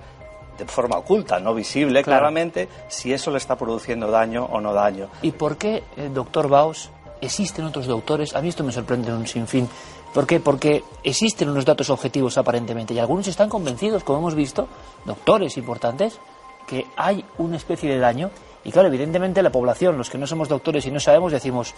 de 0.59 0.67
forma 0.67 0.99
oculta, 0.99 1.41
no 1.41 1.55
visible 1.55 2.03
claramente, 2.03 2.69
si 2.89 3.13
eso 3.13 3.31
le 3.31 3.39
está 3.39 3.57
produciendo 3.57 4.11
daño 4.11 4.45
o 4.45 4.61
no 4.61 4.73
daño. 4.73 5.09
¿Y 5.23 5.33
por 5.33 5.57
qué, 5.57 5.83
eh, 5.97 6.11
doctor 6.13 6.49
Baus, 6.49 6.91
existen 7.21 7.65
otros 7.65 7.87
doctores? 7.87 8.35
A 8.35 8.43
mí 8.43 8.49
esto 8.49 8.65
me 8.65 8.73
sorprende 8.73 9.09
en 9.09 9.17
un 9.17 9.27
sinfín 9.27 9.69
¿Por 10.13 10.27
qué? 10.27 10.41
Porque 10.41 10.85
existen 11.03 11.49
unos 11.49 11.65
datos 11.65 11.89
objetivos 11.89 12.37
aparentemente 12.37 12.93
y 12.93 12.99
algunos 12.99 13.29
están 13.29 13.49
convencidos, 13.49 14.05
como 14.05 14.19
hemos 14.19 14.35
visto, 14.35 14.69
doctores 15.07 15.57
importantes, 15.57 16.19
que 16.67 16.87
hay 16.97 17.25
una 17.39 17.57
especie 17.57 17.91
de 17.91 17.99
daño. 17.99 18.31
Y 18.65 18.71
claro, 18.71 18.89
evidentemente 18.89 19.43
la 19.43 19.51
población, 19.51 19.97
los 19.97 20.11
que 20.11 20.19
no 20.19 20.27
somos 20.27 20.49
doctores 20.49 20.87
y 20.87 20.91
no 20.91 21.01
sabemos, 21.01 21.33
decimos, 21.33 21.75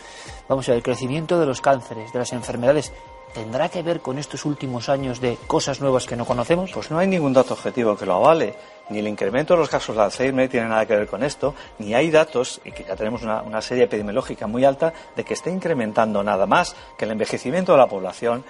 vamos 0.48 0.68
a 0.68 0.72
ver, 0.72 0.78
el 0.78 0.82
crecimiento 0.82 1.38
de 1.38 1.46
los 1.46 1.60
cánceres, 1.60 2.12
de 2.12 2.18
las 2.18 2.32
enfermedades, 2.32 2.92
¿tendrá 3.32 3.68
que 3.68 3.82
ver 3.82 4.00
con 4.00 4.18
estos 4.18 4.44
últimos 4.44 4.88
años 4.88 5.20
de 5.20 5.38
cosas 5.46 5.80
nuevas 5.80 6.06
que 6.06 6.16
no 6.16 6.26
conocemos? 6.26 6.72
Pues 6.74 6.90
no 6.90 6.98
hay 6.98 7.06
ningún 7.06 7.32
dato 7.32 7.54
objetivo 7.54 7.96
que 7.96 8.04
lo 8.04 8.14
avale 8.14 8.56
ni 8.90 8.98
el 8.98 9.08
incremento 9.08 9.54
de 9.54 9.60
los 9.60 9.68
casos 9.68 9.96
de 9.96 10.02
Alzheimer 10.02 10.48
tiene 10.48 10.68
nada 10.68 10.86
que 10.86 10.96
ver 10.96 11.06
con 11.06 11.22
esto, 11.22 11.54
ni 11.78 11.94
hay 11.94 12.10
datos, 12.10 12.60
y 12.64 12.72
que 12.72 12.84
ya 12.84 12.96
tenemos 12.96 13.22
una, 13.22 13.62
serie 13.62 13.84
epidemiológica 13.84 14.46
muy 14.46 14.64
alta, 14.64 14.92
de 15.16 15.24
que 15.24 15.34
esté 15.34 15.50
incrementando 15.50 16.22
nada 16.22 16.46
más 16.46 16.76
que 16.98 17.04
el 17.04 17.12
envejecimiento 17.12 17.72
de 17.72 17.78
la 17.78 17.86
población, 17.86 18.44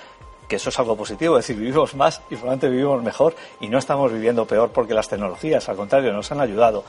que 0.48 0.56
eso 0.56 0.68
es 0.68 0.78
algo 0.78 0.96
positivo, 0.96 1.38
es 1.38 1.46
decir, 1.46 1.60
vivimos 1.60 1.94
más 1.94 2.20
y 2.28 2.36
probablemente 2.36 2.68
vivimos 2.68 3.02
mejor 3.02 3.34
y 3.60 3.68
no 3.68 3.78
estamos 3.78 4.12
viviendo 4.12 4.44
peor 4.46 4.70
porque 4.70 4.92
las 4.92 5.08
tecnologías, 5.08 5.68
al 5.68 5.76
contrario, 5.76 6.12
nos 6.12 6.30
han 6.32 6.40
ayudado. 6.40 6.84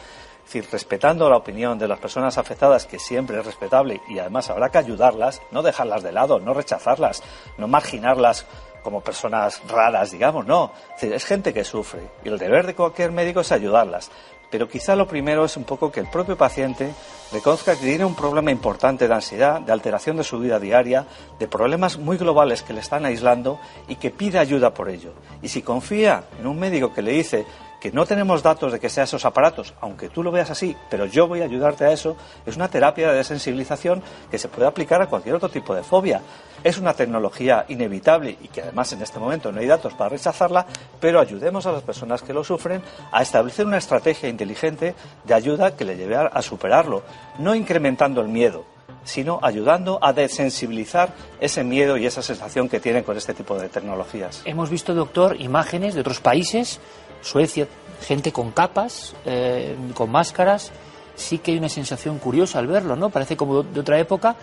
Es 0.46 0.54
decir, 0.54 0.70
respetando 0.72 1.28
la 1.28 1.38
opinión 1.38 1.80
de 1.80 1.88
las 1.88 1.98
personas 1.98 2.38
afectadas, 2.38 2.86
que 2.86 3.00
siempre 3.00 3.40
es 3.40 3.46
respetable 3.46 4.02
y 4.08 4.20
además 4.20 4.50
habrá 4.50 4.70
que 4.70 4.78
ayudarlas, 4.78 5.42
no 5.52 5.64
dejarlas 5.64 6.04
de 6.04 6.12
lado, 6.12 6.40
no 6.40 6.54
rechazarlas, 6.54 7.24
no 7.58 7.68
marginarlas 7.68 8.46
como 8.86 9.02
personas 9.02 9.64
raras, 9.68 10.12
digamos, 10.12 10.46
no. 10.46 10.72
Es, 11.02 11.26
gente 11.26 11.52
que 11.56 11.64
sufre 11.64 12.02
y 12.24 12.30
el 12.30 12.38
deber 12.38 12.68
de 12.68 12.76
cualquier 12.76 13.12
médico 13.12 13.40
es 13.40 13.52
ayudarlas. 13.52 14.12
Pero 14.52 14.70
quizá 14.70 14.96
lo 14.96 15.08
primero 15.08 15.44
es 15.44 15.58
un 15.58 15.64
poco 15.64 15.92
que 15.92 16.00
el 16.00 16.06
propio 16.06 16.38
paciente 16.38 16.94
reconozca 17.34 17.76
que 17.76 17.84
tiene 17.84 18.06
un 18.06 18.14
problema 18.14 18.52
importante 18.52 19.08
de 19.08 19.14
ansiedad, 19.16 19.60
de 19.60 19.72
alteración 19.72 20.18
de 20.18 20.24
su 20.24 20.38
vida 20.38 20.60
diaria, 20.60 21.08
de 21.40 21.48
problemas 21.48 21.98
muy 21.98 22.18
globales 22.18 22.62
que 22.62 22.74
le 22.74 22.82
están 22.82 23.06
aislando 23.06 23.60
y 23.88 23.96
que 23.96 24.12
pide 24.12 24.38
ayuda 24.38 24.72
por 24.76 24.88
ello. 24.88 25.14
Y 25.42 25.48
si 25.48 25.64
confía 25.64 26.26
en 26.40 26.46
un 26.46 26.60
médico 26.60 26.94
que 26.94 27.02
le 27.02 27.14
dice, 27.14 27.44
que 27.86 27.92
no 27.92 28.08
tenemos 28.08 28.42
datos 28.42 28.72
de 28.72 28.80
que 28.80 28.90
sea 28.90 29.04
esos 29.04 29.26
aparatos, 29.26 29.76
aunque 29.80 30.10
tú 30.10 30.24
lo 30.24 30.32
veas 30.32 30.50
así, 30.50 30.76
pero 30.90 31.06
yo 31.06 31.28
voy 31.28 31.42
a 31.42 31.44
ayudarte 31.44 31.86
a 31.86 31.92
eso, 31.92 32.18
es 32.44 32.56
una 32.56 32.68
terapia 32.68 33.12
de 33.12 33.18
desensibilización 33.18 34.02
que 34.32 34.40
se 34.40 34.48
puede 34.48 34.68
aplicar 34.68 35.04
a 35.04 35.06
cualquier 35.06 35.36
otro 35.36 35.50
tipo 35.50 35.76
de 35.76 35.84
fobia. 35.84 36.20
Es 36.64 36.80
una 36.80 36.96
tecnología 36.96 37.64
inevitable 37.68 38.40
y 38.42 38.48
que 38.48 38.64
además 38.64 38.92
en 38.94 39.04
este 39.04 39.20
momento 39.20 39.52
no 39.52 39.60
hay 39.60 39.68
datos 39.68 39.94
para 39.94 40.10
rechazarla, 40.10 40.66
pero 41.00 41.20
ayudemos 41.20 41.68
a 41.68 41.74
las 41.74 41.84
personas 41.84 42.24
que 42.24 42.34
lo 42.34 42.44
sufren 42.44 42.82
a 43.12 43.22
establecer 43.22 43.68
una 43.68 43.78
estrategia 43.78 44.30
inteligente 44.30 44.96
de 45.24 45.34
ayuda 45.36 45.76
que 45.76 45.86
le 45.86 45.96
lleve 45.96 46.16
a 46.16 46.42
superarlo, 46.42 47.04
no 47.38 47.54
incrementando 47.54 48.20
el 48.20 48.30
miedo, 48.30 48.66
sino 49.06 49.40
ayudando 49.42 50.00
a 50.02 50.12
desensibilizar 50.12 51.14
ese 51.40 51.64
miedo 51.64 51.98
y 51.98 52.06
esa 52.06 52.22
sensación 52.22 52.68
que 52.68 52.80
tienen 52.80 53.04
con 53.04 53.16
este 53.16 53.34
tipo 53.34 53.58
de 53.58 53.70
tecnologías. 53.70 54.42
Hemos 54.46 54.70
visto, 54.70 54.94
doctor, 54.94 55.40
imágenes 55.40 55.94
de 55.94 56.02
otros 56.02 56.20
países 56.20 56.80
Suecia, 57.26 57.68
gente 58.02 58.32
con 58.32 58.52
capas, 58.52 59.16
eh, 59.26 59.76
con 59.96 60.12
máscaras, 60.12 60.72
sí 61.16 61.40
que 61.40 61.52
hay 61.52 61.58
una 61.58 61.70
sensación 61.70 62.20
curiosa 62.20 62.60
al 62.60 62.68
verlo, 62.68 62.96
¿no? 62.96 63.10
Parece 63.10 63.36
como 63.36 63.64
de 63.64 63.80
otra 63.80 64.00
época. 64.00 64.36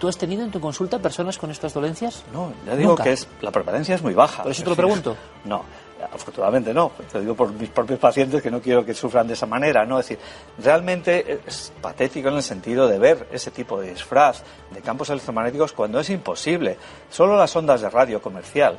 ¿Tú 0.00 0.08
has 0.08 0.16
tenido 0.16 0.42
en 0.42 0.50
tu 0.50 0.58
consulta 0.58 0.98
personas 0.98 1.36
con 1.38 1.50
estas 1.50 1.74
dolencias? 1.74 2.24
No, 2.32 2.52
ya 2.66 2.74
digo 2.74 2.96
que 2.96 3.12
es, 3.12 3.28
la 3.40 3.52
prevalencia 3.52 3.94
es 3.94 4.02
muy 4.02 4.14
baja. 4.14 4.42
Por 4.42 4.50
eso 4.50 4.64
te 4.64 4.70
lo 4.70 4.74
pregunto. 4.74 5.16
No, 5.44 5.64
afortunadamente 6.12 6.72
no. 6.72 6.92
Te 7.12 7.20
digo 7.20 7.34
por 7.34 7.52
mis 7.52 7.68
propios 7.68 7.98
pacientes 7.98 8.42
que 8.42 8.50
no 8.50 8.60
quiero 8.60 8.84
que 8.84 8.94
sufran 8.94 9.28
de 9.28 9.34
esa 9.34 9.46
manera, 9.46 9.84
¿no? 9.84 10.00
Es 10.00 10.08
decir, 10.08 10.24
realmente 10.58 11.40
es 11.46 11.72
patético 11.80 12.30
en 12.30 12.36
el 12.36 12.42
sentido 12.42 12.88
de 12.88 12.98
ver 12.98 13.28
ese 13.30 13.50
tipo 13.50 13.80
de 13.80 13.90
disfraz 13.90 14.42
de 14.70 14.80
campos 14.80 15.10
electromagnéticos 15.10 15.72
cuando 15.72 16.00
es 16.00 16.10
imposible. 16.10 16.78
Solo 17.10 17.36
las 17.36 17.54
ondas 17.54 17.82
de 17.82 17.90
radio 17.90 18.20
comercial 18.20 18.78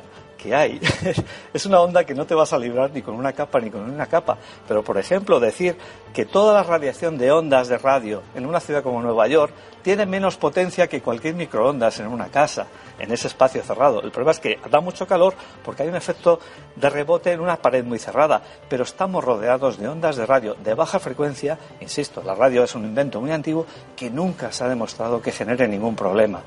es 1.54 1.66
una 1.66 1.80
onda 1.80 2.04
que 2.04 2.14
no 2.14 2.26
te 2.26 2.34
vas 2.34 2.52
a 2.52 2.58
librar 2.58 2.90
ni 2.92 3.02
con 3.02 3.14
una 3.14 3.32
capa 3.32 3.60
ni 3.60 3.70
con 3.70 3.82
una 3.82 4.06
capa. 4.06 4.36
Pero, 4.68 4.82
por 4.82 4.98
ejemplo, 4.98 5.40
decir 5.40 5.76
que 6.12 6.24
toda 6.24 6.54
la 6.54 6.62
radiación 6.62 7.16
de 7.18 7.32
ondas 7.32 7.68
de 7.68 7.78
radio 7.78 8.22
en 8.34 8.46
una 8.46 8.60
ciudad 8.60 8.82
como 8.82 9.00
Nueva 9.00 9.26
York 9.26 9.52
tiene 9.82 10.06
menos 10.06 10.36
potencia 10.36 10.88
que 10.88 11.02
cualquier 11.02 11.34
microondas 11.34 12.00
en 12.00 12.06
una 12.06 12.28
casa, 12.28 12.66
en 12.98 13.12
ese 13.12 13.28
espacio 13.28 13.62
cerrado. 13.62 14.00
El 14.02 14.10
problema 14.10 14.32
es 14.32 14.40
que 14.40 14.58
da 14.70 14.80
mucho 14.80 15.06
calor 15.06 15.34
porque 15.62 15.82
hay 15.82 15.88
un 15.88 15.96
efecto 15.96 16.40
de 16.74 16.88
rebote 16.88 17.32
en 17.32 17.40
una 17.40 17.56
pared 17.56 17.84
muy 17.84 17.98
cerrada, 17.98 18.42
pero 18.68 18.84
estamos 18.84 19.22
rodeados 19.22 19.78
de 19.78 19.88
ondas 19.88 20.16
de 20.16 20.26
radio 20.26 20.54
de 20.54 20.74
baja 20.74 20.98
frecuencia. 20.98 21.58
Insisto, 21.80 22.22
la 22.22 22.34
radio 22.34 22.64
es 22.64 22.74
un 22.74 22.84
invento 22.84 23.20
muy 23.20 23.30
antiguo 23.30 23.66
que 23.94 24.10
nunca 24.10 24.52
se 24.52 24.64
ha 24.64 24.68
demostrado 24.68 25.20
que 25.20 25.32
genere 25.32 25.68
ningún 25.68 25.94
problema. 25.94 26.40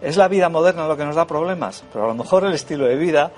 ¿Es 0.00 0.16
la 0.16 0.28
vida 0.28 0.48
moderna 0.48 0.86
lo 0.86 0.96
que 0.96 1.04
nos 1.04 1.16
da 1.16 1.26
problemas? 1.26 1.82
Pero 1.92 2.04
a 2.04 2.08
lo 2.08 2.14
mejor 2.14 2.44
el 2.44 2.52
estilo 2.52 2.86
de 2.86 2.96
vida, 2.96 3.32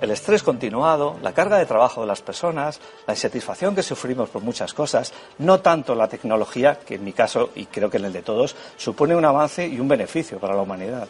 el 0.00 0.10
estrés 0.10 0.42
continuado, 0.42 1.16
la 1.22 1.32
carga 1.32 1.56
de 1.56 1.64
trabajo 1.64 2.02
de 2.02 2.06
las 2.06 2.20
personas, 2.20 2.80
la 3.06 3.14
insatisfacción 3.14 3.74
que 3.74 3.82
sufrimos 3.82 4.28
por 4.28 4.42
muchas 4.42 4.74
cosas, 4.74 5.12
no 5.38 5.60
tanto 5.60 5.94
la 5.94 6.08
tecnología, 6.08 6.78
que 6.80 6.96
en 6.96 7.04
mi 7.04 7.14
caso, 7.14 7.50
y 7.54 7.64
creo 7.64 7.88
que 7.88 7.96
en 7.96 8.04
el 8.04 8.12
de 8.12 8.22
todos, 8.22 8.54
supone 8.76 9.16
un 9.16 9.24
avance 9.24 9.66
y 9.66 9.80
un 9.80 9.88
beneficio 9.88 10.38
para 10.38 10.54
la 10.54 10.62
humanidad. 10.62 11.08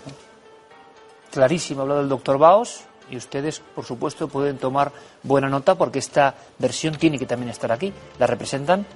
Clarísimo, 1.33 1.81
ha 1.81 1.83
hablado 1.83 2.01
el 2.03 2.09
doctor 2.09 2.39
Baos, 2.39 2.85
y 3.11 3.17
ustedes, 3.17 3.61
por 3.75 3.85
supuesto, 3.85 4.29
pueden 4.29 4.57
tomar 4.59 4.93
buena 5.23 5.49
nota 5.49 5.75
porque 5.75 5.99
esta 5.99 6.35
versión 6.59 6.95
tiene 6.95 7.19
que 7.19 7.27
también 7.27 7.51
estar 7.51 7.71
aquí. 7.73 7.93
La 8.19 8.27
representan 8.27 8.87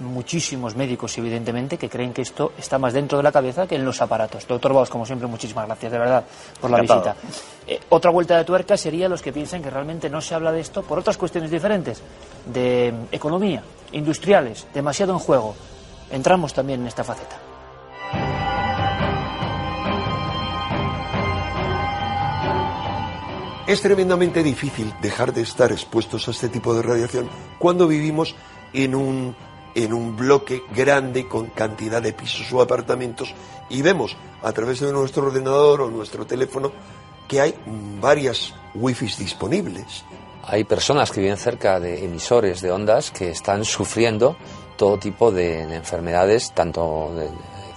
muchísimos 0.00 0.74
médicos, 0.76 1.16
evidentemente, 1.18 1.76
que 1.76 1.88
creen 1.88 2.12
que 2.12 2.22
esto 2.22 2.52
está 2.58 2.78
más 2.78 2.92
dentro 2.92 3.18
de 3.18 3.24
la 3.24 3.32
cabeza 3.32 3.66
que 3.66 3.74
en 3.74 3.84
los 3.84 4.00
aparatos. 4.00 4.46
Doctor 4.46 4.72
Baus, 4.72 4.88
como 4.88 5.06
siempre, 5.06 5.26
muchísimas 5.26 5.66
gracias, 5.66 5.92
de 5.92 5.98
verdad, 5.98 6.24
por 6.60 6.70
la 6.70 6.80
visita. 6.80 7.16
Eh, 7.66 7.80
otra 7.90 8.10
vuelta 8.10 8.36
de 8.36 8.44
tuerca 8.44 8.76
sería 8.76 9.08
los 9.08 9.22
que 9.22 9.32
piensan 9.32 9.62
que 9.62 9.70
realmente 9.70 10.08
no 10.10 10.20
se 10.20 10.34
habla 10.34 10.52
de 10.52 10.60
esto 10.60 10.82
por 10.82 10.98
otras 10.98 11.16
cuestiones 11.16 11.50
diferentes, 11.50 12.02
de 12.46 12.94
economía, 13.12 13.62
industriales, 13.92 14.66
demasiado 14.72 15.12
en 15.12 15.18
juego. 15.18 15.54
Entramos 16.10 16.52
también 16.52 16.80
en 16.80 16.86
esta 16.88 17.04
faceta. 17.04 17.38
Es 23.66 23.80
tremendamente 23.80 24.42
difícil 24.42 24.92
dejar 25.00 25.32
de 25.32 25.42
estar 25.42 25.70
expuestos 25.70 26.26
a 26.26 26.32
este 26.32 26.48
tipo 26.48 26.74
de 26.74 26.82
radiación 26.82 27.30
cuando 27.58 27.86
vivimos 27.86 28.34
en 28.72 28.94
un 28.94 29.36
en 29.74 29.92
un 29.92 30.16
bloque 30.16 30.62
grande 30.74 31.26
con 31.28 31.46
cantidad 31.46 32.02
de 32.02 32.12
pisos 32.12 32.52
o 32.52 32.60
apartamentos 32.60 33.34
y 33.68 33.82
vemos 33.82 34.16
a 34.42 34.52
través 34.52 34.80
de 34.80 34.92
nuestro 34.92 35.26
ordenador 35.26 35.82
o 35.82 35.90
nuestro 35.90 36.26
teléfono 36.26 36.72
que 37.28 37.40
hay 37.40 37.54
varias 38.00 38.54
wifi 38.74 39.06
disponibles. 39.18 40.04
Hay 40.44 40.64
personas 40.64 41.10
que 41.10 41.20
viven 41.20 41.36
cerca 41.36 41.78
de 41.78 42.04
emisores 42.04 42.60
de 42.60 42.72
ondas 42.72 43.10
que 43.10 43.30
están 43.30 43.64
sufriendo 43.64 44.36
todo 44.76 44.98
tipo 44.98 45.30
de, 45.30 45.62
enfermedades, 45.74 46.52
tanto 46.52 47.10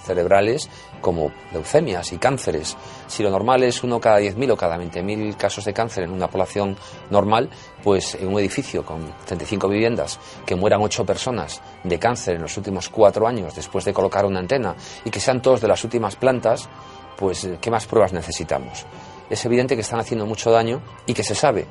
cerebrales 0.04 0.68
como 1.00 1.30
leucemias 1.52 2.12
y 2.12 2.18
cánceres. 2.18 2.76
Si 3.06 3.22
lo 3.22 3.30
normal 3.30 3.62
es 3.62 3.82
uno 3.82 4.00
cada 4.00 4.20
10.000 4.20 4.52
o 4.52 4.56
cada 4.56 4.76
20.000 4.78 5.36
casos 5.36 5.64
de 5.64 5.72
cáncer 5.72 6.04
en 6.04 6.10
una 6.10 6.28
población 6.28 6.76
normal, 7.10 7.50
pues 7.82 8.14
en 8.16 8.28
un 8.28 8.38
edificio 8.38 8.84
con 8.84 9.12
35 9.24 9.68
viviendas 9.68 10.18
que 10.44 10.54
mueran 10.54 10.82
8 10.82 11.04
personas 11.04 11.60
de 11.84 11.98
cáncer 11.98 12.36
en 12.36 12.42
los 12.42 12.56
últimos 12.56 12.88
4 12.88 13.26
años 13.26 13.54
después 13.54 13.84
de 13.84 13.92
colocar 13.92 14.24
una 14.24 14.40
antena 14.40 14.74
y 15.04 15.10
que 15.10 15.20
sean 15.20 15.42
todos 15.42 15.60
de 15.60 15.68
las 15.68 15.82
últimas 15.84 16.16
plantas, 16.16 16.68
pues 17.16 17.48
¿qué 17.60 17.70
más 17.70 17.86
pruebas 17.86 18.12
necesitamos? 18.12 18.84
Es 19.28 19.44
evidente 19.44 19.74
que 19.74 19.80
están 19.80 20.00
haciendo 20.00 20.26
mucho 20.26 20.50
daño 20.50 20.82
y 21.06 21.14
que 21.14 21.22
se 21.22 21.34
sabe 21.34 21.66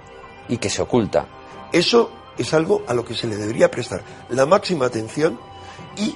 y 0.49 0.57
que 0.57 0.69
se 0.69 0.81
oculta. 0.81 1.25
Eso 1.71 2.11
es 2.37 2.53
algo 2.53 2.83
a 2.87 2.93
lo 2.93 3.05
que 3.05 3.13
se 3.13 3.27
le 3.27 3.37
debería 3.37 3.71
prestar 3.71 4.01
la 4.29 4.45
máxima 4.45 4.85
atención 4.85 5.39
y 5.97 6.15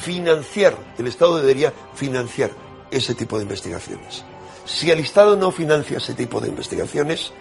financiar, 0.00 0.76
el 0.98 1.06
Estado 1.06 1.38
debería 1.38 1.72
financiar 1.94 2.50
ese 2.90 3.14
tipo 3.14 3.36
de 3.36 3.44
investigaciones. 3.44 4.24
Si 4.64 4.90
el 4.90 5.00
Estado 5.00 5.36
no 5.36 5.50
financia 5.50 5.98
ese 5.98 6.14
tipo 6.14 6.40
de 6.40 6.48
investigaciones, 6.48 7.32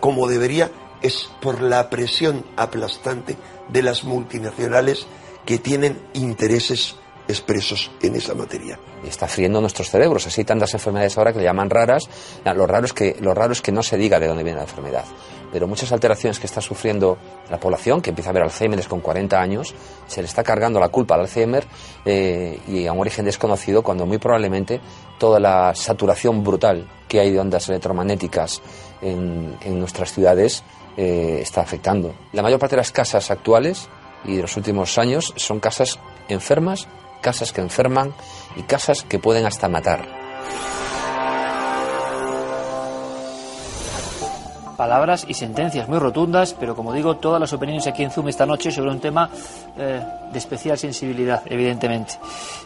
como 0.00 0.28
debería, 0.28 0.70
es 1.02 1.28
por 1.40 1.60
la 1.60 1.90
presión 1.90 2.44
aplastante 2.56 3.36
de 3.68 3.82
las 3.82 4.04
multinacionales 4.04 5.06
que 5.44 5.58
tienen 5.58 6.00
intereses 6.14 6.96
expresos 7.28 7.90
en 8.02 8.14
esa 8.14 8.34
materia. 8.34 8.78
Está 9.04 9.26
friendo 9.26 9.60
nuestros 9.60 9.90
cerebros. 9.90 10.26
Así 10.26 10.42
hay 10.42 10.44
tantas 10.44 10.74
enfermedades 10.74 11.16
ahora 11.18 11.32
que 11.32 11.38
le 11.38 11.44
llaman 11.44 11.70
raras. 11.70 12.08
Lo 12.44 12.66
raro, 12.66 12.86
es 12.86 12.92
que, 12.92 13.16
lo 13.20 13.34
raro 13.34 13.52
es 13.52 13.62
que 13.62 13.72
no 13.72 13.82
se 13.82 13.96
diga 13.96 14.20
de 14.20 14.28
dónde 14.28 14.44
viene 14.44 14.58
la 14.58 14.64
enfermedad. 14.64 15.04
Pero 15.52 15.66
muchas 15.66 15.92
alteraciones 15.92 16.38
que 16.38 16.46
está 16.46 16.60
sufriendo 16.60 17.18
la 17.50 17.58
población, 17.58 18.00
que 18.00 18.10
empieza 18.10 18.30
a 18.30 18.32
ver 18.32 18.42
Alzheimer 18.42 18.86
con 18.86 19.00
40 19.00 19.40
años, 19.40 19.74
se 20.06 20.20
le 20.20 20.28
está 20.28 20.42
cargando 20.42 20.80
la 20.80 20.88
culpa 20.88 21.14
al 21.14 21.22
Alzheimer 21.22 21.66
eh, 22.04 22.60
y 22.68 22.86
a 22.86 22.92
un 22.92 23.00
origen 23.00 23.24
desconocido 23.24 23.82
cuando 23.82 24.06
muy 24.06 24.18
probablemente 24.18 24.80
toda 25.18 25.40
la 25.40 25.74
saturación 25.74 26.44
brutal 26.44 26.86
que 27.08 27.20
hay 27.20 27.32
de 27.32 27.40
ondas 27.40 27.68
electromagnéticas 27.68 28.60
en, 29.00 29.56
nuestras 29.78 30.12
ciudades 30.12 30.62
eh, 30.96 31.38
está 31.40 31.60
afectando. 31.60 32.14
La 32.32 32.42
mayor 32.42 32.58
parte 32.58 32.76
de 32.76 32.80
las 32.80 32.92
casas 32.92 33.30
actuales 33.30 33.88
y 34.24 34.36
de 34.36 34.42
los 34.42 34.56
últimos 34.56 34.98
años 34.98 35.32
son 35.36 35.60
casas 35.60 35.98
enfermas, 36.28 36.88
casas 37.20 37.52
que 37.52 37.60
enferman 37.60 38.14
y 38.56 38.62
casas 38.62 39.04
que 39.04 39.18
pueden 39.18 39.46
hasta 39.46 39.68
matar. 39.68 40.06
Palabras 44.76 45.24
y 45.28 45.34
sentencias 45.34 45.88
muy 45.88 45.98
rotundas, 45.98 46.54
pero 46.54 46.76
como 46.76 46.92
digo, 46.92 47.16
todas 47.16 47.40
las 47.40 47.52
opiniones 47.52 47.86
aquí 47.86 48.02
en 48.02 48.10
Zoom 48.10 48.28
esta 48.28 48.46
noche 48.46 48.70
sobre 48.70 48.90
un 48.90 49.00
tema 49.00 49.30
eh, 49.78 50.00
de 50.32 50.38
especial 50.38 50.78
sensibilidad, 50.78 51.42
evidentemente. 51.46 52.14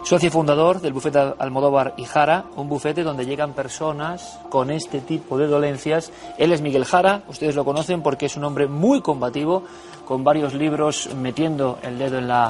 Socio 0.04 0.30
fundador 0.30 0.80
del 0.80 0.92
bufete 0.92 1.18
Almodóvar 1.38 1.94
y 1.96 2.04
Jara, 2.04 2.44
un 2.56 2.68
bufete 2.68 3.02
donde 3.02 3.26
llegan 3.26 3.52
personas 3.52 4.38
con 4.48 4.70
este 4.70 5.00
tipo 5.00 5.38
de 5.38 5.46
dolencias. 5.46 6.12
Él 6.38 6.52
es 6.52 6.60
Miguel 6.60 6.84
Jara, 6.84 7.22
ustedes 7.28 7.54
lo 7.54 7.64
conocen 7.64 8.02
porque 8.02 8.26
es 8.26 8.36
un 8.36 8.44
hombre 8.44 8.66
muy 8.66 9.00
combativo, 9.00 9.64
con 10.04 10.24
varios 10.24 10.54
libros 10.54 11.08
metiendo 11.14 11.78
el 11.82 11.98
dedo 11.98 12.18
en 12.18 12.26
la 12.26 12.48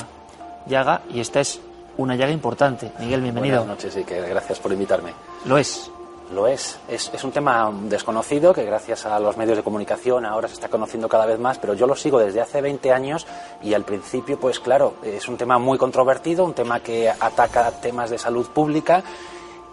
llaga, 0.67 1.03
y 1.13 1.21
esta 1.21 1.41
es 1.41 1.61
una 1.99 2.17
llaga 2.17 2.33
importante. 2.33 2.91
Miguel, 2.99 3.21
bienvenido. 3.21 3.59
Buenas 3.59 3.77
noches 3.77 3.97
y 3.97 4.05
que 4.05 4.21
gracias 4.21 4.59
por 4.59 4.73
invitarme. 4.73 5.13
Lo 5.45 5.59
es. 5.59 5.91
Lo 6.33 6.47
es. 6.47 6.79
es. 6.89 7.11
es. 7.13 7.25
un 7.25 7.33
tema 7.33 7.73
desconocido 7.85 8.55
que 8.55 8.65
gracias 8.65 9.05
a 9.05 9.19
los 9.19 9.37
medios 9.37 9.57
de 9.57 9.65
comunicación 9.65 10.25
ahora 10.25 10.47
se 10.47 10.55
está 10.55 10.69
conociendo 10.69 11.09
cada 11.09 11.27
vez 11.27 11.39
más, 11.39 11.59
pero 11.59 11.75
yo 11.75 11.87
lo 11.87 11.97
sigo 11.97 12.21
desde 12.21 12.41
hace 12.41 12.61
20 12.61 12.93
años 12.93 13.27
y 13.63 13.75
al 13.75 13.85
principio, 13.85 14.39
pues 14.39 14.61
claro, 14.61 14.95
es 15.03 15.29
un 15.29 15.37
tema 15.37 15.59
muy 15.59 15.77
controvertido, 15.77 16.45
un 16.45 16.55
tema 16.55 16.81
que 16.81 17.11
ataca 17.11 17.71
temas 17.81 18.11
de 18.11 18.19
salud 18.19 18.49
pública 18.49 19.03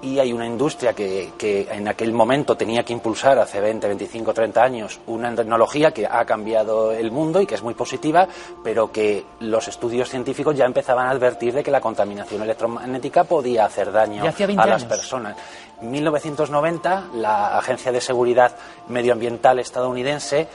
y 0.01 0.19
hay 0.19 0.31
una 0.31 0.45
industria 0.45 0.93
que, 0.93 1.33
que, 1.37 1.67
en 1.71 1.87
aquel 1.87 2.13
momento 2.13 2.55
tenía 2.55 2.83
que 2.83 2.93
impulsar 2.93 3.39
hace 3.39 3.59
20, 3.59 3.87
25, 3.87 4.33
30 4.33 4.63
años 4.63 4.99
una 5.07 5.33
tecnología 5.33 5.91
que 5.91 6.05
ha 6.05 6.23
cambiado 6.25 6.91
el 6.91 7.11
mundo 7.11 7.41
y 7.41 7.45
que 7.45 7.55
es 7.55 7.63
muy 7.63 7.73
positiva, 7.73 8.27
pero 8.63 8.91
que 8.91 9.25
los 9.39 9.67
estudios 9.67 10.09
científicos 10.09 10.55
ya 10.55 10.65
empezaban 10.65 11.07
a 11.07 11.11
advertir 11.11 11.53
de 11.53 11.63
que 11.63 11.71
la 11.71 11.81
contaminación 11.81 12.41
electromagnética 12.43 13.23
podía 13.23 13.65
hacer 13.65 13.91
daño 13.91 14.23
a 14.57 14.65
las 14.67 14.85
personas. 14.85 15.35
En 15.81 15.91
1990, 15.91 17.09
la 17.15 17.57
Agencia 17.57 17.91
de 17.91 18.01
Seguridad 18.01 18.55
Medioambiental 18.87 19.59
estadounidense 19.59 20.47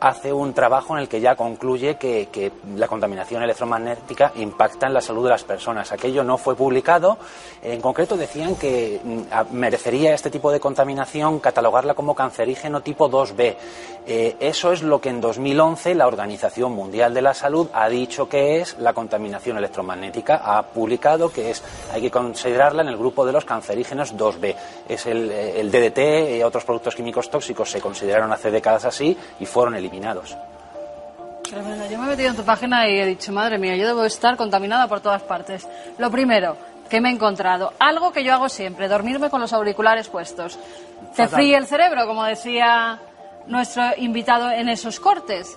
hace 0.00 0.32
un 0.32 0.52
trabajo 0.52 0.94
en 0.94 1.02
el 1.02 1.08
que 1.08 1.20
ya 1.20 1.36
concluye 1.36 1.96
que, 1.96 2.52
la 2.76 2.88
contaminación 2.88 3.42
electromagnética 3.42 4.32
impacta 4.36 4.86
en 4.86 4.94
la 4.94 5.00
salud 5.00 5.24
de 5.24 5.30
las 5.30 5.44
personas. 5.44 5.92
Aquello 5.92 6.22
no 6.24 6.38
fue 6.38 6.54
publicado. 6.54 7.18
En 7.62 7.80
concreto 7.80 8.16
decían 8.16 8.56
que 8.56 9.00
mm, 9.02 9.54
merecería 9.54 10.14
este 10.14 10.30
tipo 10.30 10.50
de 10.52 10.60
contaminación 10.60 11.38
catalogarla 11.40 11.94
como 11.94 12.14
cancerígeno 12.14 12.82
tipo 12.82 13.10
2B. 13.10 13.56
Eh, 14.06 14.36
eso 14.40 14.72
es 14.72 14.82
lo 14.82 15.00
que 15.00 15.08
en 15.08 15.20
2011 15.20 15.94
la 15.94 16.06
Organización 16.06 16.72
Mundial 16.72 17.14
de 17.14 17.22
la 17.22 17.32
Salud 17.32 17.68
ha 17.72 17.88
dicho 17.88 18.28
que 18.28 18.60
es 18.60 18.76
la 18.78 18.92
contaminación 18.92 19.56
electromagnética. 19.56 20.42
Ha 20.44 20.62
publicado 20.62 21.32
que 21.32 21.50
es, 21.50 21.62
hay 21.92 22.02
que 22.02 22.10
considerarla 22.10 22.82
en 22.82 22.88
el 22.88 22.98
grupo 22.98 23.24
de 23.24 23.32
los 23.32 23.44
cancerígenos 23.44 24.14
2B. 24.14 24.54
Es 24.88 25.06
el, 25.06 25.30
eh, 25.30 25.60
el 25.60 25.70
DDT 25.70 26.38
y 26.38 26.42
otros 26.42 26.64
productos 26.64 26.94
químicos 26.94 27.30
tóxicos 27.30 27.70
se 27.70 27.80
consideraron 27.80 28.30
hace 28.32 28.50
décadas 28.50 28.84
así 28.84 29.16
y 29.40 29.46
fueron 29.46 29.74
eliminados. 29.74 29.93
Yo 31.50 31.62
me 31.98 32.06
he 32.06 32.08
metido 32.08 32.30
en 32.30 32.36
tu 32.36 32.42
página 32.42 32.88
y 32.88 32.98
he 32.98 33.06
dicho, 33.06 33.32
madre 33.32 33.58
mía, 33.58 33.76
yo 33.76 33.86
debo 33.86 34.04
estar 34.04 34.36
contaminada 34.36 34.88
por 34.88 35.00
todas 35.00 35.22
partes. 35.22 35.68
Lo 35.98 36.10
primero, 36.10 36.56
que 36.88 37.00
me 37.00 37.10
he 37.10 37.12
encontrado, 37.12 37.72
algo 37.78 38.12
que 38.12 38.24
yo 38.24 38.32
hago 38.32 38.48
siempre, 38.48 38.88
dormirme 38.88 39.30
con 39.30 39.40
los 39.40 39.52
auriculares 39.52 40.08
puestos. 40.08 40.58
Te 41.14 41.28
fríe 41.28 41.56
el 41.56 41.66
cerebro, 41.66 42.06
como 42.06 42.24
decía 42.24 42.98
nuestro 43.46 43.84
invitado 43.98 44.50
en 44.50 44.68
esos 44.68 44.98
cortes 45.00 45.56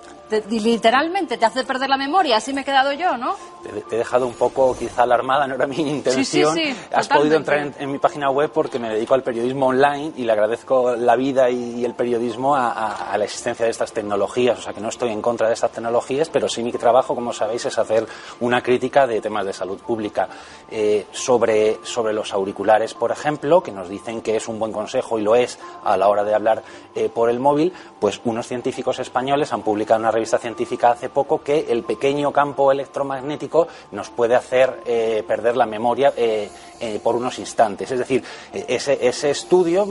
literalmente 0.49 1.37
te 1.37 1.45
hace 1.45 1.63
perder 1.63 1.89
la 1.89 1.97
memoria, 1.97 2.37
así 2.37 2.53
me 2.53 2.61
he 2.61 2.65
quedado 2.65 2.91
yo, 2.93 3.17
¿no? 3.17 3.35
Te, 3.63 3.95
he 3.95 3.97
dejado 3.99 4.27
un 4.27 4.33
poco 4.33 4.75
quizá 4.77 5.03
alarmada, 5.03 5.47
no 5.47 5.55
era 5.55 5.67
mi 5.67 5.77
intención. 5.77 6.17
Sí, 6.27 6.43
sí, 6.43 6.73
sí, 6.73 6.77
Has 6.93 7.07
podido 7.07 7.37
entrar 7.37 7.73
en, 7.77 7.91
mi 7.91 7.99
página 7.99 8.29
web 8.29 8.51
porque 8.51 8.79
me 8.79 8.89
dedico 8.89 9.13
al 9.13 9.23
periodismo 9.23 9.67
online 9.67 10.13
y 10.15 10.23
le 10.23 10.31
agradezco 10.31 10.95
la 10.95 11.15
vida 11.15 11.49
y, 11.49 11.85
el 11.85 11.93
periodismo 11.93 12.55
a, 12.55 13.15
la 13.17 13.23
existencia 13.23 13.65
de 13.65 13.71
estas 13.71 13.93
tecnologías. 13.93 14.59
O 14.59 14.61
sea 14.61 14.73
que 14.73 14.81
no 14.81 14.89
estoy 14.89 15.11
en 15.11 15.21
contra 15.21 15.47
de 15.47 15.53
estas 15.53 15.71
tecnologías, 15.71 16.29
pero 16.29 16.49
sí 16.49 16.63
mi 16.63 16.71
trabajo, 16.71 17.15
como 17.15 17.33
sabéis, 17.33 17.65
es 17.65 17.77
hacer 17.77 18.05
una 18.39 18.61
crítica 18.61 19.07
de 19.07 19.21
temas 19.21 19.45
de 19.45 19.53
salud 19.53 19.79
pública. 19.79 20.27
Eh, 20.69 21.05
sobre, 21.11 21.79
sobre 21.83 22.13
los 22.13 22.33
auriculares, 22.33 22.93
por 22.93 23.11
ejemplo, 23.11 23.61
que 23.61 23.71
nos 23.71 23.89
dicen 23.89 24.21
que 24.21 24.35
es 24.35 24.47
un 24.47 24.59
buen 24.59 24.71
consejo 24.71 25.17
y 25.17 25.21
lo 25.21 25.35
es 25.35 25.59
a 25.83 25.97
la 25.97 26.09
hora 26.09 26.23
de 26.23 26.33
hablar 26.33 26.63
eh, 26.95 27.09
por 27.09 27.29
el 27.29 27.39
móvil, 27.39 27.73
pues 27.99 28.19
unos 28.25 28.47
científicos 28.47 28.99
españoles 28.99 29.53
han 29.53 29.61
publicado 29.61 29.99
una 29.99 30.11
revista 30.17 30.39
científica 30.39 30.91
hace 30.91 31.09
poco 31.09 31.43
que 31.43 31.67
el 31.69 31.83
pequeño 31.83 32.31
campo 32.31 32.71
electromagnético 32.71 33.67
nos 33.91 34.09
puede 34.09 34.35
hacer 34.35 34.81
eh, 34.85 35.23
perder 35.27 35.55
la 35.55 35.67
memoria 35.67 36.11
eh, 36.17 36.49
eh, 36.79 36.99
por 37.03 37.15
unos 37.15 37.37
instantes. 37.37 37.91
Es 37.91 37.99
decir, 37.99 38.23
ese, 38.51 38.97
ese 39.07 39.29
estudio 39.29 39.85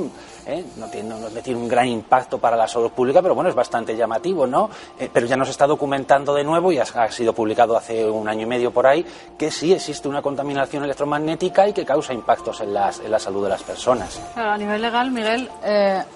no 0.77 0.87
tiene, 0.89 1.09
no, 1.09 1.29
tiene, 1.43 1.59
un 1.59 1.69
gran 1.69 1.87
impacto 1.87 2.39
para 2.39 2.57
la 2.57 2.69
salud 2.69 2.91
pública, 2.91 3.21
pero 3.23 3.35
bueno, 3.35 3.51
es 3.51 3.57
bastante 3.57 3.97
llamativo, 3.97 4.47
¿no? 4.47 4.71
pero 5.13 5.27
ya 5.27 5.37
nos 5.37 5.49
está 5.49 5.67
documentando 5.67 6.33
de 6.35 6.45
nuevo 6.45 6.71
y 6.71 6.79
ha, 6.79 7.11
sido 7.11 7.33
publicado 7.33 7.77
hace 7.77 8.09
un 8.09 8.29
año 8.29 8.43
y 8.43 8.47
medio 8.47 8.71
por 8.71 8.87
ahí 8.87 9.05
que 9.37 9.51
sí 9.51 9.73
existe 9.73 10.09
una 10.09 10.23
contaminación 10.23 10.85
electromagnética 10.85 11.67
y 11.67 11.73
que 11.73 11.85
causa 11.85 12.13
impactos 12.13 12.61
en, 12.61 12.73
las, 12.73 13.01
en 13.01 13.11
la 13.11 13.19
salud 13.19 13.43
de 13.43 13.49
las 13.49 13.65
personas. 13.65 14.21
a 14.37 14.57
nivel 14.57 14.81
legal, 14.81 15.11
Miguel, 15.11 15.51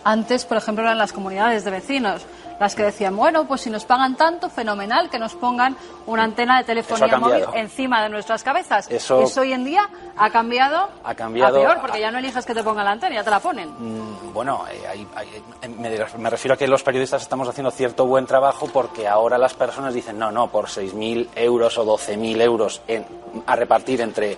antes, 0.05 0.45
por 0.45 0.59
ejemplo, 0.59 0.85
eran 0.85 0.99
las 0.99 1.13
comunidades 1.13 1.65
de 1.65 1.71
vecinos 1.73 2.25
las 2.61 2.75
que 2.75 2.83
decían, 2.83 3.17
bueno, 3.17 3.47
pues 3.47 3.63
si 3.63 3.71
nos 3.71 3.87
pagan 3.87 4.17
tanto, 4.17 4.51
fenomenal 4.51 5.09
que 5.09 5.19
nos 5.19 5.35
pongan 5.35 5.75
una 6.07 6.25
antena 6.25 6.59
de 6.59 6.65
telefonía 6.65 7.19
móvil 7.19 7.45
encima 7.55 8.03
de 8.03 8.11
nuestras 8.11 8.45
cabezas. 8.45 8.89
Eso, 8.91 9.25
hoy 9.41 9.55
en 9.55 9.65
día 9.65 9.89
ha 10.17 10.29
cambiado, 10.31 10.91
ha 11.03 11.15
cambiado 11.15 11.57
a 11.57 11.61
peor, 11.61 11.81
porque 11.81 12.01
ya 12.01 12.11
no 12.11 12.19
eliges 12.19 12.45
que 12.45 12.55
te 12.55 12.63
ponga 12.63 12.85
la 12.85 12.93
antena, 12.93 13.15
ya 13.15 13.25
te 13.25 13.31
la 13.31 13.41
ponen. 13.41 13.71
Mm, 13.71 14.35
bueno, 14.35 14.65
eh, 14.71 15.07
eh, 15.63 15.69
me, 15.69 16.29
refiero 16.29 16.55
a 16.55 16.59
que 16.59 16.69
los 16.69 16.83
periodistas 16.83 17.23
estamos 17.23 17.49
haciendo 17.49 17.71
cierto 17.71 18.05
buen 18.05 18.27
trabajo 18.27 18.69
porque 18.71 19.09
ahora 19.09 19.39
las 19.39 19.55
personas 19.55 19.95
dicen, 19.95 20.19
no, 20.19 20.31
no, 20.31 20.49
por 20.49 20.67
6.000 20.67 21.31
euros 21.37 21.79
o 21.79 21.87
12.000 21.87 22.43
euros 22.43 22.83
a 23.47 23.57
repartir 23.57 24.03
entre 24.03 24.37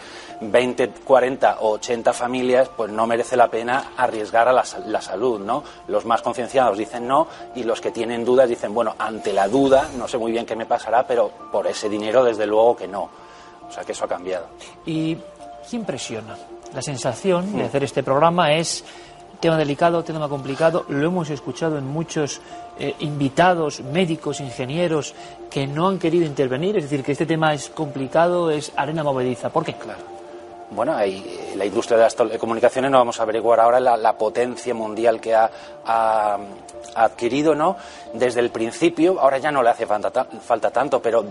20, 0.51 0.89
40 1.05 1.59
o 1.61 1.73
80 1.73 2.13
familias, 2.13 2.69
pues 2.77 2.91
no 2.91 3.07
merece 3.07 3.37
la 3.37 3.49
pena 3.49 3.93
arriesgar 3.97 4.49
a 4.49 4.53
la, 4.53 4.65
la 4.87 5.01
salud, 5.01 5.41
¿no? 5.41 5.63
Los 5.89 6.05
más 6.05 6.23
concienciados 6.23 6.77
dicen 6.77 7.07
no 7.07 7.27
y 7.55 7.63
los 7.65 7.81
que 7.81 7.91
tienen 7.91 8.25
dudas 8.25 8.49
dicen, 8.49 8.75
bueno, 8.75 8.95
ante 8.99 9.33
la 9.33 9.49
duda, 9.49 9.89
no 9.97 10.09
sé 10.09 10.19
muy 10.19 10.33
bien 10.33 10.47
qué 10.47 10.57
me 10.57 10.67
pasará, 10.67 11.07
pero 11.07 11.31
por 11.51 11.67
ese 11.67 11.89
dinero 11.89 12.25
desde 12.25 12.47
luego 12.47 12.77
que 12.77 12.89
no. 12.89 13.09
O 13.69 13.73
sea 13.73 13.85
que 13.85 13.93
eso 13.93 14.05
ha 14.05 14.09
cambiado. 14.09 14.47
¿Y 14.85 15.15
qué 15.15 15.77
impresiona? 15.77 16.37
La 16.75 16.83
sensación 16.83 17.53
de 17.53 17.63
mm. 17.63 17.67
hacer 17.67 17.85
este 17.85 18.03
programa 18.03 18.53
es 18.53 18.85
tema 19.41 19.57
delicado, 19.57 20.05
tema 20.05 20.29
complicado. 20.29 20.85
Lo 20.89 21.07
hemos 21.07 21.31
escuchado 21.31 21.79
en 21.79 21.87
muchos 21.87 22.41
eh, 22.79 22.95
invitados, 23.01 23.81
médicos, 23.81 24.41
ingenieros, 24.41 25.15
que 25.51 25.67
no 25.67 25.89
han 25.89 25.99
querido 25.99 26.25
intervenir. 26.25 26.77
Es 26.77 26.85
decir, 26.85 27.05
que 27.05 27.13
este 27.13 27.27
tema 27.27 27.53
es 27.53 27.69
complicado, 27.69 28.51
es 28.51 28.73
arena 28.77 29.03
movediza. 29.03 29.51
¿Por 29.51 29.65
qué? 29.65 29.75
Claro 29.75 30.12
bueno, 30.75 30.95
hay, 30.95 31.53
la 31.57 31.65
industria 31.65 31.97
de 31.97 32.05
las 32.05 32.17
telecomunicaciones 32.17 32.91
no 32.91 32.99
vamos 32.99 33.21
a 33.21 33.23
averiguar 33.23 33.61
ahora 33.61 33.81
la, 33.81 34.13
potencia 34.17 34.75
mundial 34.75 35.21
que 35.21 35.35
ha, 35.35 35.51
adquirido, 36.95 37.55
¿no? 37.55 37.77
Desde 38.13 38.41
el 38.41 38.51
principio, 38.51 39.21
ahora 39.21 39.39
ya 39.39 39.51
no 39.51 39.63
le 39.63 39.71
hace 39.71 39.87
falta, 39.87 40.25
falta 40.25 40.71
tanto, 40.71 41.01
pero 41.01 41.25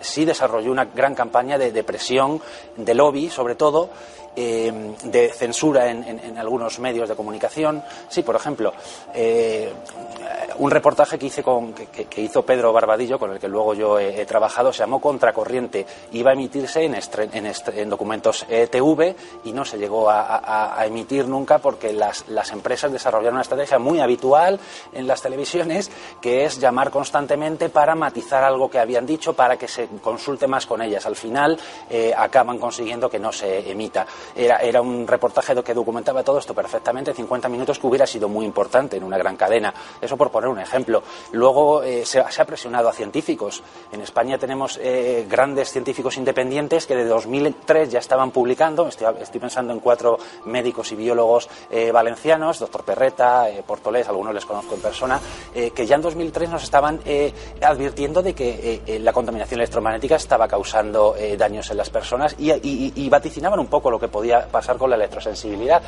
sí 0.00 0.24
desarrolló 0.24 0.70
una 0.70 0.84
gran 0.86 1.14
campaña 1.14 1.58
de, 1.58 1.72
de 1.72 1.84
presión, 1.84 2.40
de 2.76 2.94
lobby, 2.94 3.28
sobre 3.28 3.54
todo, 3.56 3.90
eh, 4.36 4.72
de 5.04 5.28
censura 5.28 5.88
en, 5.88 6.36
algunos 6.36 6.80
medios 6.80 7.08
de 7.08 7.14
comunicación. 7.14 7.84
Sí, 8.08 8.22
por 8.22 8.34
ejemplo, 8.34 8.72
eh, 9.14 9.72
un 10.58 10.70
reportaje 10.70 11.18
que, 11.18 11.26
hice 11.26 11.42
con, 11.42 11.72
que, 11.72 12.20
hizo 12.20 12.42
Pedro 12.42 12.72
Barbadillo, 12.72 13.18
con 13.18 13.32
el 13.32 13.38
que 13.38 13.48
luego 13.48 13.74
yo 13.74 13.98
he, 13.98 14.24
trabajado, 14.26 14.72
se 14.72 14.80
llamó 14.80 15.00
Contracorriente. 15.00 15.86
Iba 16.12 16.30
a 16.30 16.34
emitirse 16.34 16.84
en, 16.84 16.94
en, 16.94 17.90
documentos 17.90 18.46
ETV 18.48 19.14
y 19.44 19.52
no 19.52 19.64
se 19.64 19.78
llegó 19.78 20.08
a, 20.10 20.76
emitir 20.86 21.26
nunca 21.26 21.58
porque 21.58 21.92
las, 21.92 22.28
las, 22.28 22.52
empresas 22.52 22.92
desarrollaron 22.92 23.34
una 23.34 23.42
estrategia 23.42 23.78
muy 23.78 24.00
habitual 24.00 24.60
en 24.92 25.06
las 25.06 25.22
televisiones 25.22 25.90
que 26.20 26.44
es 26.44 26.58
llamar 26.60 26.90
constantemente 26.90 27.68
para 27.68 27.94
matizar 27.94 28.44
algo 28.44 28.70
que 28.70 28.78
habían 28.78 29.06
dicho, 29.06 29.32
para 29.32 29.56
que 29.56 29.68
se 29.68 29.88
consulte 30.02 30.46
más 30.46 30.66
con 30.66 30.82
ellas. 30.82 31.06
Al 31.06 31.16
final 31.16 31.58
eh, 31.90 32.12
acaban 32.16 32.58
consiguiendo 32.58 33.10
que 33.10 33.18
no 33.18 33.32
se 33.32 33.70
emita. 33.70 34.06
Era, 34.34 34.58
era 34.58 34.80
un 34.80 35.06
reportaje 35.06 35.54
que 35.62 35.74
documentaba 35.74 36.22
todo 36.22 36.38
esto 36.38 36.54
perfectamente, 36.54 37.12
50 37.12 37.48
minutos 37.48 37.78
que 37.78 37.86
hubiera 37.86 38.06
sido 38.06 38.28
muy 38.28 38.44
importante 38.44 38.96
en 38.96 39.04
una 39.04 39.18
gran 39.18 39.36
cadena. 39.36 39.72
Eso 40.00 40.13
por 40.16 40.30
poner 40.30 40.48
un 40.48 40.58
ejemplo. 40.58 41.02
Luego 41.32 41.82
eh, 41.82 42.04
se, 42.04 42.20
ha 42.20 42.44
presionado 42.44 42.88
a 42.88 42.92
científicos. 42.92 43.62
En 43.92 44.00
España 44.00 44.38
tenemos 44.38 44.78
eh, 44.82 45.26
grandes 45.28 45.70
científicos 45.70 46.16
independientes 46.16 46.86
que 46.86 46.96
de 46.96 47.04
2003 47.04 47.90
ya 47.90 47.98
estaban 47.98 48.30
publicando. 48.30 48.88
Estoy, 48.88 49.40
pensando 49.40 49.72
en 49.72 49.80
cuatro 49.80 50.18
médicos 50.46 50.92
y 50.92 50.96
biólogos 50.96 51.48
eh, 51.70 51.90
valencianos, 51.92 52.58
doctor 52.58 52.84
Perreta, 52.84 53.46
Portolés, 53.66 54.08
algunos 54.08 54.34
les 54.34 54.44
conozco 54.44 54.74
en 54.74 54.80
persona, 54.80 55.20
que 55.52 55.86
ya 55.86 55.96
en 55.96 56.02
2003 56.02 56.50
nos 56.50 56.62
estaban 56.62 57.00
advirtiendo 57.62 58.22
de 58.22 58.34
que 58.34 59.00
la 59.00 59.12
contaminación 59.12 59.60
electromagnética 59.60 60.16
estaba 60.16 60.48
causando 60.48 61.14
daños 61.36 61.70
en 61.70 61.76
las 61.76 61.90
personas 61.90 62.36
y, 62.38 63.08
vaticinaban 63.08 63.58
un 63.60 63.66
poco 63.66 63.90
lo 63.90 63.98
que 63.98 64.08
podía 64.08 64.46
pasar 64.46 64.76
con 64.76 64.90
la 64.90 64.96
electrosensibilidad. 64.96 65.82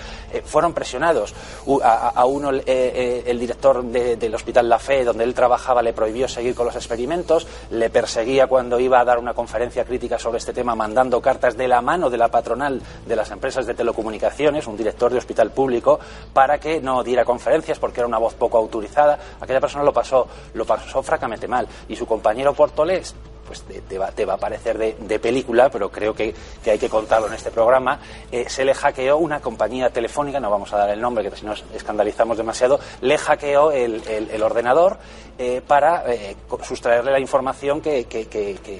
fueron 0.44 0.72
presionados. 0.72 1.34
a, 1.82 2.24
uno, 2.26 2.50
el 2.50 3.38
director 3.38 3.84
del 4.18 4.34
Hospital 4.34 4.68
La 4.68 4.78
Fe, 4.78 5.04
donde 5.04 5.24
él 5.24 5.34
trabajaba, 5.34 5.82
le 5.82 5.92
prohibió 5.92 6.28
seguir 6.28 6.54
con 6.54 6.66
los 6.66 6.76
experimentos, 6.76 7.46
le 7.70 7.90
perseguía 7.90 8.46
cuando 8.46 8.78
iba 8.80 9.00
a 9.00 9.04
dar 9.04 9.18
una 9.18 9.34
conferencia 9.34 9.84
crítica 9.84 10.18
sobre 10.18 10.38
este 10.38 10.52
tema, 10.52 10.74
mandando 10.74 11.20
cartas 11.20 11.56
de 11.56 11.68
la 11.68 11.80
mano 11.80 12.10
de 12.10 12.18
la 12.18 12.28
patronal 12.28 12.80
de 13.06 13.16
las 13.16 13.30
empresas 13.30 13.66
de 13.66 13.74
telecomunicaciones, 13.74 14.66
un 14.66 14.76
director 14.76 15.12
de 15.12 15.18
hospital 15.18 15.50
público, 15.50 15.98
para 16.32 16.58
que 16.58 16.80
no 16.80 17.02
diera 17.02 17.24
conferencias 17.24 17.78
porque 17.78 18.00
era 18.00 18.08
una 18.08 18.18
voz 18.18 18.34
poco 18.34 18.58
autorizada. 18.58 19.18
Aquella 19.40 19.60
persona 19.60 19.84
lo 19.84 19.92
pasó, 19.92 20.26
lo 20.54 20.64
pasó 20.64 21.02
francamente 21.02 21.48
mal. 21.48 21.66
Y 21.88 21.96
su 21.96 22.06
compañero 22.06 22.54
Portolés 22.54 23.14
pues 23.46 23.62
te, 23.62 23.98
va, 23.98 24.10
te, 24.10 24.24
va, 24.24 24.34
a 24.34 24.38
parecer 24.38 24.76
de, 24.78 25.18
película, 25.18 25.70
pero 25.70 25.90
creo 25.90 26.14
que, 26.14 26.34
hay 26.66 26.78
que 26.78 26.88
contarlo 26.88 27.28
en 27.28 27.34
este 27.34 27.50
programa, 27.50 28.00
eh, 28.30 28.46
se 28.48 28.64
le 28.64 28.74
hackeó 28.74 29.16
una 29.16 29.40
compañía 29.40 29.90
telefónica, 29.90 30.40
no 30.40 30.50
vamos 30.50 30.72
a 30.72 30.78
dar 30.78 30.90
el 30.90 31.00
nombre, 31.00 31.28
que 31.30 31.36
si 31.36 31.46
nos 31.46 31.64
escandalizamos 31.74 32.36
demasiado, 32.36 32.78
le 33.00 33.16
hackeó 33.18 33.72
el, 33.72 34.02
ordenador 34.42 34.98
eh, 35.38 35.62
para 35.66 36.04
eh, 36.12 36.36
sustraerle 36.62 37.10
la 37.10 37.20
información 37.20 37.80
que, 37.80 38.06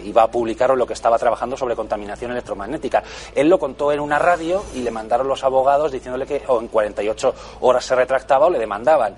iba 0.05 0.23
a 0.23 0.31
publicar 0.31 0.71
o 0.71 0.77
lo 0.77 0.87
que 0.87 0.93
estaba 0.93 1.19
trabajando 1.19 1.57
sobre 1.57 1.75
contaminación 1.75 2.31
electromagnética. 2.33 3.03
Él 3.35 3.49
lo 3.49 3.59
contó 3.59 3.93
en 3.93 4.01
una 4.01 4.19
radio 4.19 4.65
y 4.75 4.81
le 4.81 4.91
mandaron 4.91 5.29
los 5.29 5.45
abogados 5.45 5.93
diciéndole 5.93 6.27
que 6.27 6.43
o 6.47 6.61
en 6.61 6.69
48 6.69 7.35
horas 7.61 7.85
se 7.85 7.95
retractaba 7.95 8.47
o 8.47 8.51
le 8.51 8.59
demandaban 8.59 9.15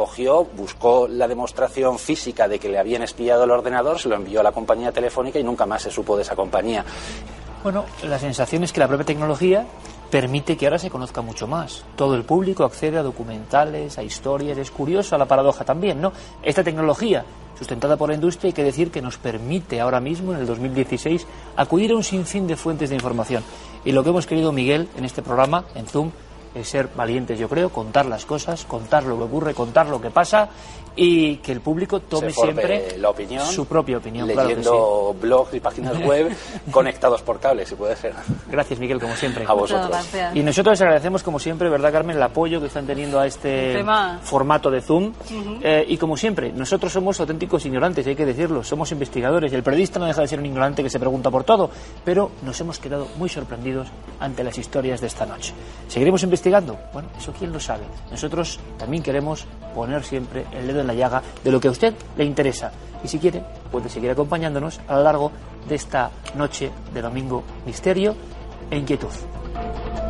cogió, 0.00 0.46
buscó 0.56 1.06
la 1.08 1.28
demostración 1.28 1.98
física 1.98 2.48
de 2.48 2.58
que 2.58 2.70
le 2.70 2.78
habían 2.78 3.02
espiado 3.02 3.44
el 3.44 3.50
ordenador, 3.50 3.98
se 3.98 4.08
lo 4.08 4.16
envió 4.16 4.40
a 4.40 4.42
la 4.42 4.50
compañía 4.50 4.92
telefónica 4.92 5.38
y 5.38 5.44
nunca 5.44 5.66
más 5.66 5.82
se 5.82 5.90
supo 5.90 6.16
de 6.16 6.22
esa 6.22 6.34
compañía. 6.34 6.82
Bueno, 7.62 7.84
la 8.04 8.18
sensación 8.18 8.64
es 8.64 8.72
que 8.72 8.80
la 8.80 8.88
propia 8.88 9.04
tecnología 9.04 9.66
permite 10.10 10.56
que 10.56 10.64
ahora 10.64 10.78
se 10.78 10.88
conozca 10.88 11.20
mucho 11.20 11.46
más. 11.46 11.84
Todo 11.96 12.14
el 12.14 12.24
público 12.24 12.64
accede 12.64 12.96
a 12.96 13.02
documentales, 13.02 13.98
a 13.98 14.02
historias. 14.02 14.56
Es 14.56 14.70
curioso 14.70 15.18
la 15.18 15.26
paradoja 15.26 15.66
también, 15.66 16.00
¿no? 16.00 16.14
Esta 16.42 16.64
tecnología, 16.64 17.26
sustentada 17.58 17.98
por 17.98 18.08
la 18.08 18.14
industria, 18.14 18.48
hay 18.48 18.54
que 18.54 18.64
decir 18.64 18.90
que 18.90 19.02
nos 19.02 19.18
permite 19.18 19.82
ahora 19.82 20.00
mismo, 20.00 20.32
en 20.32 20.40
el 20.40 20.46
2016, 20.46 21.26
acudir 21.56 21.92
a 21.92 21.96
un 21.96 22.04
sinfín 22.04 22.46
de 22.46 22.56
fuentes 22.56 22.88
de 22.88 22.96
información. 22.96 23.44
Y 23.84 23.92
lo 23.92 24.02
que 24.02 24.08
hemos 24.08 24.26
querido, 24.26 24.50
Miguel, 24.50 24.88
en 24.96 25.04
este 25.04 25.20
programa, 25.20 25.66
en 25.74 25.86
Zoom, 25.86 26.10
es 26.54 26.68
ser 26.68 26.88
valientes, 26.94 27.38
yo 27.38 27.48
creo, 27.48 27.70
contar 27.70 28.06
las 28.06 28.24
cosas, 28.24 28.64
contar 28.64 29.04
lo 29.04 29.16
que 29.16 29.24
ocurre, 29.24 29.54
contar 29.54 29.86
lo 29.86 30.00
que 30.00 30.10
pasa 30.10 30.48
y 30.96 31.36
que 31.36 31.52
el 31.52 31.60
público 31.60 32.00
tome 32.00 32.32
siempre 32.32 32.98
la 32.98 33.10
opinión, 33.10 33.46
su 33.46 33.66
propia 33.66 33.98
opinión. 33.98 34.26
Leyendo 34.26 35.14
blogs 35.20 35.54
y 35.54 35.60
páginas 35.60 35.98
web 36.04 36.34
conectados 36.70 37.22
por 37.22 37.38
cable, 37.38 37.64
si 37.64 37.74
puede 37.74 37.96
ser. 37.96 38.12
Gracias, 38.50 38.78
Miguel, 38.78 39.00
como 39.00 39.14
siempre. 39.16 39.44
A 39.46 39.52
vosotros. 39.52 39.96
Y 40.34 40.42
nosotros 40.42 40.72
les 40.72 40.82
agradecemos, 40.82 41.22
como 41.22 41.38
siempre, 41.38 41.68
¿verdad, 41.68 41.92
Carmen?, 41.92 42.16
el 42.16 42.22
apoyo 42.22 42.60
que 42.60 42.66
están 42.66 42.86
teniendo 42.86 43.20
a 43.20 43.26
este 43.26 43.82
formato 44.22 44.70
de 44.70 44.80
Zoom. 44.80 45.12
Eh, 45.62 45.84
y 45.88 45.96
como 45.96 46.16
siempre, 46.16 46.52
nosotros 46.52 46.92
somos 46.92 47.20
auténticos 47.20 47.64
ignorantes, 47.66 48.06
hay 48.06 48.16
que 48.16 48.26
decirlo, 48.26 48.64
somos 48.64 48.90
investigadores. 48.92 49.52
Y 49.52 49.54
el 49.54 49.62
periodista 49.62 49.98
no 49.98 50.06
deja 50.06 50.20
de 50.20 50.28
ser 50.28 50.38
un 50.38 50.46
ignorante 50.46 50.82
que 50.82 50.90
se 50.90 50.98
pregunta 50.98 51.30
por 51.30 51.44
todo, 51.44 51.70
pero 52.04 52.30
nos 52.42 52.60
hemos 52.60 52.78
quedado 52.78 53.06
muy 53.16 53.28
sorprendidos 53.28 53.88
ante 54.18 54.42
las 54.42 54.58
historias 54.58 55.00
de 55.00 55.06
esta 55.06 55.24
noche. 55.24 55.52
Seguiremos 55.88 56.22
investigando. 56.40 56.78
Bueno, 56.92 57.08
eso 57.18 57.32
quién 57.38 57.52
lo 57.52 57.60
sabe. 57.60 57.84
Nosotros 58.10 58.58
también 58.78 59.02
queremos 59.02 59.46
poner 59.74 60.02
siempre 60.02 60.46
el 60.52 60.66
dedo 60.66 60.80
en 60.80 60.86
la 60.86 60.94
llaga 60.94 61.22
de 61.44 61.50
lo 61.50 61.60
que 61.60 61.68
a 61.68 61.70
usted 61.70 61.94
le 62.16 62.24
interesa. 62.24 62.72
Y 63.04 63.08
si 63.08 63.18
quiere, 63.18 63.42
puede 63.70 63.88
seguir 63.88 64.10
acompañándonos 64.10 64.80
a 64.88 64.96
lo 64.96 65.02
largo 65.02 65.32
de 65.68 65.74
esta 65.74 66.10
noche 66.34 66.70
de 66.94 67.02
domingo 67.02 67.44
misterio 67.66 68.14
e 68.70 68.78
inquietud. 68.78 70.09